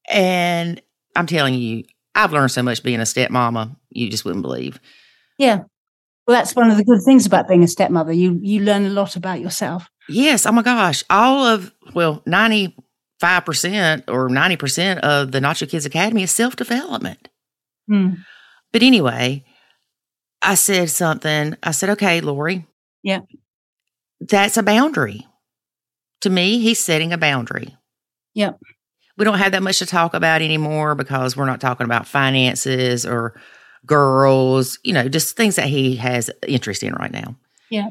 And 0.08 0.80
I'm 1.14 1.26
telling 1.26 1.54
you, 1.54 1.84
I've 2.14 2.32
learned 2.32 2.50
so 2.50 2.62
much 2.62 2.82
being 2.82 3.00
a 3.00 3.04
stepmama, 3.04 3.76
you 3.90 4.08
just 4.08 4.24
wouldn't 4.24 4.42
believe. 4.42 4.80
Yeah. 5.38 5.64
Well, 6.26 6.36
that's 6.36 6.56
one 6.56 6.70
of 6.70 6.76
the 6.76 6.84
good 6.84 7.00
things 7.04 7.26
about 7.26 7.48
being 7.48 7.62
a 7.62 7.68
stepmother. 7.68 8.12
You 8.12 8.38
you 8.42 8.60
learn 8.60 8.84
a 8.84 8.90
lot 8.90 9.14
about 9.14 9.40
yourself. 9.40 9.88
Yes. 10.08 10.46
Oh 10.46 10.52
my 10.52 10.62
gosh. 10.62 11.04
All 11.10 11.44
of, 11.44 11.72
well, 11.94 12.22
95% 12.26 12.74
or 14.08 14.28
90% 14.28 14.98
of 14.98 15.32
the 15.32 15.40
Nacho 15.40 15.68
Kids 15.68 15.86
Academy 15.86 16.22
is 16.22 16.30
self 16.30 16.56
development. 16.56 17.28
Hmm. 17.88 18.10
But 18.72 18.82
anyway, 18.82 19.44
I 20.42 20.54
said 20.54 20.90
something. 20.90 21.56
I 21.62 21.70
said, 21.70 21.90
okay, 21.90 22.20
Lori. 22.20 22.66
Yeah. 23.02 23.20
That's 24.20 24.56
a 24.56 24.62
boundary. 24.62 25.26
To 26.22 26.30
me, 26.30 26.58
he's 26.58 26.78
setting 26.82 27.12
a 27.12 27.18
boundary. 27.18 27.76
Yeah. 28.34 28.52
We 29.16 29.24
don't 29.24 29.38
have 29.38 29.52
that 29.52 29.62
much 29.62 29.78
to 29.78 29.86
talk 29.86 30.14
about 30.14 30.42
anymore 30.42 30.94
because 30.94 31.36
we're 31.36 31.46
not 31.46 31.60
talking 31.60 31.84
about 31.84 32.06
finances 32.06 33.06
or 33.06 33.40
girls, 33.86 34.78
you 34.82 34.92
know, 34.92 35.08
just 35.08 35.36
things 35.36 35.56
that 35.56 35.66
he 35.68 35.96
has 35.96 36.30
interest 36.46 36.82
in 36.82 36.92
right 36.94 37.12
now. 37.12 37.36
Yeah. 37.70 37.88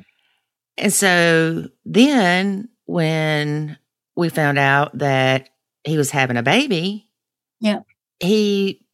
And 0.78 0.93
so 0.93 1.68
then 1.86 2.70
when 2.86 3.78
we 4.16 4.30
found 4.30 4.58
out 4.60 4.98
that 4.98 5.50
he 5.84 5.98
was 5.98 6.12
having 6.12 6.38
a 6.38 6.43
baby, 6.43 7.10
Yeah. 7.60 7.80
he 8.20 8.85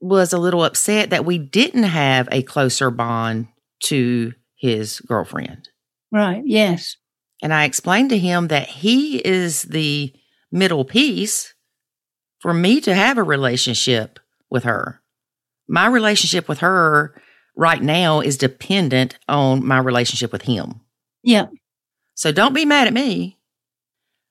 was 0.00 0.32
a 0.32 0.38
little 0.38 0.64
upset 0.64 1.10
that 1.10 1.24
we 1.24 1.38
didn't 1.38 1.82
have 1.84 2.28
a 2.30 2.42
closer 2.42 2.90
bond 2.90 3.48
to 3.84 4.32
his 4.56 5.00
girlfriend. 5.00 5.68
Right. 6.12 6.42
Yes. 6.44 6.96
And 7.42 7.52
I 7.54 7.64
explained 7.64 8.10
to 8.10 8.18
him 8.18 8.48
that 8.48 8.68
he 8.68 9.18
is 9.18 9.62
the 9.62 10.12
middle 10.50 10.84
piece 10.84 11.54
for 12.40 12.54
me 12.54 12.80
to 12.80 12.94
have 12.94 13.18
a 13.18 13.22
relationship 13.22 14.18
with 14.50 14.64
her. 14.64 15.00
my 15.68 15.86
relationship 15.86 16.48
with 16.48 16.60
her 16.60 17.20
right 17.56 17.82
now 17.82 18.20
is 18.20 18.38
dependent 18.38 19.18
on 19.28 19.66
my 19.66 19.78
relationship 19.78 20.32
with 20.32 20.42
him. 20.42 20.80
Yeah. 21.22 21.46
So 22.14 22.32
don't 22.32 22.54
be 22.54 22.64
mad 22.64 22.86
at 22.86 22.94
me. 22.94 23.38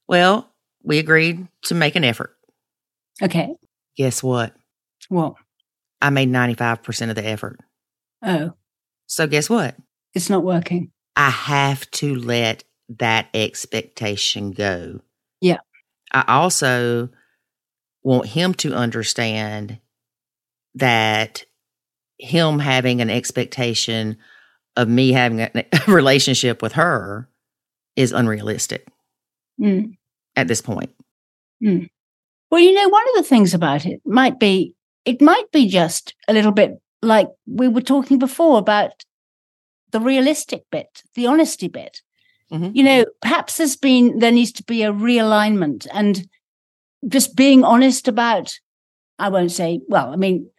Well, 0.07 0.49
we 0.84 0.97
agreed 0.99 1.47
to 1.65 1.76
make 1.76 1.95
an 1.95 2.03
effort. 2.03 2.36
Okay. 3.22 3.49
Guess 3.97 4.24
what? 4.24 4.53
What? 5.09 5.36
I 6.02 6.10
made 6.10 6.30
95% 6.30 7.10
of 7.10 7.16
the 7.16 7.26
effort. 7.26 7.60
Oh, 8.24 8.52
So 9.08 9.28
guess 9.28 9.50
what? 9.50 9.76
it's 10.14 10.30
not 10.30 10.43
working. 10.43 10.91
I 11.16 11.30
have 11.30 11.89
to 11.91 12.16
let 12.16 12.64
that 12.89 13.28
expectation 13.34 14.52
go. 14.52 15.02
Yeah. 15.41 15.58
I 16.12 16.24
also 16.28 17.10
want 18.04 18.28
him 18.28 18.54
to 18.56 18.74
understand 18.74 19.80
that 20.76 21.43
him 22.20 22.60
having 22.60 23.02
an 23.02 23.10
expectation 23.10 24.18
of 24.76 24.88
me 24.88 25.12
having 25.12 25.41
a, 25.41 25.52
a 25.88 25.91
relationship 25.91 26.62
with 26.62 26.74
her 26.74 27.30
is 27.95 28.12
unrealistic 28.12 28.88
Mm. 29.60 29.98
at 30.36 30.48
this 30.48 30.62
point. 30.62 30.93
Well, 31.62 32.62
you 32.62 32.74
know, 32.74 32.88
one 32.89 33.04
of 33.10 33.16
the 33.16 33.24
things 33.28 33.54
about 33.56 33.86
it 33.88 34.02
might 34.06 34.39
be, 34.39 34.76
it 35.08 35.22
might 35.22 35.51
be 35.51 35.68
just 35.68 36.14
a 36.28 36.34
little 36.34 36.51
bit 36.51 36.82
like 37.01 37.30
we 37.45 37.68
were 37.68 37.82
talking 37.82 38.20
before 38.20 38.58
about 38.60 39.05
the 39.91 39.99
realistic 39.99 40.64
bit, 40.72 41.03
the 41.16 41.28
honesty 41.28 41.68
bit. 41.68 42.01
Mhm. 42.51 42.76
You 42.76 42.84
know, 42.84 43.05
perhaps 43.22 43.58
there's 43.58 43.76
been, 43.78 44.20
there 44.20 44.32
needs 44.32 44.51
to 44.53 44.64
be 44.64 44.84
a 44.84 44.91
realignment 44.91 45.88
and 45.93 46.28
just 47.08 47.36
being 47.36 47.64
honest 47.64 48.08
about, 48.08 48.60
I 49.20 49.30
won't 49.30 49.51
say, 49.51 49.80
well, 49.88 50.12
I 50.12 50.16
mean, 50.16 50.49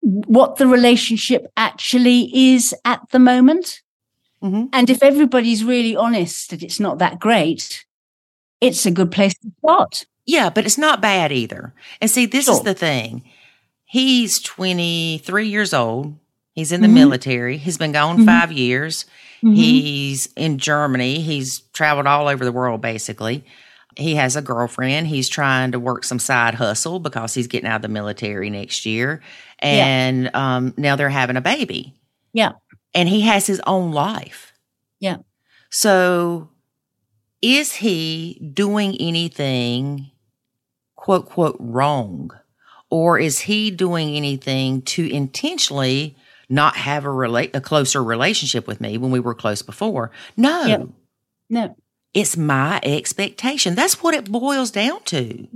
what 0.00 0.56
the 0.56 0.66
relationship 0.66 1.46
actually 1.56 2.30
is 2.54 2.74
at 2.84 3.00
the 3.10 3.18
moment. 3.18 3.82
Mhm. 4.42 4.68
And 4.72 4.88
if 4.90 5.02
everybody's 5.02 5.64
really 5.64 5.96
honest 5.96 6.50
that 6.50 6.62
it's 6.62 6.78
not 6.78 6.98
that 6.98 7.18
great, 7.18 7.84
it's 8.60 8.86
a 8.86 8.90
good 8.90 9.10
place 9.10 9.34
to 9.38 9.50
start. 9.58 10.06
Yeah, 10.26 10.50
but 10.50 10.64
it's 10.66 10.78
not 10.78 11.00
bad 11.00 11.32
either. 11.32 11.74
And 12.00 12.10
see, 12.10 12.26
this 12.26 12.48
is 12.48 12.60
the 12.60 12.74
thing. 12.74 13.22
He's 13.88 14.38
23 14.40 15.48
years 15.48 15.72
old. 15.72 16.14
He's 16.52 16.72
in 16.72 16.82
the 16.82 16.88
Mhm. 16.88 16.92
military. 16.94 17.56
He's 17.56 17.78
been 17.78 17.92
gone 17.92 18.18
Mhm. 18.18 18.26
five 18.26 18.52
years. 18.52 19.06
Mhm. 19.42 19.54
He's 19.54 20.26
in 20.36 20.58
Germany. 20.58 21.20
He's 21.22 21.60
traveled 21.72 22.06
all 22.06 22.28
over 22.28 22.44
the 22.44 22.52
world, 22.52 22.80
basically. 22.80 23.44
He 23.96 24.16
has 24.16 24.36
a 24.36 24.42
girlfriend. 24.42 25.06
He's 25.06 25.28
trying 25.28 25.72
to 25.72 25.78
work 25.80 26.04
some 26.04 26.18
side 26.18 26.54
hustle 26.56 26.98
because 27.00 27.34
he's 27.34 27.46
getting 27.46 27.68
out 27.68 27.76
of 27.76 27.82
the 27.82 27.88
military 27.88 28.50
next 28.50 28.84
year. 28.84 29.20
Yeah. 29.62 29.68
And 29.86 30.30
um, 30.34 30.74
now 30.76 30.94
they're 30.96 31.08
having 31.08 31.36
a 31.36 31.40
baby. 31.40 31.94
Yeah. 32.32 32.52
And 32.94 33.08
he 33.08 33.22
has 33.22 33.46
his 33.46 33.60
own 33.66 33.92
life. 33.92 34.52
Yeah. 35.00 35.16
So 35.70 36.50
is 37.40 37.74
he 37.74 38.50
doing 38.54 38.96
anything, 39.00 40.10
quote, 40.96 41.28
quote, 41.28 41.56
wrong? 41.58 42.30
Or 42.90 43.18
is 43.18 43.40
he 43.40 43.70
doing 43.70 44.14
anything 44.16 44.82
to 44.82 45.08
intentionally 45.10 46.16
not 46.48 46.76
have 46.76 47.04
a 47.04 47.10
relate 47.10 47.54
a 47.54 47.60
closer 47.60 48.02
relationship 48.02 48.66
with 48.66 48.80
me 48.80 48.96
when 48.96 49.10
we 49.10 49.20
were 49.20 49.34
close 49.34 49.62
before? 49.62 50.10
No. 50.36 50.64
Yeah. 50.64 50.84
No. 51.50 51.76
It's 52.14 52.36
my 52.36 52.80
expectation. 52.82 53.74
That's 53.74 54.02
what 54.02 54.14
it 54.14 54.30
boils 54.30 54.70
down 54.70 55.02
to. 55.04 55.46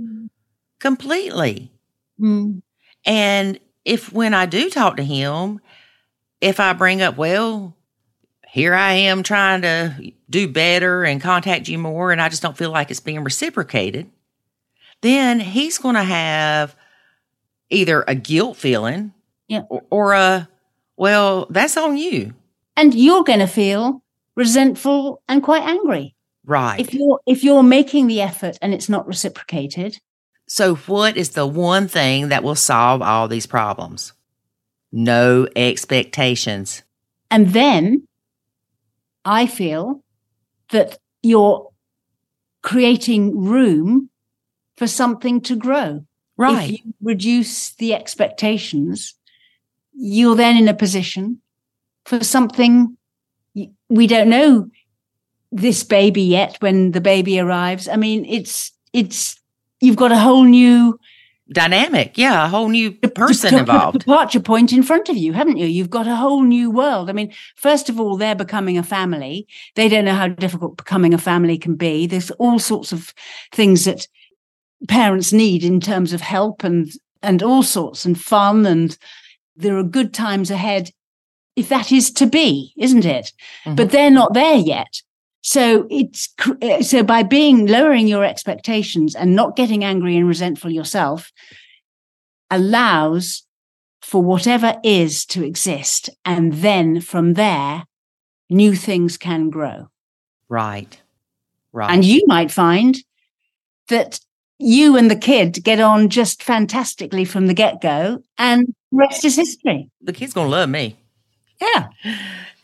Completely. 0.79 1.71
Mm. 2.19 2.61
And 3.05 3.59
if 3.85 4.13
when 4.13 4.33
I 4.33 4.45
do 4.45 4.69
talk 4.69 4.97
to 4.97 5.03
him, 5.03 5.59
if 6.39 6.59
I 6.59 6.73
bring 6.73 7.01
up, 7.01 7.17
well, 7.17 7.75
here 8.47 8.75
I 8.75 8.93
am 8.93 9.23
trying 9.23 9.63
to 9.63 10.11
do 10.29 10.47
better 10.47 11.03
and 11.03 11.21
contact 11.21 11.67
you 11.67 11.79
more, 11.79 12.11
and 12.11 12.21
I 12.21 12.29
just 12.29 12.41
don't 12.41 12.57
feel 12.57 12.69
like 12.69 12.91
it's 12.91 12.99
being 12.99 13.23
reciprocated, 13.23 14.09
then 15.01 15.39
he's 15.39 15.77
going 15.79 15.95
to 15.95 16.03
have 16.03 16.75
either 17.73 18.03
a 18.07 18.15
guilt 18.15 18.55
feeling 18.57 19.13
Yeah. 19.47 19.61
or, 19.69 19.83
or 19.89 20.13
a, 20.13 20.47
well, 20.97 21.47
that's 21.49 21.75
on 21.77 21.97
you. 21.97 22.33
And 22.77 22.93
you're 22.93 23.23
going 23.23 23.39
to 23.39 23.47
feel 23.47 24.01
resentful 24.35 25.21
and 25.27 25.43
quite 25.43 25.63
angry 25.63 26.15
Right. 26.45 26.79
if 26.79 26.93
you're 26.93 27.19
if 27.25 27.43
you're 27.43 27.63
making 27.63 28.07
the 28.07 28.21
effort 28.21 28.57
and 28.61 28.73
it's 28.73 28.89
not 28.89 29.07
reciprocated. 29.07 29.99
So, 30.47 30.75
what 30.75 31.15
is 31.17 31.29
the 31.31 31.45
one 31.47 31.87
thing 31.87 32.29
that 32.29 32.43
will 32.43 32.55
solve 32.55 33.01
all 33.01 33.27
these 33.27 33.45
problems? 33.47 34.13
No 34.91 35.47
expectations. 35.55 36.83
And 37.31 37.49
then 37.53 38.07
I 39.23 39.47
feel 39.47 40.03
that 40.71 40.97
you're 41.21 41.69
creating 42.61 43.45
room 43.45 44.09
for 44.77 44.87
something 44.87 45.41
to 45.41 45.55
grow. 45.55 46.05
Right. 46.37 46.71
If 46.71 46.85
you 46.85 46.93
reduce 47.01 47.75
the 47.75 47.93
expectations, 47.93 49.15
you're 49.93 50.35
then 50.35 50.57
in 50.57 50.67
a 50.67 50.73
position 50.73 51.41
for 52.05 52.23
something 52.23 52.97
we 53.89 54.07
don't 54.07 54.29
know 54.29 54.69
this 55.51 55.83
baby 55.83 56.23
yet 56.23 56.57
when 56.59 56.91
the 56.91 57.01
baby 57.01 57.39
arrives. 57.39 57.87
I 57.87 57.95
mean, 57.95 58.25
it's, 58.25 58.71
it's, 58.91 59.39
you've 59.79 59.95
got 59.95 60.11
a 60.11 60.17
whole 60.17 60.43
new 60.43 60.99
Dynamic. 61.51 62.17
Yeah. 62.17 62.45
A 62.45 62.47
whole 62.47 62.69
new 62.69 62.91
person 62.91 63.55
involved. 63.55 63.99
departure 63.99 64.39
point 64.39 64.71
in 64.71 64.81
front 64.81 65.09
of 65.09 65.17
you, 65.17 65.33
haven't 65.33 65.57
you? 65.57 65.67
You've 65.67 65.89
got 65.89 66.07
a 66.07 66.15
whole 66.15 66.41
new 66.41 66.71
world. 66.71 67.09
I 67.09 67.13
mean, 67.13 67.33
first 67.55 67.89
of 67.89 67.99
all, 67.99 68.15
they're 68.15 68.33
becoming 68.33 68.77
a 68.77 68.83
family. 68.83 69.47
They 69.75 69.89
don't 69.89 70.05
know 70.05 70.15
how 70.15 70.29
difficult 70.29 70.77
becoming 70.77 71.13
a 71.13 71.17
family 71.17 71.57
can 71.57 71.75
be. 71.75 72.07
There's 72.07 72.31
all 72.31 72.59
sorts 72.59 72.91
of 72.91 73.13
things 73.51 73.85
that 73.85 74.07
parents 74.87 75.33
need 75.33 75.63
in 75.63 75.79
terms 75.79 76.13
of 76.13 76.21
help 76.21 76.63
and 76.63 76.91
and 77.21 77.41
all 77.41 77.63
sorts 77.63 78.05
and 78.05 78.19
fun 78.19 78.65
and 78.65 78.97
there 79.55 79.77
are 79.77 79.83
good 79.83 80.13
times 80.13 80.51
ahead 80.51 80.91
if 81.55 81.69
that 81.69 81.91
is 81.91 82.11
to 82.11 82.25
be, 82.25 82.73
isn't 82.77 83.05
it? 83.05 83.31
But 83.75 83.91
they're 83.91 84.09
not 84.09 84.33
there 84.33 84.57
yet. 84.57 85.01
So 85.41 85.87
it's 85.89 86.33
uh, 86.61 86.81
so 86.81 87.03
by 87.03 87.23
being 87.23 87.67
lowering 87.67 88.07
your 88.07 88.23
expectations 88.23 89.13
and 89.13 89.35
not 89.35 89.55
getting 89.55 89.83
angry 89.83 90.17
and 90.17 90.27
resentful 90.27 90.71
yourself 90.71 91.31
allows 92.49 93.43
for 94.01 94.23
whatever 94.23 94.79
is 94.83 95.25
to 95.25 95.43
exist. 95.43 96.09
And 96.23 96.53
then 96.53 97.01
from 97.01 97.33
there, 97.33 97.83
new 98.49 98.75
things 98.75 99.17
can 99.17 99.49
grow. 99.49 99.89
Right. 100.47 101.01
Right. 101.71 101.91
And 101.91 102.05
you 102.05 102.23
might 102.27 102.51
find 102.51 102.97
that 103.89 104.19
you 104.59 104.97
and 104.97 105.09
the 105.11 105.15
kid 105.15 105.63
get 105.63 105.79
on 105.79 106.09
just 106.09 106.43
fantastically 106.43 107.25
from 107.25 107.47
the 107.47 107.53
get 107.53 107.81
go, 107.81 108.21
and 108.37 108.73
rest 108.91 109.25
is 109.25 109.35
history. 109.35 109.89
the 110.01 110.13
kid's 110.13 110.33
going 110.33 110.47
to 110.47 110.51
love 110.51 110.69
me. 110.69 110.97
Yeah. 111.61 111.87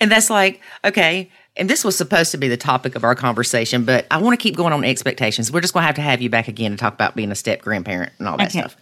And 0.02 0.12
that's 0.12 0.30
like, 0.30 0.62
okay. 0.86 1.30
And 1.58 1.70
this 1.70 1.84
was 1.84 1.98
supposed 1.98 2.32
to 2.32 2.38
be 2.38 2.48
the 2.48 2.58
topic 2.58 2.96
of 2.96 3.04
our 3.04 3.16
conversation, 3.16 3.84
but 3.86 4.06
I 4.12 4.18
want 4.22 4.40
to 4.40 4.42
keep 4.42 4.56
going 4.56 4.72
on 4.74 4.84
expectations. 4.84 5.52
We're 5.52 5.62
just 5.62 5.74
going 5.74 5.84
to 5.84 5.88
have 5.88 5.96
to 5.96 6.02
have 6.02 6.22
you 6.22 6.30
back 6.30 6.48
again 6.48 6.72
to 6.72 6.78
talk 6.78 6.94
about 6.94 7.16
being 7.16 7.32
a 7.32 7.36
step 7.36 7.62
grandparent 7.62 8.14
and 8.20 8.28
all 8.28 8.38
that 8.38 8.50
Okay. 8.50 8.60
stuff. 8.60 8.78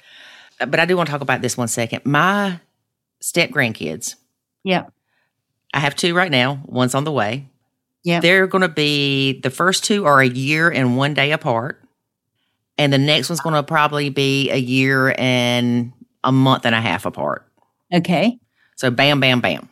Uh, 0.60 0.66
But 0.68 0.80
I 0.80 0.86
do 0.86 0.96
want 0.98 1.08
to 1.08 1.12
talk 1.12 1.22
about 1.22 1.42
this 1.42 1.58
one 1.58 1.68
second. 1.68 2.06
My 2.06 2.60
step 3.20 3.50
grandkids, 3.50 4.16
Yeah. 4.64 4.86
I 5.74 5.80
have 5.80 5.96
two 5.96 6.14
right 6.16 6.32
now, 6.32 6.62
one's 6.66 6.94
on 6.96 7.04
the 7.04 7.12
way. 7.12 7.48
Yeah. 8.04 8.20
They're 8.22 8.48
going 8.48 8.62
to 8.62 8.70
be, 8.70 9.40
the 9.42 9.50
first 9.50 9.84
two 9.84 10.06
are 10.06 10.20
a 10.22 10.28
year 10.28 10.70
and 10.70 10.98
one 10.98 11.14
day 11.14 11.32
apart. 11.32 11.82
And 12.78 12.94
the 12.94 12.98
next 12.98 13.30
one's 13.30 13.42
going 13.42 13.56
to 13.56 13.64
probably 13.64 14.10
be 14.10 14.50
a 14.52 14.58
year 14.58 15.16
and 15.18 15.94
a 16.24 16.32
month 16.32 16.66
and 16.66 16.76
a 16.76 16.82
half 16.82 17.06
apart. 17.06 17.46
Okay. 17.94 18.38
So 18.76 18.92
bam, 18.92 19.20
bam, 19.20 19.42
bam. 19.42 19.70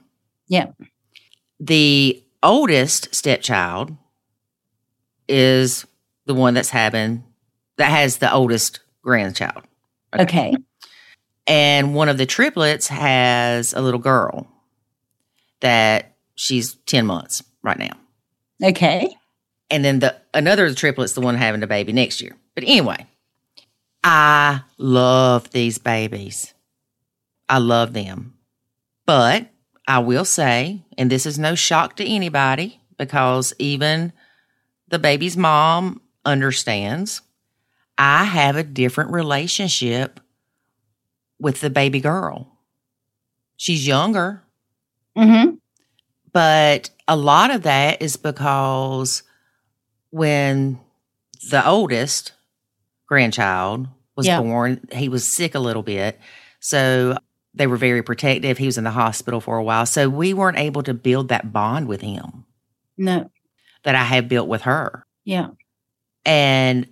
Yeah. 0.47 0.67
The 1.59 2.23
oldest 2.41 3.13
stepchild 3.13 3.95
is 5.27 5.85
the 6.25 6.33
one 6.33 6.53
that's 6.53 6.69
having 6.69 7.23
that 7.77 7.89
has 7.89 8.17
the 8.17 8.31
oldest 8.31 8.79
grandchild. 9.01 9.63
Okay. 10.17 10.55
And 11.47 11.93
one 11.93 12.09
of 12.09 12.17
the 12.17 12.25
triplets 12.25 12.87
has 12.87 13.73
a 13.73 13.81
little 13.81 13.99
girl 13.99 14.47
that 15.59 16.15
she's 16.35 16.75
10 16.85 17.05
months 17.05 17.43
right 17.61 17.77
now. 17.77 17.91
Okay. 18.63 19.15
And 19.69 19.83
then 19.83 19.99
the 19.99 20.15
another 20.33 20.65
of 20.65 20.71
the 20.71 20.75
triplets, 20.75 21.13
the 21.13 21.21
one 21.21 21.35
having 21.35 21.61
the 21.61 21.67
baby 21.67 21.91
next 21.93 22.21
year. 22.21 22.35
But 22.53 22.63
anyway, 22.65 23.07
I 24.03 24.61
love 24.77 25.49
these 25.51 25.77
babies. 25.77 26.53
I 27.49 27.57
love 27.57 27.93
them. 27.93 28.35
But 29.05 29.47
I 29.87 29.99
will 29.99 30.25
say, 30.25 30.83
and 30.97 31.11
this 31.11 31.25
is 31.25 31.37
no 31.39 31.55
shock 31.55 31.95
to 31.97 32.05
anybody 32.07 32.79
because 32.97 33.53
even 33.59 34.13
the 34.87 34.99
baby's 34.99 35.37
mom 35.37 36.01
understands, 36.25 37.21
I 37.97 38.23
have 38.25 38.55
a 38.55 38.63
different 38.63 39.11
relationship 39.11 40.19
with 41.39 41.61
the 41.61 41.69
baby 41.69 41.99
girl. 41.99 42.51
She's 43.57 43.87
younger, 43.87 44.41
Mm-hmm. 45.17 45.55
but 46.33 46.89
a 47.07 47.15
lot 47.15 47.49
of 47.51 47.61
that 47.61 48.01
is 48.01 48.17
because 48.17 49.23
when 50.15 50.79
the 51.51 51.67
oldest 51.67 52.31
grandchild 53.07 53.87
was 54.15 54.25
Yeah. 54.25 54.39
born, 54.41 54.87
he 54.93 55.09
was 55.09 55.27
sick 55.27 55.55
a 55.55 55.59
little 55.59 55.83
bit. 55.83 56.17
So 56.61 57.17
they 57.53 57.67
were 57.67 57.75
very 57.77 58.01
protective. 58.01 58.57
He 58.57 58.65
was 58.65 58.77
in 58.77 58.85
the 58.85 58.91
hospital 58.91 59.41
for 59.41 59.57
a 59.57 59.63
while. 59.63 59.85
So 59.85 60.07
we 60.09 60.33
weren't 60.33 60.57
able 60.57 60.83
to 60.83 60.93
build 60.93 61.27
that 61.29 61.51
bond 61.51 61.87
with 61.89 61.99
him 62.01 62.45
No. 62.97 63.29
that 63.83 63.95
I 63.95 64.03
had 64.03 64.29
built 64.29 64.47
with 64.47 64.61
her. 64.63 65.05
Yeah. 65.25 65.49
and 66.25 66.87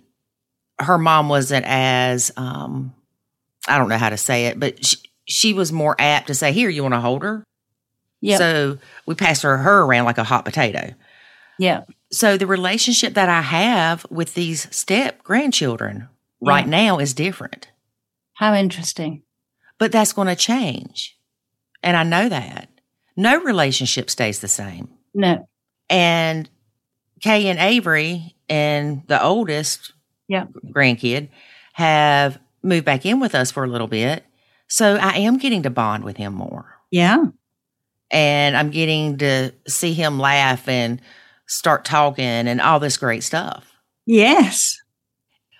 her 0.80 0.98
mom 0.98 1.28
wasn't 1.28 1.64
as 1.66 2.32
um 2.36 2.92
i 3.68 3.78
don't 3.78 3.88
know 3.88 3.96
how 3.96 4.08
to 4.10 4.16
say 4.16 4.46
it 4.46 4.58
but 4.60 4.84
she, 4.84 4.96
she 5.24 5.52
was 5.52 5.72
more 5.72 5.94
apt 6.00 6.26
to 6.26 6.34
say 6.34 6.52
here 6.52 6.68
you 6.68 6.82
want 6.82 6.94
to 6.94 7.00
hold 7.00 7.22
her 7.22 7.44
Yeah. 8.20 8.38
so 8.38 8.78
we 9.06 9.14
passed 9.14 9.42
her 9.42 9.56
her 9.56 9.82
around 9.82 10.04
like 10.04 10.18
a 10.18 10.24
hot 10.24 10.44
potato 10.44 10.92
yeah. 11.58 11.82
So 12.14 12.36
the 12.36 12.46
relationship 12.46 13.14
that 13.14 13.28
i 13.28 13.40
have 13.42 14.06
with 14.10 14.34
these 14.34 14.68
step 14.74 15.22
grandchildren 15.22 16.08
right 16.40 16.66
now 16.68 16.98
is 16.98 17.14
different 17.14 17.68
How 18.34 18.54
interesting. 18.54 19.22
but 19.78 19.92
that's 19.92 20.12
going 20.12 20.28
to 20.28 20.36
change 20.36 21.18
and 21.82 21.96
i 21.96 22.02
know 22.02 22.28
that 22.28 22.68
no 23.16 23.40
relationship 23.42 24.10
stays 24.10 24.40
the 24.40 24.48
same 24.48 24.88
No. 25.14 25.48
and 25.90 26.48
Kay 27.20 27.46
and 27.46 27.58
Avery 27.58 28.34
and 28.50 29.02
the 29.06 29.22
oldest 29.22 29.92
Yeah. 30.28 30.44
grandkid 30.66 31.28
have 31.72 32.38
moved 32.62 32.84
back 32.84 33.06
in 33.06 33.18
with 33.18 33.34
us 33.34 33.50
for 33.50 33.64
a 33.64 33.68
little 33.68 33.86
bit. 33.86 34.24
So 34.68 34.96
I 34.96 35.18
am 35.20 35.38
getting 35.38 35.62
to 35.62 35.70
bond 35.70 36.04
with 36.04 36.18
him 36.18 36.34
more. 36.34 36.66
Yeah. 36.90 37.24
And 38.10 38.54
I'm 38.56 38.68
getting 38.70 39.16
to 39.18 39.52
see 39.66 39.94
him 39.94 40.18
laugh 40.18 40.68
and 40.68 41.00
start 41.46 41.84
talking 41.84 42.24
and 42.24 42.60
all 42.60 42.80
this 42.80 42.96
great 42.96 43.22
stuff. 43.22 43.72
Yes. 44.06 44.78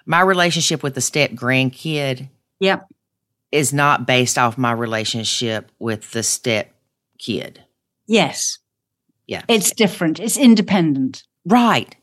My 0.07 0.21
relationship 0.21 0.83
with 0.83 0.95
the 0.95 1.01
step 1.01 1.33
grandkid 1.33 2.29
yep. 2.61 2.87
is 3.51 3.73
not 3.73 4.07
based 4.07 4.39
off 4.39 4.59
my 4.59 4.73
relationship 4.73 5.71
with 5.79 6.13
the 6.13 6.23
step 6.23 6.75
kid. 7.19 7.65
Yes. 8.07 8.59
Yeah. 9.27 9.43
It's 9.49 9.73
different. 9.73 10.21
It's 10.21 10.37
independent. 10.37 11.25
Right. 11.47 11.97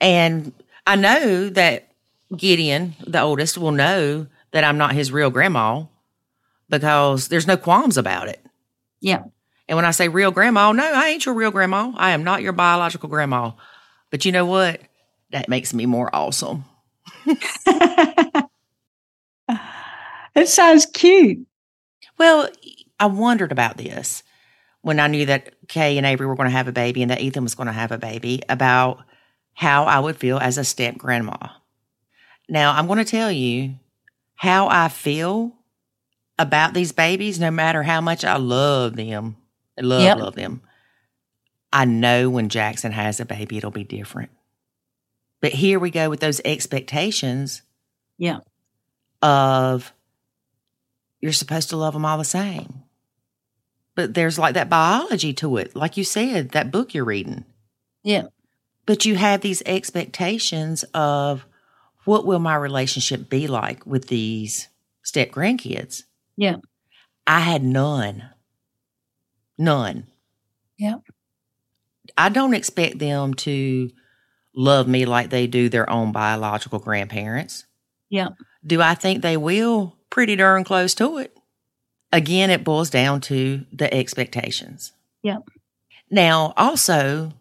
And 0.00 0.52
I 0.86 0.96
know 0.96 1.48
that 1.50 1.88
Gideon, 2.34 2.94
the 3.06 3.20
oldest, 3.20 3.58
will 3.58 3.72
know 3.72 4.26
that 4.52 4.64
I'm 4.64 4.78
not 4.78 4.94
his 4.94 5.12
real 5.12 5.30
grandma 5.30 5.84
because 6.68 7.28
there's 7.28 7.46
no 7.46 7.56
qualms 7.56 7.96
about 7.96 8.28
it. 8.28 8.44
Yeah. 9.00 9.24
And 9.68 9.76
when 9.76 9.84
I 9.84 9.90
say 9.90 10.08
real 10.08 10.30
grandma, 10.30 10.72
no, 10.72 10.82
I 10.82 11.08
ain't 11.08 11.26
your 11.26 11.34
real 11.34 11.50
grandma. 11.50 11.92
I 11.96 12.10
am 12.10 12.24
not 12.24 12.42
your 12.42 12.52
biological 12.52 13.08
grandma. 13.08 13.52
But 14.10 14.24
you 14.24 14.32
know 14.32 14.46
what? 14.46 14.80
That 15.30 15.48
makes 15.48 15.74
me 15.74 15.84
more 15.84 16.08
awesome. 16.14 16.64
it 17.26 18.48
sounds 20.46 20.86
cute. 20.86 21.46
Well, 22.16 22.48
I 22.98 23.06
wondered 23.06 23.52
about 23.52 23.76
this 23.76 24.22
when 24.80 25.00
I 25.00 25.06
knew 25.06 25.26
that 25.26 25.54
Kay 25.68 25.98
and 25.98 26.06
Avery 26.06 26.26
were 26.26 26.34
going 26.34 26.48
to 26.48 26.56
have 26.56 26.68
a 26.68 26.72
baby 26.72 27.02
and 27.02 27.10
that 27.10 27.20
Ethan 27.20 27.42
was 27.42 27.54
going 27.54 27.66
to 27.66 27.72
have 27.72 27.92
a 27.92 27.98
baby 27.98 28.42
about 28.48 29.04
how 29.52 29.84
I 29.84 29.98
would 29.98 30.16
feel 30.16 30.38
as 30.38 30.56
a 30.56 30.64
step 30.64 30.96
grandma. 30.96 31.36
Now, 32.48 32.72
I'm 32.72 32.86
going 32.86 32.98
to 32.98 33.04
tell 33.04 33.30
you 33.30 33.74
how 34.34 34.68
I 34.68 34.88
feel 34.88 35.52
about 36.38 36.72
these 36.72 36.92
babies, 36.92 37.38
no 37.38 37.50
matter 37.50 37.82
how 37.82 38.00
much 38.00 38.24
I 38.24 38.36
love 38.36 38.96
them. 38.96 39.36
I 39.78 39.82
love, 39.82 40.02
Yep. 40.02 40.18
love 40.18 40.34
them. 40.34 40.62
I 41.72 41.84
know 41.84 42.30
when 42.30 42.48
Jackson 42.48 42.92
has 42.92 43.20
a 43.20 43.24
baby, 43.24 43.58
it'll 43.58 43.70
be 43.70 43.84
different. 43.84 44.30
But 45.40 45.52
here 45.52 45.78
we 45.78 45.90
go 45.90 46.10
with 46.10 46.20
those 46.20 46.40
expectations 46.44 47.62
Yeah. 48.16 48.38
of 49.22 49.92
you're 51.20 51.32
supposed 51.32 51.70
to 51.70 51.76
love 51.76 51.94
them 51.94 52.04
all 52.04 52.18
the 52.18 52.24
same. 52.24 52.82
But 53.94 54.14
there's 54.14 54.38
like 54.38 54.54
that 54.54 54.70
biology 54.70 55.32
to 55.34 55.56
it, 55.56 55.74
like 55.74 55.96
you 55.96 56.04
said, 56.04 56.50
that 56.50 56.70
book 56.70 56.94
you're 56.94 57.04
reading. 57.04 57.44
Yeah. 58.04 58.24
But 58.86 59.04
you 59.04 59.16
have 59.16 59.40
these 59.40 59.62
expectations 59.66 60.84
of 60.94 61.44
what 62.04 62.24
will 62.24 62.38
my 62.38 62.54
relationship 62.54 63.28
be 63.28 63.46
like 63.48 63.84
with 63.84 64.08
these 64.08 64.68
step 65.02 65.30
grandkids? 65.30 66.04
Yeah. 66.36 66.56
I 67.26 67.40
had 67.40 67.62
none. 67.62 68.30
None. 69.58 70.06
Yeah. 70.78 70.98
I 72.16 72.28
don't 72.28 72.54
expect 72.54 72.98
them 72.98 73.34
to 73.34 73.90
love 74.54 74.88
me 74.88 75.04
like 75.04 75.30
they 75.30 75.46
do 75.46 75.68
their 75.68 75.88
own 75.90 76.12
biological 76.12 76.78
grandparents. 76.78 77.64
Yeah. 78.08 78.28
Do 78.64 78.80
I 78.80 78.94
think 78.94 79.22
they 79.22 79.36
will? 79.36 79.96
Pretty 80.10 80.36
darn 80.36 80.64
close 80.64 80.94
to 80.94 81.18
it. 81.18 81.36
Again, 82.12 82.50
it 82.50 82.64
boils 82.64 82.88
down 82.88 83.20
to 83.22 83.66
the 83.72 83.92
expectations. 83.92 84.92
Yeah. 85.22 85.38
Now, 86.10 86.54
also, 86.56 87.32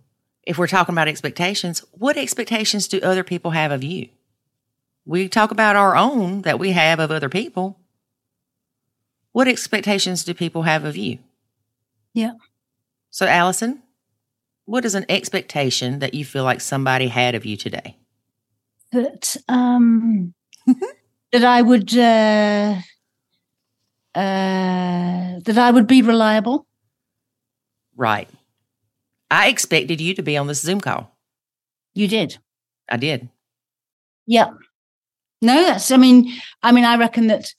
if 0.43 0.57
we're 0.57 0.67
talking 0.67 0.93
about 0.93 1.07
expectations, 1.07 1.83
what 1.91 2.17
expectations 2.17 2.87
do 2.87 2.99
other 3.01 3.23
people 3.23 3.51
have 3.51 3.71
of 3.71 3.83
you? 3.83 4.09
We 5.05 5.29
talk 5.29 5.51
about 5.51 5.77
our 5.77 5.95
own 5.95 6.41
that 6.41 6.59
we 6.59 6.71
have 6.71 6.99
of 6.99 7.11
other 7.11 7.29
people. 7.29 7.79
What 9.31 9.47
expectations 9.47 10.25
do 10.25 10.33
people 10.33 10.63
have 10.63 10.83
of 10.83 10.97
you? 10.97 11.19
Yeah. 12.13 12.33
So, 13.09 13.25
Alison, 13.25 13.81
what 14.65 14.85
is 14.85 14.95
an 14.95 15.05
expectation 15.09 15.99
that 15.99 16.13
you 16.13 16.25
feel 16.25 16.43
like 16.43 16.61
somebody 16.61 17.07
had 17.07 17.35
of 17.35 17.45
you 17.45 17.57
today? 17.57 17.97
That 18.91 19.35
um 19.47 20.33
that 21.31 21.43
I 21.43 21.61
would 21.61 21.97
uh 21.97 22.75
uh 24.13 25.39
that 25.39 25.57
I 25.57 25.71
would 25.71 25.87
be 25.87 26.01
reliable. 26.01 26.67
Right. 27.95 28.29
I 29.31 29.49
expected 29.49 29.99
you 29.99 30.13
to 30.15 30.21
be 30.21 30.37
on 30.37 30.47
this 30.47 30.61
Zoom 30.61 30.79
call. 30.79 31.17
You 31.93 32.07
did. 32.07 32.37
I 32.89 32.97
did. 32.97 33.29
Yeah. 34.25 34.51
No, 35.41 35.55
that's 35.63 35.91
I 35.91 35.97
mean, 35.97 36.33
I 36.61 36.71
mean, 36.71 36.85
I 36.85 36.97
reckon 36.97 37.27
that 37.27 37.53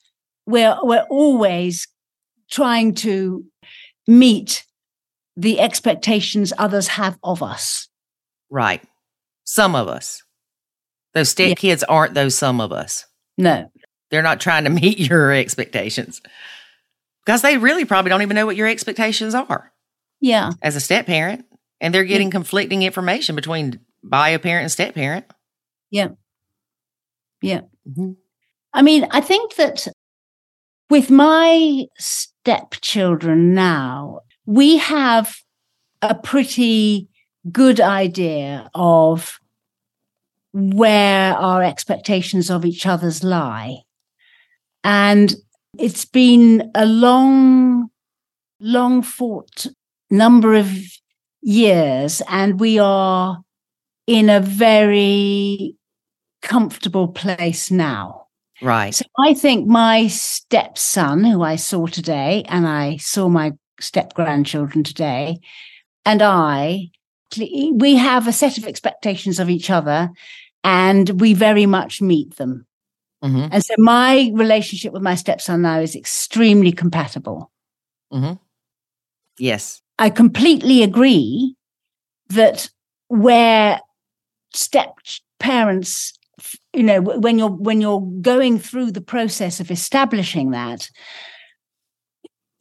we're 0.47 0.77
we're 0.83 1.07
always 1.11 1.89
trying 2.51 2.95
to 2.95 3.45
meet 4.09 4.65
the 5.37 5.61
expectations 5.61 6.53
others 6.59 6.89
have 6.89 7.17
of 7.23 7.43
us. 7.43 7.89
Right. 8.51 8.83
Some 9.45 9.77
of 9.77 9.87
us. 9.87 10.23
Those 11.15 11.29
step 11.31 11.49
Yeah. 11.51 11.55
kids 11.55 11.85
aren't 11.85 12.15
those 12.15 12.35
some 12.35 12.61
of 12.61 12.73
us. 12.73 13.07
No. 13.37 13.71
They're 14.11 14.23
not 14.23 14.41
trying 14.41 14.65
to 14.65 14.71
meet 14.83 14.99
your 14.99 15.33
expectations 15.33 16.21
because 17.25 17.43
they 17.43 17.59
really 17.59 17.85
probably 17.85 18.09
don't 18.09 18.23
even 18.23 18.35
know 18.35 18.47
what 18.47 18.57
your 18.57 18.67
expectations 18.67 19.35
are 19.35 19.73
Yeah. 20.21 20.51
as 20.63 20.75
a 20.75 20.81
step 20.81 21.07
parent. 21.07 21.45
And 21.81 21.95
they're 21.95 22.03
getting 22.05 22.31
conflicting 22.31 22.83
information 22.83 23.37
between 23.37 23.79
bio 24.03 24.39
parent 24.39 24.63
and 24.65 24.73
step 24.73 24.95
parent. 24.95 25.27
Yeah. 25.91 26.09
Yeah. 27.41 27.61
Mhm. 27.89 28.17
I 28.73 28.83
mean, 28.83 29.07
I 29.13 29.21
think 29.21 29.55
that 29.57 29.87
with 30.91 31.11
my 31.11 31.85
stepchildren 32.49 33.53
now, 33.53 34.21
we 34.47 34.79
have 34.79 35.37
a 36.01 36.15
pretty 36.15 37.07
good 37.53 37.79
idea 37.79 38.71
of 38.75 39.39
where 40.55 41.35
our 41.35 41.63
expectations 41.63 42.51
of 42.51 42.65
each 42.65 42.87
other's 42.87 43.23
lie. 43.23 43.77
And 44.83 45.35
it's 45.79 46.07
been 46.07 46.71
a 46.75 46.87
long, 46.87 47.91
long 48.61 49.03
fought 49.03 49.67
number 50.11 50.55
of 50.55 50.75
years, 51.43 52.23
and 52.31 52.59
we 52.59 52.79
are 52.79 53.43
in 54.07 54.31
a 54.31 54.41
very 54.41 55.77
comfortable 56.41 57.09
place 57.09 57.71
now. 57.71 58.28
Right. 58.61 58.95
So 58.95 59.05
I 59.19 59.35
think 59.35 59.67
my 59.67 60.09
stepson, 60.09 61.25
who 61.25 61.43
I 61.43 61.57
saw 61.57 61.87
today, 61.87 62.45
and 62.49 62.67
I 62.67 62.97
saw 62.97 63.29
my 63.29 63.53
step 63.81 64.15
grandchildren 64.15 64.83
today, 64.83 65.39
and 66.05 66.23
I, 66.23 66.91
we 67.39 67.97
have 67.97 68.27
a 68.27 68.33
set 68.33 68.59
of 68.59 68.65
expectations 68.67 69.39
of 69.39 69.51
each 69.51 69.71
other, 69.71 70.11
and 70.65 71.21
we 71.21 71.35
very 71.35 71.67
much 71.67 72.03
meet 72.03 72.37
them. 72.37 72.67
hmm 73.23 73.47
And 73.51 73.65
so 73.65 73.75
my 73.79 74.31
relationship 74.35 74.93
with 74.93 75.03
my 75.03 75.15
stepson 75.15 75.63
now 75.63 75.81
is 75.81 75.95
extremely 75.95 76.73
compatible. 76.73 77.51
hmm 78.11 78.35
Yes. 79.39 79.83
I 79.99 80.11
completely 80.11 80.83
agree 80.83 81.55
that 82.31 82.69
where 83.09 83.81
step 84.53 84.95
parents 85.39 86.18
you 86.73 86.83
know 86.83 87.01
when 87.01 87.39
you're 87.39 87.51
when 87.51 87.81
you're 87.81 88.01
going 88.21 88.59
through 88.59 88.93
the 88.93 89.01
process 89.01 89.61
of 89.61 89.71
establishing 89.71 90.51
that 90.51 90.89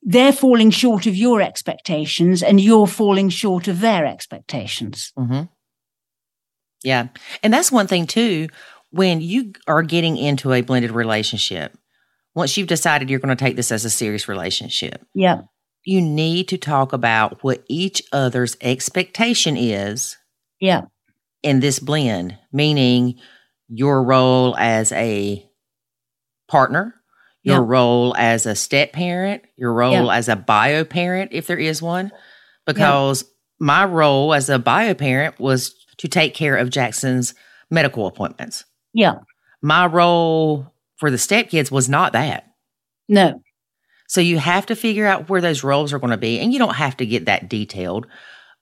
they're 0.04 0.32
falling 0.32 0.70
short 0.72 1.06
of 1.06 1.16
your 1.16 1.42
expectations 1.42 2.42
and 2.42 2.62
you're 2.62 2.88
falling 2.88 3.30
short 3.30 3.68
of 3.68 3.82
their 3.82 4.06
expectations. 4.06 5.12
Mm-hmm. 5.18 5.44
Yeah. 6.84 7.08
And 7.44 7.54
that's 7.54 7.72
one 7.72 7.88
thing, 7.88 8.08
too, 8.08 8.48
when 8.92 9.20
you 9.20 9.52
are 9.68 9.84
getting 9.84 10.16
into 10.16 10.54
a 10.54 10.62
blended 10.62 10.92
relationship, 10.92 11.78
once 12.36 12.56
you've 12.56 12.68
decided 12.68 13.10
you're 13.10 13.20
going 13.20 13.36
to 13.36 13.44
take 13.44 13.56
this 13.58 13.72
as 13.72 13.84
a 13.84 13.90
serious 13.90 14.30
relationship, 14.30 15.06
Yeah. 15.14 15.42
you 15.84 16.00
need 16.02 16.48
to 16.50 16.58
talk 16.58 16.94
about 16.94 17.44
what 17.44 17.64
each 17.68 18.02
other's 18.14 18.56
expectation 18.62 19.58
is 19.58 20.16
Yeah. 20.62 20.84
in 21.44 21.60
this 21.60 21.80
blend, 21.80 22.38
meaning 22.54 23.16
your 23.70 24.04
role 24.04 24.56
as 24.58 24.92
a 24.92 25.46
partner, 26.48 26.96
your 27.44 27.58
Yeah. 27.58 27.66
role 27.68 28.16
as 28.18 28.46
a 28.46 28.56
step 28.56 28.94
parent, 28.94 29.44
your 29.58 29.74
role 29.74 30.12
as 30.12 30.30
a 30.30 30.36
bio 30.36 30.84
parent, 30.84 31.32
if 31.34 31.48
there 31.48 31.58
is 31.58 31.82
one. 31.82 32.12
Because 32.66 33.24
my 33.60 33.86
role 33.86 34.34
as 34.34 34.50
a 34.50 34.60
bio 34.60 34.94
parent 34.94 35.40
was 35.40 35.74
to 35.98 36.08
take 36.08 36.34
care 36.34 36.56
of 36.56 36.70
Jackson's 36.70 37.34
medical 37.72 38.06
appointments. 38.08 38.66
Yeah. 38.94 39.16
My 39.62 39.86
role 39.86 40.72
for 40.98 41.10
the 41.10 41.18
stepkids 41.18 41.72
was 41.72 41.90
not 41.90 42.14
that. 42.14 42.46
No. 43.08 43.42
So 44.08 44.22
you 44.22 44.40
have 44.40 44.66
to 44.68 44.76
figure 44.76 45.06
out 45.06 45.30
where 45.30 45.42
those 45.42 45.64
roles 45.64 45.92
are 45.92 46.00
going 46.00 46.12
to 46.12 46.18
be, 46.18 46.40
and 46.40 46.54
you 46.54 46.60
don't 46.60 46.76
have 46.76 46.96
to 46.98 47.06
get 47.06 47.26
that 47.26 47.50
detailed, 47.50 48.08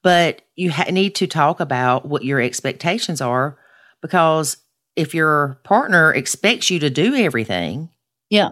but 0.01 0.41
you 0.56 0.72
ha- 0.72 0.89
need 0.91 1.14
to 1.16 1.28
talk 1.28 1.60
about 1.60 2.08
what 2.08 2.24
your 2.24 2.39
expectations 2.41 3.22
are 3.22 3.58
because 4.01 4.58
if 4.96 5.14
your 5.14 5.60
partner 5.64 6.14
expects 6.14 6.70
you 6.70 6.80
to 6.80 6.89
do 6.89 7.16
everything, 7.16 7.89
Yeah. 8.30 8.50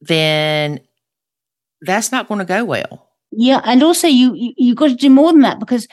then 0.00 0.80
that's 1.82 2.10
not 2.12 2.28
going 2.28 2.38
to 2.38 2.44
go 2.44 2.64
well. 2.64 3.08
Yeah. 3.30 3.60
And 3.64 3.82
also 3.82 4.06
you, 4.08 4.34
you 4.34 4.52
you've 4.56 4.76
got 4.76 4.88
to 4.88 4.94
do 4.94 5.10
more 5.10 5.32
than 5.32 5.42
that 5.42 5.60
because 5.60 5.86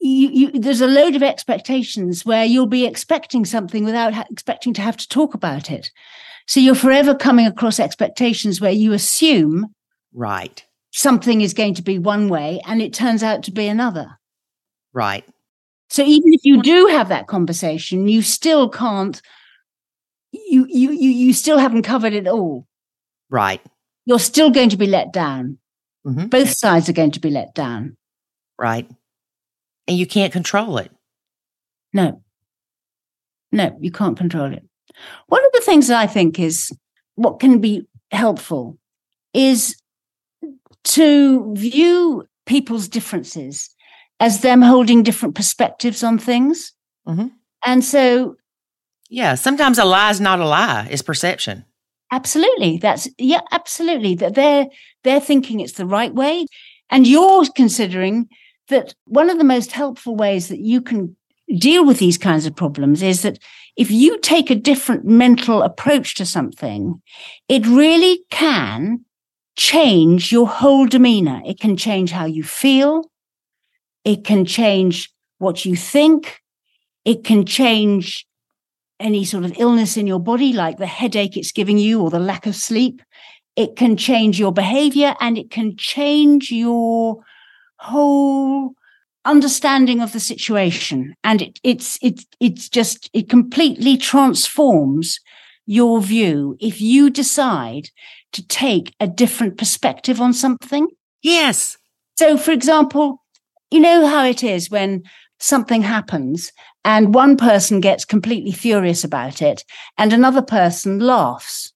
you, 0.00 0.28
you 0.28 0.50
there's 0.52 0.80
a 0.80 0.86
load 0.86 1.14
of 1.14 1.22
expectations 1.22 2.24
where 2.24 2.44
you'll 2.44 2.66
be 2.66 2.86
expecting 2.86 3.44
something 3.44 3.84
without 3.84 4.14
ha- 4.14 4.24
expecting 4.30 4.72
to 4.74 4.82
have 4.82 4.96
to 4.96 5.08
talk 5.08 5.34
about 5.34 5.70
it. 5.70 5.90
So 6.46 6.60
you're 6.60 6.74
forever 6.74 7.14
coming 7.14 7.46
across 7.46 7.78
expectations 7.80 8.60
where 8.60 8.72
you 8.72 8.92
assume 8.92 9.74
Right. 10.14 10.64
something 10.92 11.40
is 11.42 11.52
going 11.54 11.74
to 11.74 11.82
be 11.82 11.98
one 11.98 12.28
way 12.28 12.60
and 12.66 12.80
it 12.80 12.94
turns 12.94 13.22
out 13.22 13.42
to 13.44 13.50
be 13.52 13.66
another. 13.68 14.18
Right. 14.92 15.24
So 15.88 16.02
even 16.02 16.32
if 16.32 16.44
you 16.44 16.62
do 16.62 16.86
have 16.88 17.08
that 17.08 17.26
conversation, 17.26 18.08
you 18.08 18.22
still 18.22 18.68
can't 18.68 19.20
you 20.32 20.66
you 20.68 20.90
you 20.90 21.10
you 21.10 21.32
still 21.32 21.58
haven't 21.58 21.82
covered 21.82 22.12
it 22.12 22.26
all. 22.26 22.66
Right. 23.30 23.60
You're 24.04 24.18
still 24.18 24.50
going 24.50 24.70
to 24.70 24.76
be 24.76 24.86
let 24.86 25.12
down. 25.12 25.58
Mhm. 26.06 26.30
Both 26.30 26.50
sides 26.50 26.88
are 26.88 26.92
going 26.92 27.12
to 27.12 27.20
be 27.20 27.30
let 27.30 27.54
down. 27.54 27.96
Right. 28.58 28.88
And 29.88 29.96
you 29.96 30.06
can't 30.06 30.32
control 30.32 30.78
it. 30.78 30.90
No. 31.92 32.22
No, 33.52 33.76
you 33.80 33.90
can't 33.90 34.18
control 34.18 34.52
it. 34.52 34.64
One 35.28 35.44
of 35.44 35.52
the 35.52 35.60
things 35.60 35.88
that 35.88 35.98
I 35.98 36.06
think 36.06 36.38
is 36.38 36.70
what 37.14 37.40
can 37.40 37.60
be 37.60 37.86
helpful 38.10 38.78
is 39.32 39.76
to 40.84 41.54
view 41.54 42.26
people's 42.46 42.88
differences 42.88 43.74
as 44.20 44.40
them 44.40 44.62
holding 44.62 45.02
different 45.02 45.34
perspectives 45.34 46.02
on 46.02 46.18
things. 46.18 46.72
Mhm. 47.08 47.30
And 47.64 47.84
so 47.84 48.36
Yeah. 49.08 49.36
Sometimes 49.36 49.78
a 49.78 49.84
lie 49.84 50.10
is 50.10 50.20
not 50.20 50.40
a 50.40 50.46
lie, 50.46 50.88
it's 50.90 51.02
perception. 51.02 51.64
Absolutely. 52.10 52.78
That's 52.78 53.08
yeah, 53.18 53.40
absolutely. 53.52 54.14
That 54.16 54.34
they're 54.34 54.66
they're 55.04 55.20
thinking 55.20 55.60
it's 55.60 55.74
the 55.74 55.86
right 55.86 56.12
way. 56.14 56.46
And 56.90 57.06
you're 57.06 57.44
considering 57.56 58.28
that 58.68 58.94
one 59.06 59.30
of 59.30 59.38
the 59.38 59.44
most 59.44 59.72
helpful 59.72 60.16
ways 60.16 60.48
that 60.48 60.60
you 60.60 60.80
can 60.80 61.16
deal 61.58 61.84
with 61.84 61.98
these 61.98 62.18
kinds 62.18 62.46
of 62.46 62.56
problems 62.56 63.02
is 63.02 63.22
that 63.22 63.38
if 63.76 63.90
you 63.90 64.18
take 64.20 64.50
a 64.50 64.54
different 64.56 65.04
mental 65.04 65.62
approach 65.62 66.14
to 66.16 66.26
something, 66.26 67.00
it 67.48 67.64
really 67.66 68.20
can 68.30 69.04
change 69.56 70.32
your 70.32 70.48
whole 70.48 70.86
demeanor. 70.86 71.40
It 71.46 71.60
can 71.60 71.76
change 71.76 72.10
how 72.10 72.24
you 72.26 72.42
feel. 72.42 73.10
It 74.06 74.24
can 74.24 74.44
change 74.44 75.12
what 75.38 75.64
you 75.64 75.74
think. 75.74 76.40
It 77.04 77.24
can 77.24 77.44
change 77.44 78.24
any 79.00 79.24
sort 79.24 79.44
of 79.44 79.58
illness 79.58 79.96
in 79.96 80.06
your 80.06 80.20
body, 80.20 80.52
like 80.52 80.78
the 80.78 80.86
headache 80.86 81.36
it's 81.36 81.50
giving 81.50 81.76
you 81.76 82.00
or 82.00 82.08
the 82.08 82.20
lack 82.20 82.46
of 82.46 82.54
sleep. 82.54 83.02
It 83.56 83.74
can 83.74 83.96
change 83.96 84.38
your 84.38 84.52
behavior 84.52 85.16
and 85.20 85.36
it 85.36 85.50
can 85.50 85.76
change 85.76 86.52
your 86.52 87.24
whole 87.78 88.74
understanding 89.24 90.00
of 90.00 90.12
the 90.12 90.20
situation. 90.20 91.14
And 91.24 91.42
it, 91.42 91.58
it's, 91.64 91.98
it's, 92.00 92.24
it's 92.38 92.68
just, 92.68 93.10
it 93.12 93.28
completely 93.28 93.96
transforms 93.96 95.18
your 95.66 96.00
view 96.00 96.56
if 96.60 96.80
you 96.80 97.10
decide 97.10 97.90
to 98.34 98.46
take 98.46 98.94
a 99.00 99.08
different 99.08 99.58
perspective 99.58 100.20
on 100.20 100.32
something. 100.32 100.86
Yes. 101.22 101.76
So, 102.16 102.38
for 102.38 102.52
example, 102.52 103.25
you 103.70 103.80
know 103.80 104.06
how 104.06 104.24
it 104.24 104.42
is 104.44 104.70
when 104.70 105.02
something 105.38 105.82
happens 105.82 106.52
and 106.84 107.14
one 107.14 107.36
person 107.36 107.80
gets 107.80 108.04
completely 108.04 108.52
furious 108.52 109.04
about 109.04 109.42
it 109.42 109.64
and 109.98 110.12
another 110.12 110.42
person 110.42 110.98
laughs 111.00 111.72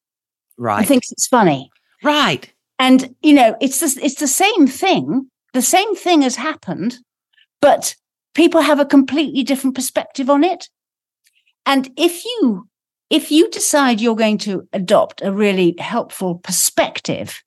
Right. 0.57 0.79
and 0.79 0.89
thinks 0.89 1.11
it's 1.13 1.27
funny. 1.27 1.71
right. 2.03 2.53
And, 2.79 3.15
you 3.23 3.35
know, 3.35 3.57
it's 3.61 3.81
the, 3.81 4.01
it's 4.03 4.15
the 4.21 4.27
same 4.27 4.67
thing. 4.67 5.29
The 5.53 5.61
same 5.61 5.95
thing 5.95 6.23
has 6.23 6.37
happened, 6.37 6.97
but 7.61 7.95
people 8.35 8.63
have 8.63 8.81
a 8.81 8.87
completely 8.87 9.43
different 9.43 9.75
perspective 9.77 10.31
on 10.31 10.43
it. 10.45 10.69
And 11.67 11.91
if 11.99 12.25
you, 12.25 12.69
if 13.11 13.31
you 13.31 13.51
decide 13.51 14.01
you're 14.01 14.17
going 14.17 14.39
to 14.39 14.67
adopt 14.73 15.21
a 15.23 15.31
really 15.33 15.75
helpful 15.79 16.37
perspective 16.37 17.43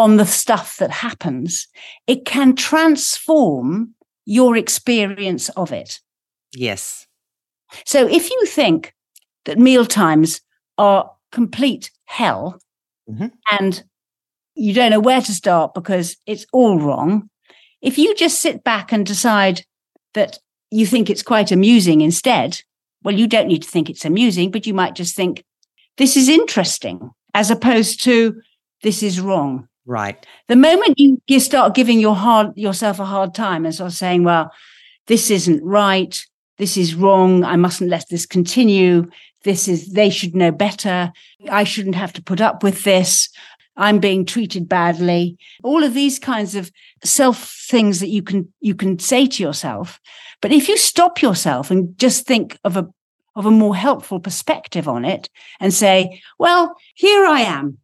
on 0.00 0.16
the 0.16 0.24
stuff 0.24 0.78
that 0.78 0.90
happens, 0.90 1.68
it 2.06 2.24
can 2.24 2.56
transform 2.56 3.94
your 4.24 4.56
experience 4.56 5.50
of 5.50 5.72
it. 5.72 6.00
Yes. 6.54 7.06
So 7.84 8.06
if 8.08 8.30
you 8.30 8.46
think 8.46 8.94
that 9.44 9.58
meal 9.58 9.84
times 9.84 10.40
are 10.78 11.10
complete 11.32 11.90
hell 12.06 12.58
Mhm. 13.10 13.30
and 13.50 13.84
you 14.54 14.72
don't 14.72 14.90
know 14.90 15.00
where 15.00 15.20
to 15.20 15.34
start 15.34 15.74
because 15.74 16.16
it's 16.26 16.46
all 16.50 16.78
wrong, 16.78 17.28
if 17.82 17.98
you 17.98 18.14
just 18.14 18.40
sit 18.40 18.64
back 18.64 18.92
and 18.92 19.04
decide 19.04 19.64
that 20.14 20.38
you 20.70 20.86
think 20.86 21.10
it's 21.10 21.22
quite 21.22 21.52
amusing 21.52 22.00
instead, 22.00 22.62
well, 23.02 23.14
you 23.14 23.26
don't 23.26 23.48
need 23.48 23.62
to 23.64 23.70
think 23.70 23.90
it's 23.90 24.04
amusing, 24.06 24.50
but 24.50 24.66
you 24.66 24.72
might 24.74 24.94
just 24.94 25.14
think 25.14 25.44
this 25.98 26.16
is 26.16 26.28
interesting 26.28 27.10
as 27.34 27.50
opposed 27.50 28.02
to 28.04 28.40
this 28.82 29.02
is 29.02 29.20
wrong. 29.20 29.68
Right. 29.86 30.24
The 30.48 30.56
moment 30.56 30.98
you, 30.98 31.20
you 31.26 31.40
start 31.40 31.74
giving 31.74 32.00
your 32.00 32.14
hard 32.14 32.56
yourself 32.56 32.98
a 32.98 33.04
hard 33.04 33.34
time 33.34 33.64
and 33.64 33.74
sort 33.74 33.90
of 33.90 33.96
saying, 33.96 34.24
well, 34.24 34.52
this 35.06 35.30
isn't 35.30 35.64
right, 35.64 36.18
this 36.58 36.76
is 36.76 36.94
wrong, 36.94 37.42
I 37.44 37.56
mustn't 37.56 37.90
let 37.90 38.08
this 38.08 38.26
continue, 38.26 39.10
this 39.42 39.66
is 39.66 39.92
they 39.92 40.10
should 40.10 40.36
know 40.36 40.52
better, 40.52 41.12
I 41.50 41.64
shouldn't 41.64 41.94
have 41.94 42.12
to 42.14 42.22
put 42.22 42.40
up 42.40 42.62
with 42.62 42.84
this, 42.84 43.30
I'm 43.76 43.98
being 43.98 44.26
treated 44.26 44.68
badly. 44.68 45.38
All 45.64 45.82
of 45.82 45.94
these 45.94 46.18
kinds 46.18 46.54
of 46.54 46.70
self 47.02 47.50
things 47.68 48.00
that 48.00 48.08
you 48.08 48.22
can 48.22 48.52
you 48.60 48.74
can 48.74 48.98
say 48.98 49.26
to 49.26 49.42
yourself. 49.42 49.98
But 50.42 50.52
if 50.52 50.68
you 50.68 50.76
stop 50.76 51.22
yourself 51.22 51.70
and 51.70 51.96
just 51.98 52.26
think 52.26 52.58
of 52.62 52.76
a 52.76 52.88
of 53.36 53.46
a 53.46 53.50
more 53.50 53.74
helpful 53.74 54.20
perspective 54.20 54.86
on 54.86 55.04
it 55.04 55.30
and 55.60 55.72
say, 55.72 56.20
well, 56.38 56.74
here 56.94 57.24
I 57.24 57.40
am 57.40 57.78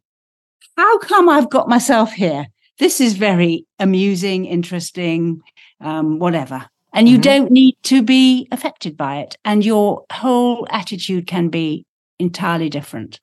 how 0.77 0.99
come 0.99 1.27
I've 1.27 1.49
got 1.49 1.67
myself 1.67 2.13
here? 2.13 2.47
This 2.79 3.01
is 3.01 3.13
very 3.15 3.65
amusing, 3.79 4.45
interesting, 4.45 5.41
um, 5.81 6.19
whatever. 6.19 6.67
And 6.93 7.09
you 7.09 7.17
Mhm. 7.17 7.23
don't 7.23 7.51
need 7.51 7.75
to 7.83 8.01
be 8.01 8.47
affected 8.51 8.95
by 8.95 9.17
it. 9.17 9.35
And 9.43 9.65
your 9.65 10.05
whole 10.11 10.67
attitude 10.69 11.27
can 11.27 11.49
be 11.49 11.85
entirely 12.19 12.69
different. 12.69 13.19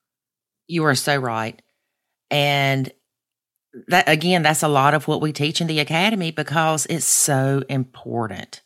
You 0.67 0.85
are 0.85 0.95
so 0.95 1.15
right. 1.17 1.61
And 2.29 2.91
that 3.87 4.07
again, 4.07 4.43
that's 4.43 4.63
a 4.63 4.67
lot 4.67 4.93
of 4.93 5.07
what 5.07 5.21
we 5.21 5.33
teach 5.33 5.61
in 5.61 5.67
the 5.67 5.79
academy 5.79 6.31
because 6.31 6.85
it's 6.87 7.05
so 7.05 7.63
important. 7.69 8.61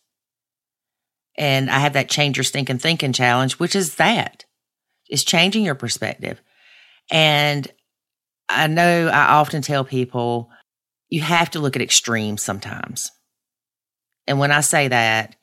And 1.35 1.69
I 1.69 1.79
have 1.79 1.93
that 1.93 2.09
change 2.09 2.37
your 2.37 2.43
stinking 2.43 2.79
thinking 2.79 3.13
challenge, 3.13 3.53
which 3.53 3.75
is 3.75 3.95
that 3.95 4.45
is 5.09 5.23
changing 5.23 5.63
your 5.63 5.75
perspective. 5.75 6.41
And 7.11 7.67
I 8.49 8.67
know 8.67 9.07
I 9.07 9.33
often 9.35 9.61
tell 9.61 9.85
people 9.85 10.49
you 11.09 11.21
have 11.21 11.51
to 11.51 11.59
look 11.59 11.75
at 11.75 11.81
extremes 11.81 12.43
sometimes. 12.43 13.11
And 14.27 14.39
when 14.39 14.51
I 14.51 14.61
say 14.61 14.87
that, 14.87 15.35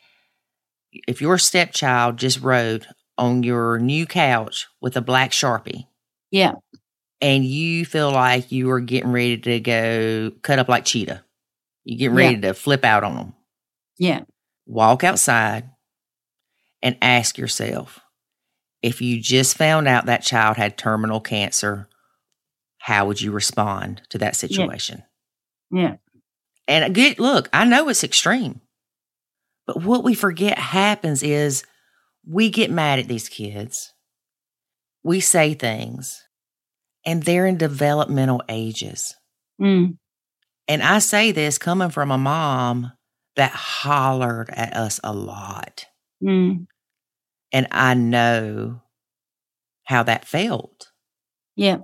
if 1.09 1.21
your 1.21 1.39
stepchild 1.39 2.17
just 2.17 2.41
rode 2.41 2.87
on 3.19 3.43
your 3.43 3.79
new 3.79 4.07
couch 4.07 4.67
with 4.81 4.97
a 4.97 5.01
black 5.01 5.31
sharpie, 5.31 5.87
Yeah. 6.31 6.53
and 7.21 7.45
you 7.45 7.85
feel 7.85 8.11
like 8.11 8.53
you 8.53 8.71
are 8.71 8.81
getting 8.81 9.13
ready 9.13 9.39
to 9.39 9.61
go 9.61 10.33
cut 10.43 10.59
up 10.59 10.69
like 10.69 10.85
cheetah. 10.85 11.25
You're 11.85 11.99
getting 11.99 12.17
ready 12.17 12.41
to 12.43 12.55
flip 12.55 12.85
out 12.85 13.05
on 13.05 13.15
them. 13.17 13.35
Yeah. 13.99 14.23
Walk 14.67 15.05
outside 15.05 15.71
and 16.83 16.97
ask 17.01 17.39
yourself 17.39 18.01
if 18.83 19.01
you 19.01 19.21
just 19.21 19.57
found 19.57 19.89
out 19.89 20.07
that 20.07 20.23
child 20.23 20.57
had 20.57 20.77
terminal 20.77 21.21
cancer, 21.21 21.89
how 22.87 23.05
would 23.05 23.21
you 23.21 23.33
respond 23.33 24.01
to 24.11 24.19
that 24.19 24.37
situation? 24.37 25.03
Yeah. 25.73 25.97
And 26.69 26.85
a 26.85 26.91
good 26.91 27.19
look, 27.19 27.49
I 27.53 27.65
know 27.65 27.89
it's 27.89 28.05
extreme, 28.05 28.61
but 29.67 29.83
what 29.83 30.05
we 30.05 30.15
forget 30.15 30.57
happens 30.57 31.25
is 31.25 31.65
we 32.25 32.49
get 32.49 32.71
mad 32.71 33.01
at 33.01 33.09
these 33.09 33.29
kids. 33.29 33.93
We 35.03 35.19
say 35.19 35.55
things, 35.55 36.23
and 37.05 37.25
they're 37.25 37.47
in 37.47 37.57
developmental 37.57 38.41
ages. 38.49 39.17
Mm. 39.61 39.99
And 40.69 40.81
I 40.81 41.01
say 41.01 41.33
this 41.33 41.59
coming 41.59 41.91
from 41.91 42.13
a 42.13 42.19
mom 42.19 42.93
that 43.35 43.51
hollered 43.51 44.51
at 44.51 44.77
us 44.77 45.01
a 45.03 45.13
lot. 45.13 45.87
Mm. 46.23 46.67
And 47.53 47.67
I 47.73 47.95
know 47.95 48.81
how 49.83 50.05
that 50.05 50.25
felt. 50.25 50.93
Yeah. 51.57 51.79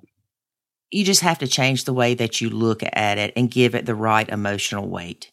You 0.93 1.05
just 1.05 1.23
have 1.23 1.39
to 1.39 1.49
change 1.49 1.85
the 1.85 1.93
way 1.95 2.15
that 2.15 2.41
you 2.41 2.51
look 2.51 2.83
at 2.93 3.19
it 3.19 3.33
and 3.35 3.51
give 3.51 3.75
it 3.75 3.87
the 3.87 3.95
right 3.95 4.29
emotional 4.29 4.89
weight. 4.89 5.33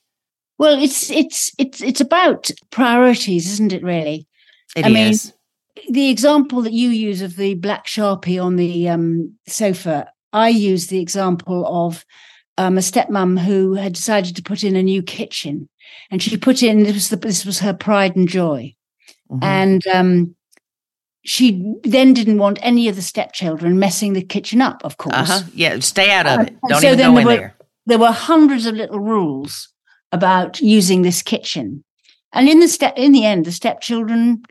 Well, 0.57 0.81
it's 0.81 1.11
it's 1.11 1.51
it's 1.57 1.81
it's 1.81 2.01
about 2.01 2.49
priorities, 2.71 3.51
isn't 3.51 3.73
it? 3.73 3.83
Really. 3.83 4.25
It 4.75 4.85
I 4.85 4.89
mean, 4.89 5.13
the 5.89 6.09
example 6.09 6.61
that 6.61 6.73
you 6.73 6.89
use 6.89 7.21
of 7.21 7.35
the 7.35 7.55
black 7.55 7.85
sharpie 7.85 8.43
on 8.43 8.55
the 8.55 8.89
um, 8.89 9.35
sofa, 9.47 10.11
I 10.33 10.49
use 10.49 10.87
the 10.87 10.99
example 10.99 11.65
of 11.67 12.05
um, 12.57 12.77
a 12.77 12.81
stepmom 12.81 13.39
who 13.39 13.73
had 13.75 13.93
decided 13.93 14.35
to 14.35 14.43
put 14.43 14.63
in 14.63 14.75
a 14.75 14.83
new 14.83 15.01
kitchen, 15.01 15.69
and 16.11 16.21
she 16.21 16.37
put 16.37 16.61
in 16.63 16.83
this 16.83 16.93
was 16.93 17.09
the, 17.09 17.15
this 17.17 17.45
was 17.45 17.59
her 17.59 17.73
pride 17.73 18.15
and 18.15 18.27
joy, 18.29 18.73
Mhm. 19.31 19.43
and 19.43 19.87
um, 19.87 20.35
she 21.23 21.73
then 21.83 22.13
didn't 22.13 22.37
want 22.37 22.59
any 22.61 22.87
of 22.87 22.95
the 22.95 23.01
stepchildren 23.01 23.77
messing 23.79 24.13
the 24.13 24.21
kitchen 24.21 24.61
up. 24.61 24.83
Of 24.85 24.97
course, 24.97 25.15
uh-huh. 25.15 25.43
Yeah, 25.53 25.79
stay 25.79 26.11
out 26.11 26.25
of 26.27 26.39
Uh, 26.39 26.41
it. 26.43 26.55
Don't 26.67 26.81
so 26.81 26.87
even 26.87 26.97
go 26.97 27.03
there 27.03 27.07
in 27.21 27.25
were- 27.25 27.35
there. 27.35 27.55
there 27.85 27.99
were 27.99 28.11
hundreds 28.11 28.65
of 28.65 28.75
little 28.75 28.99
rules 28.99 29.69
about 30.11 30.59
using 30.59 31.01
this 31.03 31.21
kitchen 31.21 31.83
and 32.33 32.47
in 32.49 32.59
the 32.59 32.67
step 32.67 32.93
in 32.97 33.11
the 33.11 33.25
end 33.25 33.45
the 33.45 33.51
stepchildren 33.51 34.41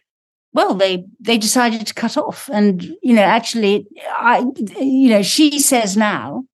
well 0.53 0.73
they 0.75 1.05
they 1.21 1.37
decided 1.39 1.85
to 1.87 1.95
cut 1.95 2.17
off 2.17 2.49
and 2.53 2.83
you 3.03 3.13
know 3.13 3.23
actually 3.23 3.85
i 4.19 4.45
you 4.81 5.09
know 5.11 5.21
she 5.23 5.59
says 5.59 5.97
now 5.97 6.45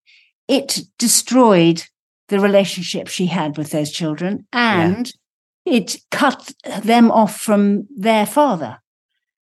it 0.48 0.80
destroyed 0.98 1.84
the 2.28 2.40
relationship 2.40 3.08
she 3.08 3.26
had 3.26 3.58
with 3.58 3.70
those 3.72 3.90
children 3.90 4.46
and 4.52 5.12
it 5.66 5.96
cut 6.10 6.52
them 6.82 7.10
off 7.10 7.36
from 7.38 7.86
their 7.94 8.24
father 8.26 8.78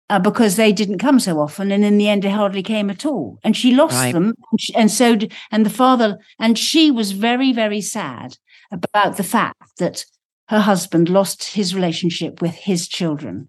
uh, 0.10 0.20
because 0.20 0.56
they 0.56 0.72
didn't 0.72 0.99
come 0.99 1.20
so 1.20 1.39
often 1.39 1.72
and 1.72 1.84
in 1.84 1.97
the 1.97 2.08
end 2.08 2.24
they 2.24 2.30
hardly 2.30 2.64
came 2.64 2.89
at 2.89 3.06
all. 3.06 3.39
And 3.43 3.56
she 3.58 3.74
lost 3.74 3.95
Right. 3.95 4.14
them 4.14 4.34
and, 4.51 4.62
she, 4.62 4.76
and 4.76 4.91
so 4.91 5.16
did, 5.16 5.34
and 5.51 5.66
the 5.66 5.70
father 5.70 6.18
and 6.39 6.58
she 6.58 6.91
was 6.91 7.12
very 7.12 7.51
very 7.53 7.82
sad 7.82 8.38
about 8.72 9.18
the 9.18 9.24
fact 9.24 9.62
that 9.80 10.06
her 10.49 10.60
husband 10.60 11.10
lost 11.10 11.53
his 11.53 11.74
relationship 11.74 12.41
with 12.41 12.53
his 12.53 12.88
children. 12.88 13.47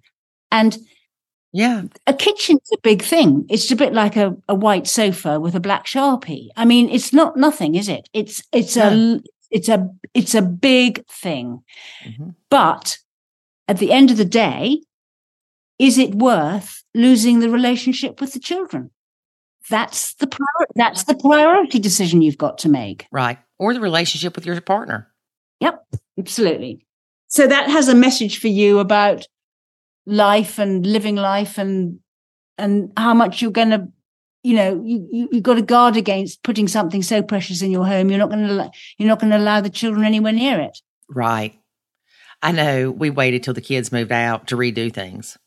And 0.51 0.79
Yeah. 1.53 1.83
a 2.07 2.15
kitchen's 2.15 2.69
a 2.73 2.79
big 2.83 3.03
thing. 3.03 3.45
It's 3.51 3.71
a 3.71 3.77
bit 3.77 3.93
like 3.93 4.17
a, 4.17 4.35
a 4.49 4.55
white 4.55 4.87
sofa 4.87 5.39
with 5.41 5.55
a 5.55 5.61
black 5.61 5.85
sharpie. 5.87 6.49
I 6.57 6.65
mean 6.65 6.89
it's 6.89 7.13
not 7.13 7.37
nothing 7.37 7.75
is 7.75 7.89
it? 7.89 8.09
It's 8.13 8.43
it's 8.53 8.77
a 8.77 9.21
it's 9.51 9.69
a 9.69 9.89
it's 10.15 10.35
a 10.35 10.43
big 10.43 11.05
thing. 11.09 11.63
Mhm. 12.05 12.35
but 12.51 12.99
at 13.69 13.79
the 13.79 13.93
end 13.93 14.11
of 14.11 14.17
the 14.17 14.25
day, 14.47 14.81
is 15.79 15.99
it 15.99 16.15
worth 16.15 16.85
losing 16.95 17.41
the 17.41 17.51
relationship 17.51 18.21
with 18.21 18.33
the 18.33 18.41
children? 18.41 18.91
That's 19.69 20.15
the 20.15 20.27
prior- 20.27 20.69
that's 20.75 21.05
the 21.05 21.17
priority 21.17 21.79
decision 21.79 22.23
you've 22.23 22.39
got 22.39 22.59
to 22.59 22.69
make. 22.69 23.07
Right. 23.11 23.39
Or 23.59 23.75
the 23.75 23.81
relationship 23.81 24.37
with 24.37 24.47
your 24.47 24.61
partner. 24.61 25.13
Yep, 25.61 25.85
absolutely. 26.19 26.87
So 27.29 27.47
that 27.47 27.69
has 27.71 27.89
a 27.89 27.95
message 27.95 28.39
for 28.39 28.49
you 28.49 28.79
about 28.79 29.27
life 30.07 30.59
and 30.59 30.87
living 30.87 31.17
life 31.17 31.59
and 31.59 31.99
and 32.59 32.93
how 32.97 33.13
much 33.13 33.43
you're 33.43 33.51
going 33.51 33.71
to 33.71 33.89
you 34.45 34.55
know 34.55 34.81
you, 34.85 35.09
you 35.11 35.29
you've 35.33 35.43
got 35.43 35.55
to 35.55 35.63
guard 35.63 35.97
against 35.97 36.45
putting 36.45 36.69
something 36.69 37.03
so 37.03 37.21
precious 37.23 37.61
in 37.61 37.73
your 37.73 37.85
home 37.85 38.09
you're 38.09 38.19
not 38.21 38.31
going 38.31 38.47
to 38.47 38.71
you're 38.99 39.09
not 39.09 39.19
going 39.19 39.33
to 39.33 39.37
allow 39.37 39.61
the 39.61 39.69
children 39.69 40.05
anywhere 40.05 40.33
near 40.33 40.61
it 40.61 40.79
Right. 41.09 41.59
I 42.43 42.53
know 42.53 42.91
we 42.91 43.11
waited 43.11 43.43
till 43.43 43.55
the 43.55 43.61
kids 43.61 43.93
moved 43.93 44.13
out 44.13 44.49
to 44.49 44.57
redo 44.57 44.93
things. 44.93 45.39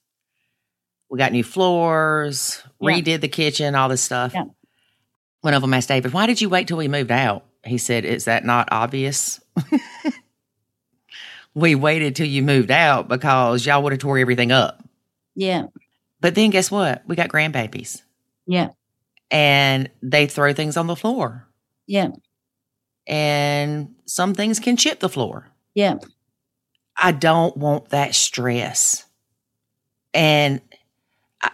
We 1.09 1.17
got 1.17 1.31
new 1.31 1.43
floors, 1.43 2.61
Yeah. 2.79 2.91
redid 2.93 3.21
the 3.21 3.27
kitchen, 3.27 3.75
all 3.75 3.89
this 3.89 4.01
stuff. 4.01 4.33
Yeah. 4.33 4.43
One 5.41 5.53
of 5.53 5.61
them 5.61 5.73
asked 5.73 5.87
David, 5.87 6.13
Why 6.13 6.25
did 6.27 6.41
you 6.41 6.49
wait 6.49 6.67
till 6.67 6.77
we 6.77 6.87
moved 6.87 7.11
out? 7.11 7.45
He 7.63 7.77
said, 7.77 8.05
Is 8.05 8.25
that 8.25 8.45
not 8.45 8.67
obvious? 8.71 9.39
we 11.53 11.75
waited 11.75 12.15
till 12.15 12.27
you 12.27 12.43
moved 12.43 12.71
out 12.71 13.07
because 13.07 13.65
y'all 13.65 13.81
would 13.83 13.91
have 13.93 13.99
tore 13.99 14.17
everything 14.17 14.51
up. 14.51 14.83
yeah 15.35 15.63
But 16.21 16.35
then 16.35 16.49
guess 16.51 16.69
what? 16.71 17.03
We 17.07 17.15
got 17.15 17.29
grandbabies 17.29 18.01
yeah 18.45 18.69
and 19.31 19.89
they 20.01 20.25
throw 20.25 20.53
things 20.53 20.75
on 20.77 20.87
the 20.87 20.95
floor. 20.95 21.47
yeah 21.87 22.09
And 23.07 23.95
some 24.05 24.33
things 24.33 24.59
can 24.59 24.77
chip 24.77 24.99
the 24.99 25.09
floor. 25.09 25.47
yeah 25.75 25.95
I 27.01 27.13
don't 27.13 27.55
want 27.55 27.89
that 27.89 28.13
stress. 28.13 29.05
And, 30.13 30.59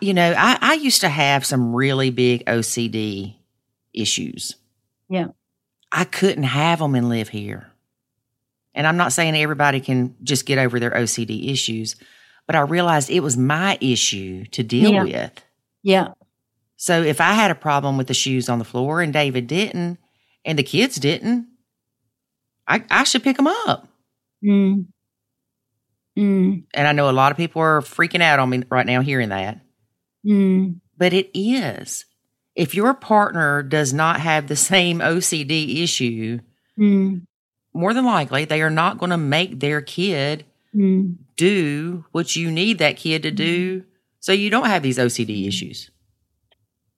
you 0.01 0.13
know, 0.13 0.33
I, 0.37 0.57
I 0.61 0.73
used 0.75 1.01
to 1.01 1.09
have 1.09 1.45
some 1.45 1.73
really 1.75 2.09
big 2.09 2.45
OCD 2.45 3.35
issues. 3.93 4.55
Yeah. 5.09 5.27
I 5.91 6.03
couldn't 6.05 6.43
have 6.43 6.79
them 6.79 6.95
and 6.95 7.07
live 7.09 7.29
here. 7.29 7.71
And 8.73 8.85
I'm 8.85 8.97
not 8.97 9.13
saying 9.13 9.35
everybody 9.35 9.79
can 9.79 10.15
just 10.23 10.45
get 10.45 10.57
over 10.57 10.79
their 10.79 10.91
OCD 10.91 11.49
issues, 11.51 11.95
but 12.47 12.55
I 12.55 12.61
realized 12.61 13.09
it 13.09 13.21
was 13.21 13.37
my 13.37 13.77
issue 13.79 14.45
to 14.47 14.63
deal 14.63 14.91
Yeah. 14.91 15.03
with. 15.03 15.45
yeah 15.83 16.07
So 16.75 17.01
if 17.01 17.21
I 17.21 17.33
had 17.33 17.51
a 17.51 17.55
problem 17.55 17.97
with 17.97 18.07
the 18.07 18.13
shoes 18.13 18.49
on 18.49 18.59
the 18.59 18.65
floor 18.65 19.01
and 19.01 19.13
David 19.13 19.47
didn't, 19.47 19.99
and 20.43 20.59
the 20.59 20.63
kids 20.63 20.95
didn't, 20.97 21.47
I, 22.67 22.83
I 22.89 23.03
should 23.03 23.23
pick 23.23 23.37
them 23.37 23.47
up. 23.47 23.87
Mm. 24.43 24.87
Mm. 26.17 26.63
And 26.73 26.87
I 26.87 26.91
know 26.91 27.09
a 27.09 27.11
lot 27.11 27.31
of 27.31 27.37
people 27.37 27.61
are 27.61 27.81
freaking 27.81 28.21
out 28.21 28.39
on 28.39 28.49
me 28.49 28.63
right 28.69 28.85
now 28.85 29.01
hearing 29.01 29.29
that, 29.29 29.59
Mm. 30.25 30.79
but 30.97 31.13
it 31.13 31.29
is. 31.37 32.05
If 32.55 32.73
your 32.73 32.93
partner 32.93 33.61
does 33.61 33.93
not 33.93 34.19
have 34.21 34.47
the 34.47 34.55
same 34.55 34.99
OCD 35.01 35.83
issue, 35.83 36.39
Mm. 36.79 37.21
more 37.73 37.93
than 37.93 38.05
likely 38.05 38.45
they 38.45 38.61
are 38.61 38.69
not 38.69 38.97
going 38.97 39.09
to 39.11 39.17
make 39.17 39.59
their 39.59 39.81
kid 39.81 40.45
Mm. 40.75 41.15
do 41.37 42.05
what 42.11 42.35
you 42.35 42.51
need 42.51 42.79
that 42.79 42.97
kid 42.97 43.23
to 43.23 43.31
do 43.31 43.83
so 44.19 44.31
you 44.31 44.49
don't 44.49 44.65
have 44.67 44.83
these 44.83 44.97
OCD 44.99 45.47
issues. 45.47 45.89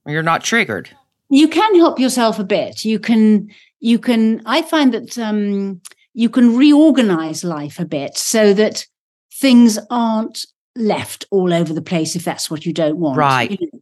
You're 0.06 0.24
not 0.24 0.44
triggered. 0.44 0.90
You 1.30 1.48
can 1.48 1.76
help 1.76 2.00
yourself 2.00 2.40
a 2.40 2.44
bit. 2.44 2.86
You 2.86 3.00
can, 3.00 3.50
you 3.80 4.00
can, 4.00 4.42
I 4.46 4.62
find 4.62 4.94
that 4.94 5.18
um, 5.20 5.82
you 6.14 6.30
can 6.30 6.56
reorganize 6.56 7.44
life 7.44 7.80
a 7.80 7.86
bit 7.86 8.18
so 8.18 8.54
that 8.54 8.86
things 9.34 9.78
aren't 9.90 10.46
left 10.78 11.26
all 11.32 11.54
over 11.54 11.74
the 11.74 11.82
place 11.82 12.16
if 12.16 12.24
that's 12.24 12.50
what 12.50 12.66
you 12.66 12.74
don't 12.74 12.98
want. 12.98 13.18
Right. 13.18 13.52
You, 13.52 13.70
know, 13.74 13.80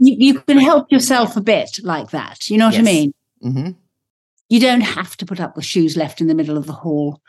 you, 0.00 0.16
you 0.18 0.40
can 0.40 0.58
help 0.58 0.90
yourself 0.90 1.36
a 1.36 1.40
bit 1.40 1.78
like 1.82 2.10
that. 2.10 2.48
You 2.50 2.58
know 2.58 2.66
what 2.66 2.74
I 2.74 2.78
Yes. 2.78 2.84
mean? 2.84 3.14
hmm 3.42 3.70
You 4.48 4.60
don't 4.60 4.80
have 4.82 5.16
to 5.18 5.26
put 5.26 5.40
up 5.40 5.56
with 5.56 5.64
shoes 5.64 5.96
left 5.96 6.20
in 6.20 6.26
the 6.26 6.34
middle 6.34 6.56
of 6.58 6.66
the 6.66 6.72
hall. 6.72 7.20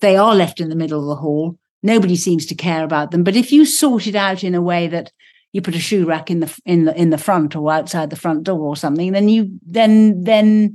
They 0.00 0.16
are 0.16 0.34
left 0.34 0.60
in 0.60 0.68
the 0.68 0.76
middle 0.76 1.00
of 1.00 1.06
the 1.08 1.20
hall. 1.22 1.58
Nobody 1.82 2.16
seems 2.16 2.46
to 2.46 2.54
care 2.54 2.84
about 2.84 3.10
them. 3.10 3.24
But 3.24 3.36
if 3.36 3.52
you 3.52 3.64
sort 3.64 4.06
it 4.06 4.14
out 4.14 4.44
in 4.44 4.54
a 4.54 4.62
way 4.62 4.86
that 4.88 5.12
you 5.52 5.62
put 5.62 5.74
a 5.74 5.80
shoe 5.80 6.06
rack 6.06 6.30
in 6.30 6.40
the 6.40 6.60
in 6.64 6.84
the 6.84 6.94
in 6.96 7.10
the 7.10 7.18
front 7.18 7.56
or 7.56 7.72
outside 7.72 8.10
the 8.10 8.16
front 8.16 8.44
door 8.44 8.60
or 8.60 8.76
something, 8.76 9.12
then 9.12 9.28
you 9.28 9.58
then 9.66 10.22
then 10.22 10.74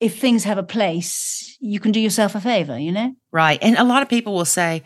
if 0.00 0.18
things 0.18 0.44
have 0.44 0.58
a 0.58 0.62
place, 0.62 1.56
you 1.60 1.80
can 1.80 1.92
do 1.92 2.00
yourself 2.00 2.34
a 2.34 2.40
favor. 2.40 2.78
You 2.78 2.92
know? 2.92 3.12
Right. 3.32 3.58
And 3.62 3.76
a 3.76 3.84
lot 3.84 4.02
of 4.02 4.08
people 4.08 4.34
will 4.34 4.44
say, 4.44 4.82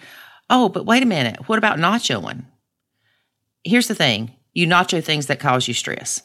oh, 0.51 0.69
but 0.69 0.87
wait 0.87 1.03
a 1.03 1.07
minute. 1.07 1.49
What 1.49 1.59
about 1.59 1.79
nachoing? 1.79 2.45
Here's 3.65 3.89
the 3.89 3.95
thing 3.95 4.33
you 4.55 4.67
nacho 4.67 5.03
things 5.03 5.27
that 5.27 5.41
cause 5.41 5.69
you 5.69 5.75
stress. 5.75 6.23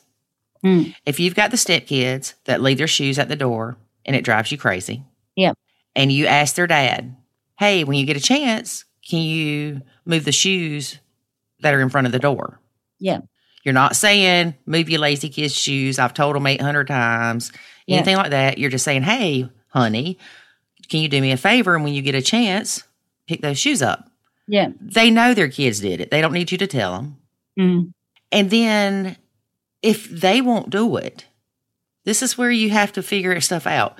Mm. 0.65 0.95
If 1.05 1.19
you've 1.19 1.35
got 1.35 1.51
the 1.51 1.57
stepkids 1.57 2.33
that 2.45 2.61
leave 2.61 2.77
their 2.77 2.87
shoes 2.87 3.19
at 3.19 3.27
the 3.27 3.35
door 3.35 3.77
and 4.05 4.15
it 4.15 4.23
drives 4.23 4.51
you 4.51 4.57
crazy. 4.57 5.03
Yep. 5.35 5.57
And 5.95 6.11
you 6.11 6.25
ask 6.25 6.55
their 6.55 6.67
dad, 6.67 7.15
hey, 7.59 7.83
when 7.83 7.97
you 7.97 8.05
get 8.05 8.17
a 8.17 8.21
chance, 8.21 8.85
can 9.07 9.19
you 9.21 9.81
move 10.05 10.25
the 10.25 10.31
shoes 10.31 10.99
that 11.59 11.73
are 11.73 11.81
in 11.81 11.89
front 11.89 12.07
of 12.07 12.13
the 12.13 12.19
door? 12.19 12.59
Yeah. 12.99 13.19
You're 13.63 13.73
not 13.73 13.95
saying 13.95 14.55
move 14.65 14.89
your 14.89 14.99
lazy 14.99 15.29
kid's 15.29 15.53
shoes. 15.53 15.99
I've 15.99 16.13
told 16.13 16.35
them 16.35 16.47
800 16.47 16.87
times, 16.87 17.51
Yeah. 17.85 17.97
anything 17.97 18.17
like 18.17 18.31
that. 18.31 18.57
You're 18.57 18.69
just 18.71 18.85
saying, 18.85 19.03
hey, 19.03 19.49
honey, 19.67 20.17
can 20.89 21.01
you 21.01 21.07
do 21.09 21.21
me 21.21 21.31
a 21.31 21.37
favor? 21.37 21.75
And 21.75 21.83
when 21.83 21.93
you 21.93 22.01
get 22.01 22.15
a 22.15 22.21
chance, 22.21 22.83
pick 23.27 23.41
those 23.41 23.59
shoes 23.59 23.81
up. 23.81 24.09
Yeah. 24.47 24.69
They 24.81 25.09
know 25.09 25.33
their 25.33 25.49
kids 25.49 25.79
did 25.79 26.01
it. 26.01 26.11
They 26.11 26.21
don't 26.21 26.33
need 26.33 26.51
you 26.51 26.57
to 26.57 26.67
tell 26.67 26.93
them. 26.93 27.17
Mm. 27.59 27.93
And 28.31 28.49
then 28.49 29.17
if 29.81 30.09
they 30.09 30.41
won't 30.41 30.69
do 30.69 30.97
it, 30.97 31.25
this 32.05 32.21
is 32.21 32.37
where 32.37 32.51
you 32.51 32.69
have 32.71 32.91
to 32.93 33.03
figure 33.03 33.39
stuff 33.41 33.65
out. 33.67 33.99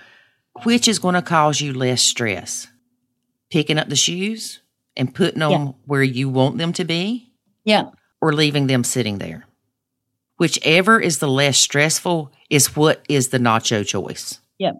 Which 0.63 0.87
is 0.87 0.99
going 0.99 1.15
to 1.15 1.21
cause 1.21 1.61
you 1.61 1.73
less 1.73 2.01
stress? 2.01 2.67
Picking 3.49 3.77
up 3.79 3.89
the 3.89 3.95
shoes 3.95 4.61
and 4.95 5.13
putting 5.13 5.39
them 5.39 5.51
Yeah. 5.51 5.71
where 5.85 6.03
you 6.03 6.29
want 6.29 6.57
them 6.57 6.73
to 6.73 6.83
be 6.83 7.31
Yeah. 7.63 7.85
or 8.21 8.33
leaving 8.33 8.67
them 8.67 8.83
sitting 8.83 9.17
there. 9.17 9.45
Whichever 10.37 10.99
is 10.99 11.19
the 11.19 11.27
less 11.29 11.57
stressful 11.57 12.31
is 12.49 12.75
what 12.75 13.03
is 13.07 13.29
the 13.29 13.37
nacho 13.39 13.85
choice. 13.85 14.39
Yeah. 14.57 14.73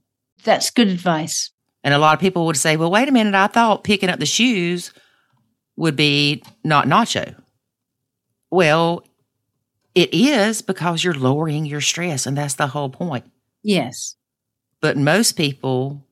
That's 0.44 0.72
good 0.72 0.88
advice. 0.90 1.52
And 1.84 1.94
a 1.94 1.98
lot 1.98 2.14
of 2.16 2.20
people 2.20 2.46
would 2.46 2.58
say, 2.58 2.76
well, 2.78 2.92
wait 2.92 3.08
a 3.10 3.12
minute, 3.12 3.36
I 3.36 3.48
thought 3.48 3.84
picking 3.84 4.10
up 4.10 4.20
the 4.20 4.26
shoes 4.26 4.94
would 5.76 5.96
be 5.96 6.44
not 6.64 6.88
nacho. 6.88 7.36
Well, 8.52 9.04
it 9.96 10.14
is 10.14 10.62
because 10.62 11.04
you're 11.04 11.14
lowering 11.14 11.66
your 11.66 11.82
stress, 11.82 12.26
and 12.26 12.38
that's 12.38 12.56
the 12.56 12.68
whole 12.68 12.90
point. 12.90 13.26
Yes. 13.64 14.16
But 14.82 14.98
most 14.98 15.34
people 15.34 16.06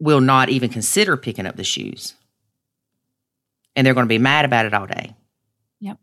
will 0.00 0.20
not 0.20 0.48
even 0.48 0.68
consider 0.68 1.16
picking 1.16 1.46
up 1.46 1.56
the 1.56 1.64
shoes. 1.64 2.14
And 3.76 3.86
they're 3.86 3.94
going 3.94 4.06
to 4.06 4.08
be 4.08 4.18
mad 4.18 4.44
about 4.44 4.66
it 4.66 4.74
all 4.74 4.86
day. 4.86 5.14
Yep. 5.80 5.98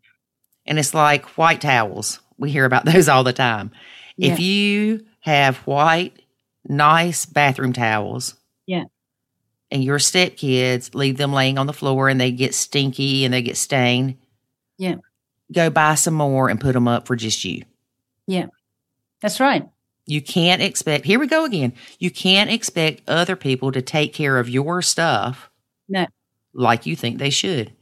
And 0.66 0.78
it's 0.78 0.94
like 0.94 1.26
white 1.36 1.60
towels. 1.60 2.20
We 2.38 2.50
hear 2.50 2.64
about 2.64 2.84
those 2.86 3.08
all 3.08 3.24
the 3.24 3.32
time. 3.32 3.72
If 4.16 4.38
you 4.38 5.06
have 5.20 5.58
white, 5.58 6.20
nice 6.66 7.26
bathroom 7.26 7.72
towels. 7.72 8.34
And 9.70 9.82
your 9.84 9.98
stepkids 9.98 10.94
leave 10.94 11.16
them 11.16 11.32
laying 11.32 11.58
on 11.58 11.66
the 11.66 11.72
floor 11.72 12.08
and 12.08 12.20
they 12.20 12.30
get 12.32 12.54
stinky 12.54 13.24
and 13.24 13.32
they 13.34 13.42
get 13.42 13.56
stained, 13.56 14.16
Yeah. 14.78 14.96
go 15.52 15.70
buy 15.70 15.94
some 15.94 16.14
more 16.14 16.48
and 16.48 16.60
put 16.60 16.72
them 16.72 16.88
up 16.88 17.06
for 17.06 17.16
just 17.16 17.44
you. 17.44 17.62
Yeah. 18.26 18.46
That's 19.20 19.40
right. 19.40 19.68
You 20.06 20.20
can't 20.22 20.62
expect, 20.62 21.04
here 21.04 21.20
we 21.20 21.26
go 21.26 21.44
again. 21.44 21.72
You 21.98 22.10
can't 22.10 22.50
expect 22.50 23.02
other 23.08 23.36
people 23.36 23.70
to 23.72 23.82
take 23.82 24.12
care 24.12 24.38
of 24.38 24.48
your 24.48 24.82
stuff 24.82 25.50
No. 25.88 26.06
like 26.52 26.86
you 26.86 26.96
think 26.96 27.18
they 27.18 27.30
should. 27.30 27.72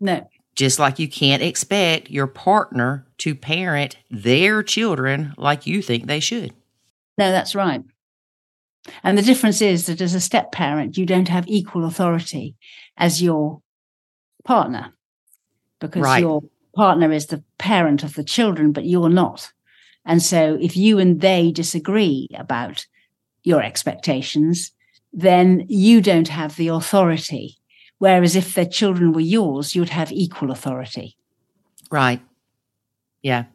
No. 0.00 0.28
Just 0.54 0.78
like 0.78 0.98
you 0.98 1.08
can't 1.08 1.42
expect 1.42 2.10
your 2.10 2.26
partner 2.26 3.06
to 3.18 3.34
parent 3.34 3.96
their 4.10 4.62
children 4.62 5.34
like 5.36 5.66
you 5.66 5.82
think 5.82 6.06
they 6.06 6.20
should. 6.20 6.52
No, 7.18 7.30
that's 7.30 7.54
right. 7.54 7.82
And 9.02 9.16
the 9.16 9.22
difference 9.22 9.60
is 9.60 9.86
that 9.86 10.00
as 10.00 10.14
a 10.14 10.20
step 10.20 10.52
parent, 10.52 10.96
you 10.96 11.06
don't 11.06 11.28
have 11.28 11.46
equal 11.48 11.84
authority 11.84 12.56
as 12.96 13.22
your 13.22 13.60
partner 14.44 14.92
because 15.80 16.02
Right. 16.02 16.20
your 16.20 16.42
partner 16.74 17.12
is 17.12 17.26
the 17.26 17.42
parent 17.58 18.02
of 18.02 18.14
the 18.14 18.24
children, 18.24 18.72
but 18.72 18.84
you're 18.84 19.08
not. 19.08 19.52
And 20.04 20.22
so 20.22 20.58
if 20.60 20.76
you 20.76 20.98
and 20.98 21.20
they 21.20 21.52
disagree 21.52 22.28
about 22.34 22.86
your 23.42 23.62
expectations, 23.62 24.72
then 25.12 25.64
you 25.68 26.00
don't 26.00 26.28
have 26.28 26.56
the 26.56 26.68
authority. 26.68 27.58
Whereas 27.98 28.36
if 28.36 28.54
their 28.54 28.66
children 28.66 29.12
were 29.12 29.20
yours, 29.20 29.74
you'd 29.74 29.88
have 29.90 30.12
equal 30.12 30.50
authority. 30.50 31.16
Right. 31.90 32.20
Yeah. 33.22 33.46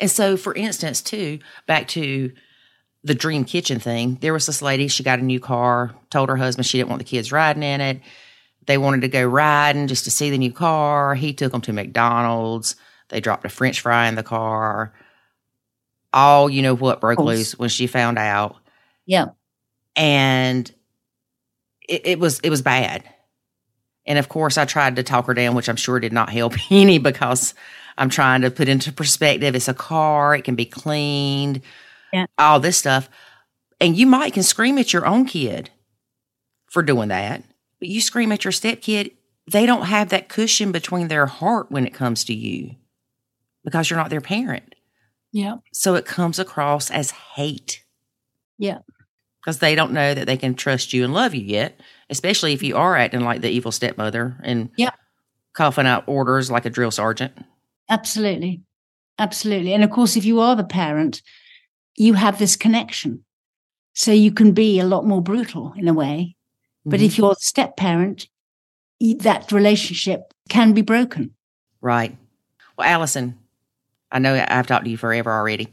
And 0.00 0.10
so, 0.10 0.36
for 0.36 0.54
instance, 0.54 1.02
too, 1.02 1.38
back 1.66 1.88
to 1.88 2.32
the 3.04 3.14
dream 3.14 3.44
kitchen 3.44 3.78
thing, 3.78 4.16
there 4.20 4.32
was 4.32 4.46
this 4.46 4.62
lady, 4.62 4.88
she 4.88 5.02
got 5.02 5.18
a 5.18 5.22
new 5.22 5.38
car, 5.38 5.94
told 6.10 6.30
her 6.30 6.36
husband 6.36 6.66
she 6.66 6.78
didn't 6.78 6.88
want 6.88 7.00
the 7.00 7.04
kids 7.04 7.30
riding 7.30 7.62
in 7.62 7.80
it. 7.80 8.00
They 8.66 8.78
wanted 8.78 9.02
to 9.02 9.08
go 9.08 9.24
riding 9.24 9.88
just 9.88 10.04
to 10.04 10.10
see 10.10 10.30
the 10.30 10.38
new 10.38 10.52
car. 10.52 11.14
He 11.14 11.34
took 11.34 11.52
them 11.52 11.60
to 11.62 11.72
McDonald's. 11.72 12.76
They 13.10 13.20
dropped 13.20 13.44
a 13.44 13.50
french 13.50 13.82
fry 13.82 14.08
in 14.08 14.14
the 14.14 14.22
car. 14.22 14.94
All, 16.14 16.48
you 16.48 16.62
know 16.62 16.74
what, 16.74 17.02
broke 17.02 17.18
loose 17.18 17.58
when 17.58 17.68
she 17.68 17.86
found 17.86 18.18
out. 18.18 18.56
Yeah. 19.04 19.26
And 19.94 20.70
it, 21.86 22.06
it 22.06 22.18
was 22.18 22.40
it 22.40 22.48
was 22.48 22.62
bad. 22.62 23.04
And 24.06 24.18
of 24.18 24.28
course, 24.30 24.56
I 24.56 24.64
tried 24.64 24.96
to 24.96 25.02
talk 25.02 25.26
her 25.26 25.34
down, 25.34 25.54
which 25.54 25.68
I'm 25.68 25.76
sure 25.76 26.00
did 26.00 26.12
not 26.12 26.30
help 26.30 26.54
any 26.70 26.98
because 26.98 27.52
I'm 27.98 28.08
trying 28.08 28.42
to 28.42 28.50
put 28.50 28.68
into 28.68 28.92
perspective. 28.92 29.54
It's 29.54 29.68
a 29.68 29.74
car; 29.74 30.34
it 30.34 30.44
can 30.44 30.54
be 30.54 30.64
cleaned, 30.64 31.60
Yeah. 32.14 32.26
all 32.38 32.60
this 32.60 32.76
stuff. 32.78 33.08
And 33.80 33.96
you 33.96 34.06
might 34.06 34.32
can 34.32 34.42
scream 34.42 34.78
at 34.78 34.92
your 34.92 35.04
own 35.06 35.26
kid 35.26 35.70
for 36.70 36.82
doing 36.82 37.08
that, 37.08 37.42
but 37.80 37.88
you 37.88 38.00
scream 38.00 38.32
at 38.32 38.44
your 38.44 38.52
stepkid, 38.52 39.12
they 39.50 39.66
don't 39.66 39.86
have 39.86 40.08
that 40.10 40.28
cushion 40.28 40.72
between 40.72 41.08
their 41.08 41.26
heart 41.26 41.70
when 41.70 41.86
it 41.86 41.92
comes 41.92 42.24
to 42.24 42.34
you 42.34 42.76
because 43.64 43.90
you're 43.90 43.98
not 43.98 44.10
their 44.10 44.20
parent. 44.20 44.74
Yeah. 45.32 45.56
So 45.72 45.94
it 45.96 46.06
comes 46.06 46.38
across 46.38 46.90
as 46.90 47.10
hate 47.10 47.84
Yeah. 48.58 48.78
because 49.42 49.58
they 49.58 49.74
don't 49.74 49.92
know 49.92 50.14
that 50.14 50.26
they 50.26 50.36
can 50.36 50.54
trust 50.54 50.92
you 50.92 51.04
and 51.04 51.12
love 51.12 51.34
you 51.34 51.42
yet, 51.44 51.80
especially 52.08 52.52
if 52.52 52.62
you 52.62 52.76
are 52.76 52.96
acting 52.96 53.20
like 53.22 53.40
the 53.40 53.50
evil 53.50 53.72
stepmother 53.72 54.38
and 54.44 54.70
Yeah. 54.76 54.90
coughing 55.54 55.86
out 55.86 56.04
orders 56.06 56.50
like 56.50 56.64
a 56.64 56.70
drill 56.70 56.90
sergeant. 56.92 57.32
Absolutely. 57.90 58.62
Absolutely. 59.18 59.74
And 59.74 59.84
of 59.84 59.90
course, 59.90 60.16
if 60.16 60.24
you 60.24 60.40
are 60.40 60.56
the 60.56 60.64
parent, 60.64 61.20
you 61.96 62.14
have 62.14 62.38
this 62.38 62.56
connection. 62.56 63.24
So 63.94 64.10
you 64.12 64.32
can 64.32 64.52
be 64.52 64.80
a 64.80 64.84
lot 64.84 65.06
more 65.06 65.22
brutal 65.22 65.72
in 65.76 65.86
a 65.88 65.94
way. 65.94 66.36
But 66.84 67.00
Mhm. 67.00 67.04
if 67.06 67.18
you're 67.18 67.34
step 67.38 67.76
parent, 67.76 68.26
that 69.20 69.52
relationship 69.52 70.32
can 70.48 70.72
be 70.72 70.82
broken. 70.82 71.30
right. 71.80 72.16
Well, 72.76 72.88
Alison, 72.88 73.38
I 74.10 74.18
know 74.18 74.34
I've 74.48 74.66
talked 74.66 74.84
to 74.84 74.90
you 74.90 74.96
forever 74.96 75.30
already. 75.32 75.68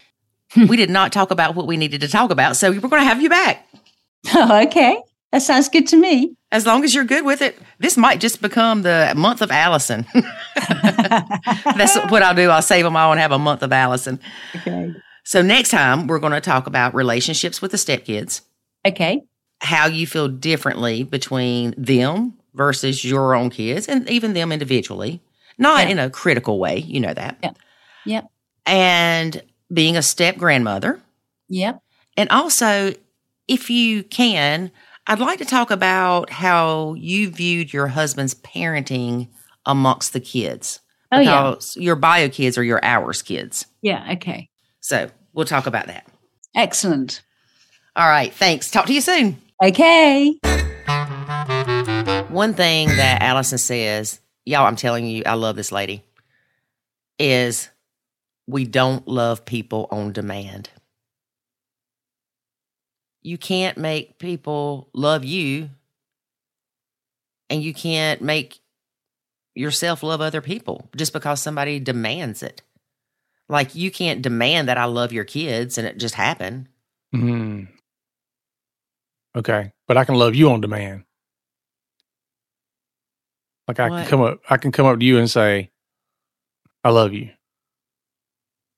Hmm. 0.52 0.68
we 0.68 0.76
did 0.78 0.90
not 0.90 1.12
talk 1.14 1.32
about 1.32 1.56
what 1.56 1.66
we 1.66 1.78
needed 1.78 2.02
to 2.02 2.08
talk 2.10 2.30
about, 2.30 2.58
so 2.58 2.70
we're 2.72 2.80
going 2.82 3.02
to 3.02 3.08
have 3.08 3.22
you 3.22 3.30
back. 3.30 3.66
Oh, 4.36 4.62
okay. 4.68 5.02
That 5.32 5.42
sounds 5.42 5.68
good 5.70 5.88
to 5.88 5.96
me. 5.98 6.36
As 6.52 6.66
long 6.68 6.84
as 6.84 6.94
you're 6.94 7.06
good 7.06 7.26
with 7.26 7.42
it, 7.42 7.58
this 7.80 7.98
might 7.98 8.20
just 8.20 8.40
become 8.42 8.84
the 8.84 9.14
month 9.16 9.42
of 9.42 9.50
Alison. 9.50 10.06
That's 11.76 11.96
what 12.12 12.22
I'll 12.22 12.36
do. 12.36 12.50
I'll 12.50 12.62
save 12.62 12.84
them 12.84 12.96
all 12.96 13.12
and 13.12 13.20
have 13.22 13.32
a 13.32 13.40
month 13.40 13.64
of 13.64 13.72
Alison. 13.74 14.20
okay. 14.56 14.94
So 15.24 15.42
next 15.42 15.70
time 15.70 16.08
we're 16.08 16.20
going 16.20 16.34
to 16.34 16.42
talk 16.42 16.68
about 16.68 16.94
relationships 16.96 17.62
with 17.62 17.72
the 17.72 17.78
stepkids. 17.78 18.42
Okay. 18.88 19.22
how 19.64 19.86
you 19.86 20.08
feel 20.08 20.28
differently 20.28 21.04
between 21.04 21.76
them 21.78 22.34
versus 22.56 23.06
your 23.06 23.36
own 23.36 23.52
kids 23.52 23.88
and 23.88 24.10
even 24.10 24.34
them 24.34 24.52
individually, 24.52 25.22
not 25.60 25.84
Yeah. 25.84 25.90
in 25.90 26.00
a 26.00 26.10
critical 26.10 26.58
way, 26.58 26.80
you 26.80 27.00
know 27.00 27.14
that. 27.14 27.38
Yeah. 27.44 27.52
Yep. 28.06 28.32
And 28.66 29.44
being 29.72 29.96
a 29.98 30.02
step 30.02 30.38
grandmother. 30.38 31.00
Yep. 31.50 31.80
And 32.18 32.30
also, 32.32 32.94
if 33.48 33.70
you 33.70 34.02
can, 34.04 34.72
I'd 35.06 35.20
like 35.20 35.38
to 35.40 35.46
talk 35.46 35.70
about 35.70 36.32
how 36.32 36.96
you 36.96 37.30
viewed 37.30 37.72
your 37.72 37.88
husband's 37.88 38.34
parenting 38.34 39.28
amongst 39.68 40.14
the 40.14 40.20
kids. 40.20 40.80
Oh, 41.12 41.20
yeah. 41.20 41.52
Because 41.52 41.78
your 41.78 41.96
bio 41.96 42.30
kids 42.30 42.58
are 42.58 42.64
your 42.64 42.84
ours 42.84 43.22
kids. 43.22 43.68
Yeah. 43.84 44.14
Okay. 44.14 44.50
So 44.82 45.10
we'll 45.34 45.46
talk 45.46 45.68
about 45.68 45.88
that. 45.88 46.08
Excellent. 46.56 47.22
All 47.96 48.08
right. 48.08 48.34
Thanks. 48.34 48.70
Talk 48.70 48.88
to 48.88 48.94
you 48.94 49.02
soon. 49.02 49.42
Okay. 49.64 50.38
One 52.30 52.54
thing 52.54 52.88
that 52.88 53.20
Alison 53.22 53.58
says, 53.58 54.20
y'all, 54.46 54.66
I'm 54.66 54.76
telling 54.76 55.06
you, 55.06 55.24
I 55.26 55.36
love 55.36 55.56
this 55.56 55.72
lady, 55.72 56.04
is 57.20 57.70
we 58.48 58.66
don't 58.66 59.08
love 59.08 59.46
people 59.46 59.88
on 59.92 60.14
demand. 60.14 60.70
You 63.22 63.38
can't 63.38 63.78
make 63.78 64.18
people 64.18 64.90
love 64.94 65.24
you, 65.24 65.70
and 67.50 67.62
you 67.62 67.74
can't 67.74 68.22
make 68.22 68.60
yourself 69.54 70.02
love 70.02 70.22
other 70.22 70.42
people 70.42 70.90
just 70.96 71.14
because 71.14 71.42
somebody 71.42 71.80
demands 71.80 72.42
it. 72.42 72.64
Like, 73.52 73.76
you 73.76 73.92
can't 73.92 74.22
demand 74.22 74.70
that 74.70 74.78
I 74.78 74.86
love 74.86 75.12
your 75.12 75.26
kids 75.26 75.78
and 75.78 75.86
it 75.86 75.98
just 75.98 76.16
happened. 76.16 76.68
Hmm. 77.14 77.66
Okay, 79.36 79.74
but 79.88 79.98
I 79.98 80.06
can 80.06 80.16
love 80.16 80.36
you 80.36 80.50
on 80.50 80.62
demand. 80.62 81.04
Like 83.68 83.80
I 83.80 83.90
What? 83.90 84.02
can 84.02 84.10
come 84.10 84.22
up, 84.22 84.40
I 84.50 84.58
can 84.58 84.72
come 84.72 84.86
up 84.86 85.00
to 85.00 85.06
you 85.06 85.18
and 85.18 85.30
say, 85.30 85.72
"I 86.84 86.90
love 86.90 87.14
you," 87.14 87.30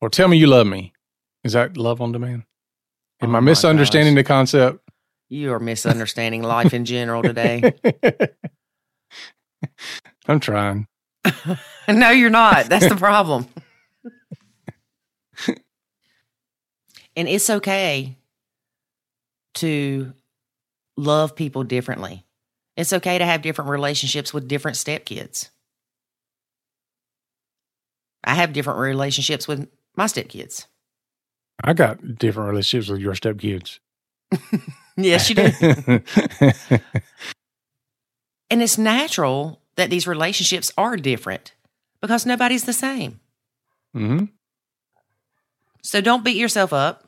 or 0.01 0.09
tell 0.09 0.28
me 0.28 0.38
you 0.38 0.47
love 0.47 0.67
me. 0.67 0.93
Is 1.43 1.53
that 1.53 1.78
love 1.78 2.01
on 2.01 2.11
demand? 2.11 2.43
Am 3.21 3.34
Oh 3.34 3.38
I 3.38 3.41
misunderstanding 3.41 4.15
the 4.15 4.24
concept? 4.24 4.80
You 5.30 5.53
are 5.53 5.59
misunderstanding 5.59 6.43
life 6.43 6.74
in 6.74 6.86
general 6.86 7.24
today. 7.24 7.74
I'm 10.28 10.39
trying. 10.39 10.88
no, 11.88 12.09
you're 12.11 12.30
not. 12.30 12.65
That's 12.65 12.88
the 12.89 12.95
problem. 12.95 13.47
And 17.16 17.28
it's 17.28 17.49
okay 17.49 18.18
to 19.55 20.14
love 20.97 21.36
people 21.36 21.64
differently. 21.64 22.26
It's 22.76 22.93
okay 22.93 23.18
to 23.18 23.26
have 23.26 23.41
different 23.41 23.70
relationships 23.70 24.34
with 24.34 24.47
different 24.47 24.78
stepkids. 24.78 25.49
I 28.24 28.36
have 28.36 28.53
different 28.53 28.80
relationships 28.80 29.47
with 29.47 29.70
my 29.95 30.05
stepkids. 30.05 30.66
I 31.64 31.74
got 31.74 32.18
different 32.18 32.49
relationships 32.49 32.89
with 32.89 32.99
your 33.01 33.14
stepkids. 33.14 33.80
Yes, 34.95 35.28
you 35.28 35.36
do. 35.36 35.49
and 38.51 38.61
it's 38.61 38.78
natural 38.78 39.59
that 39.76 39.89
these 39.89 40.05
relationships 40.05 40.72
are 40.78 40.95
different 40.97 41.53
because 41.99 42.28
nobody's 42.28 42.66
the 42.66 42.74
same. 42.74 43.20
hmm 43.93 44.26
So 45.84 46.02
don't 46.02 46.24
beat 46.24 46.38
yourself 46.38 46.74
up 46.74 47.08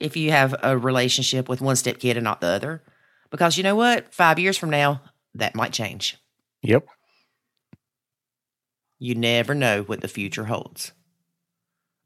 if 0.00 0.16
you 0.16 0.30
have 0.30 0.54
a 0.62 0.78
relationship 0.78 1.48
with 1.48 1.60
one 1.60 1.76
stepkid 1.76 2.14
and 2.16 2.24
not 2.24 2.40
the 2.40 2.46
other. 2.46 2.82
Because 3.30 3.56
you 3.56 3.62
know 3.62 3.74
what? 3.74 4.14
Five 4.14 4.38
years 4.38 4.56
from 4.56 4.70
now, 4.70 5.02
that 5.34 5.54
might 5.54 5.72
change. 5.72 6.16
Yep. 6.62 6.86
You 8.98 9.14
never 9.14 9.54
know 9.54 9.82
what 9.82 10.00
the 10.00 10.08
future 10.08 10.44
holds. 10.44 10.92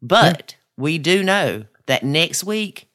But 0.00 0.56
we 0.76 0.98
do 0.98 1.22
know 1.22 1.64
that 1.86 2.02
next 2.02 2.44
week 2.44 2.88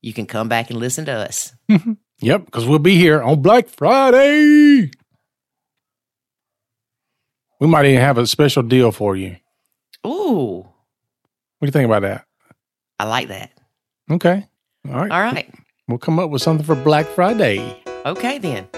you 0.00 0.12
can 0.12 0.26
come 0.26 0.48
back 0.48 0.70
and 0.70 0.78
listen 0.78 1.04
to 1.06 1.12
us. 1.12 1.52
Yep. 2.20 2.46
Because 2.46 2.66
we'll 2.66 2.78
be 2.78 2.96
here 2.96 3.22
on 3.22 3.42
Black 3.42 3.68
Friday. 3.68 4.90
We 7.60 7.66
might 7.66 7.84
even 7.86 8.00
have 8.00 8.18
a 8.18 8.26
special 8.26 8.62
deal 8.62 8.90
for 8.92 9.16
you. 9.16 9.36
Ooh, 10.06 10.65
What 11.58 11.66
do 11.66 11.68
you 11.68 11.72
think 11.72 11.86
about 11.86 12.02
that? 12.02 12.24
I 12.98 13.04
like 13.04 13.28
that. 13.28 13.50
Okay. 14.10 14.46
All 14.88 15.00
right. 15.00 15.10
All 15.10 15.20
right. 15.20 15.52
We'll 15.88 15.98
come 15.98 16.18
up 16.18 16.30
with 16.30 16.42
something 16.42 16.66
for 16.66 16.74
Black 16.74 17.06
Friday. 17.06 17.82
Okay, 18.04 18.38
then. 18.38 18.68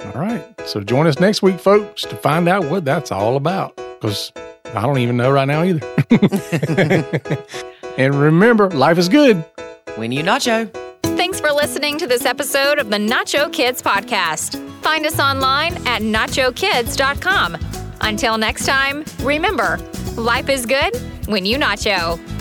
All 0.00 0.12
right. 0.12 0.44
So 0.66 0.80
join 0.80 1.06
us 1.06 1.18
next 1.18 1.42
week, 1.42 1.58
folks, 1.60 2.02
to 2.02 2.16
find 2.16 2.48
out 2.48 2.70
what 2.70 2.84
that's 2.84 3.12
all 3.12 3.36
about. 3.36 3.76
Because 3.76 4.32
I 4.66 4.82
don't 4.82 4.98
even 4.98 5.16
know 5.16 5.30
right 5.30 5.46
now 5.46 5.62
either. 5.64 5.86
and 7.98 8.14
remember, 8.14 8.70
life 8.70 8.98
is 8.98 9.08
good. 9.08 9.44
When 9.96 10.10
you 10.10 10.22
nacho. 10.22 10.72
Thanks 11.02 11.40
for 11.40 11.52
listening 11.52 11.98
to 11.98 12.06
this 12.06 12.24
episode 12.24 12.78
of 12.78 12.90
the 12.90 12.96
Nacho 12.96 13.52
Kids 13.52 13.80
Podcast. 13.80 14.58
Find 14.82 15.06
us 15.06 15.20
online 15.20 15.74
at 15.86 16.02
nachokids.com. 16.02 17.56
Until 18.00 18.36
next 18.38 18.66
time, 18.66 19.04
remember, 19.20 19.78
life 20.16 20.48
is 20.48 20.66
good 20.66 20.94
when 21.26 21.46
you 21.46 21.56
nacho. 21.56 22.33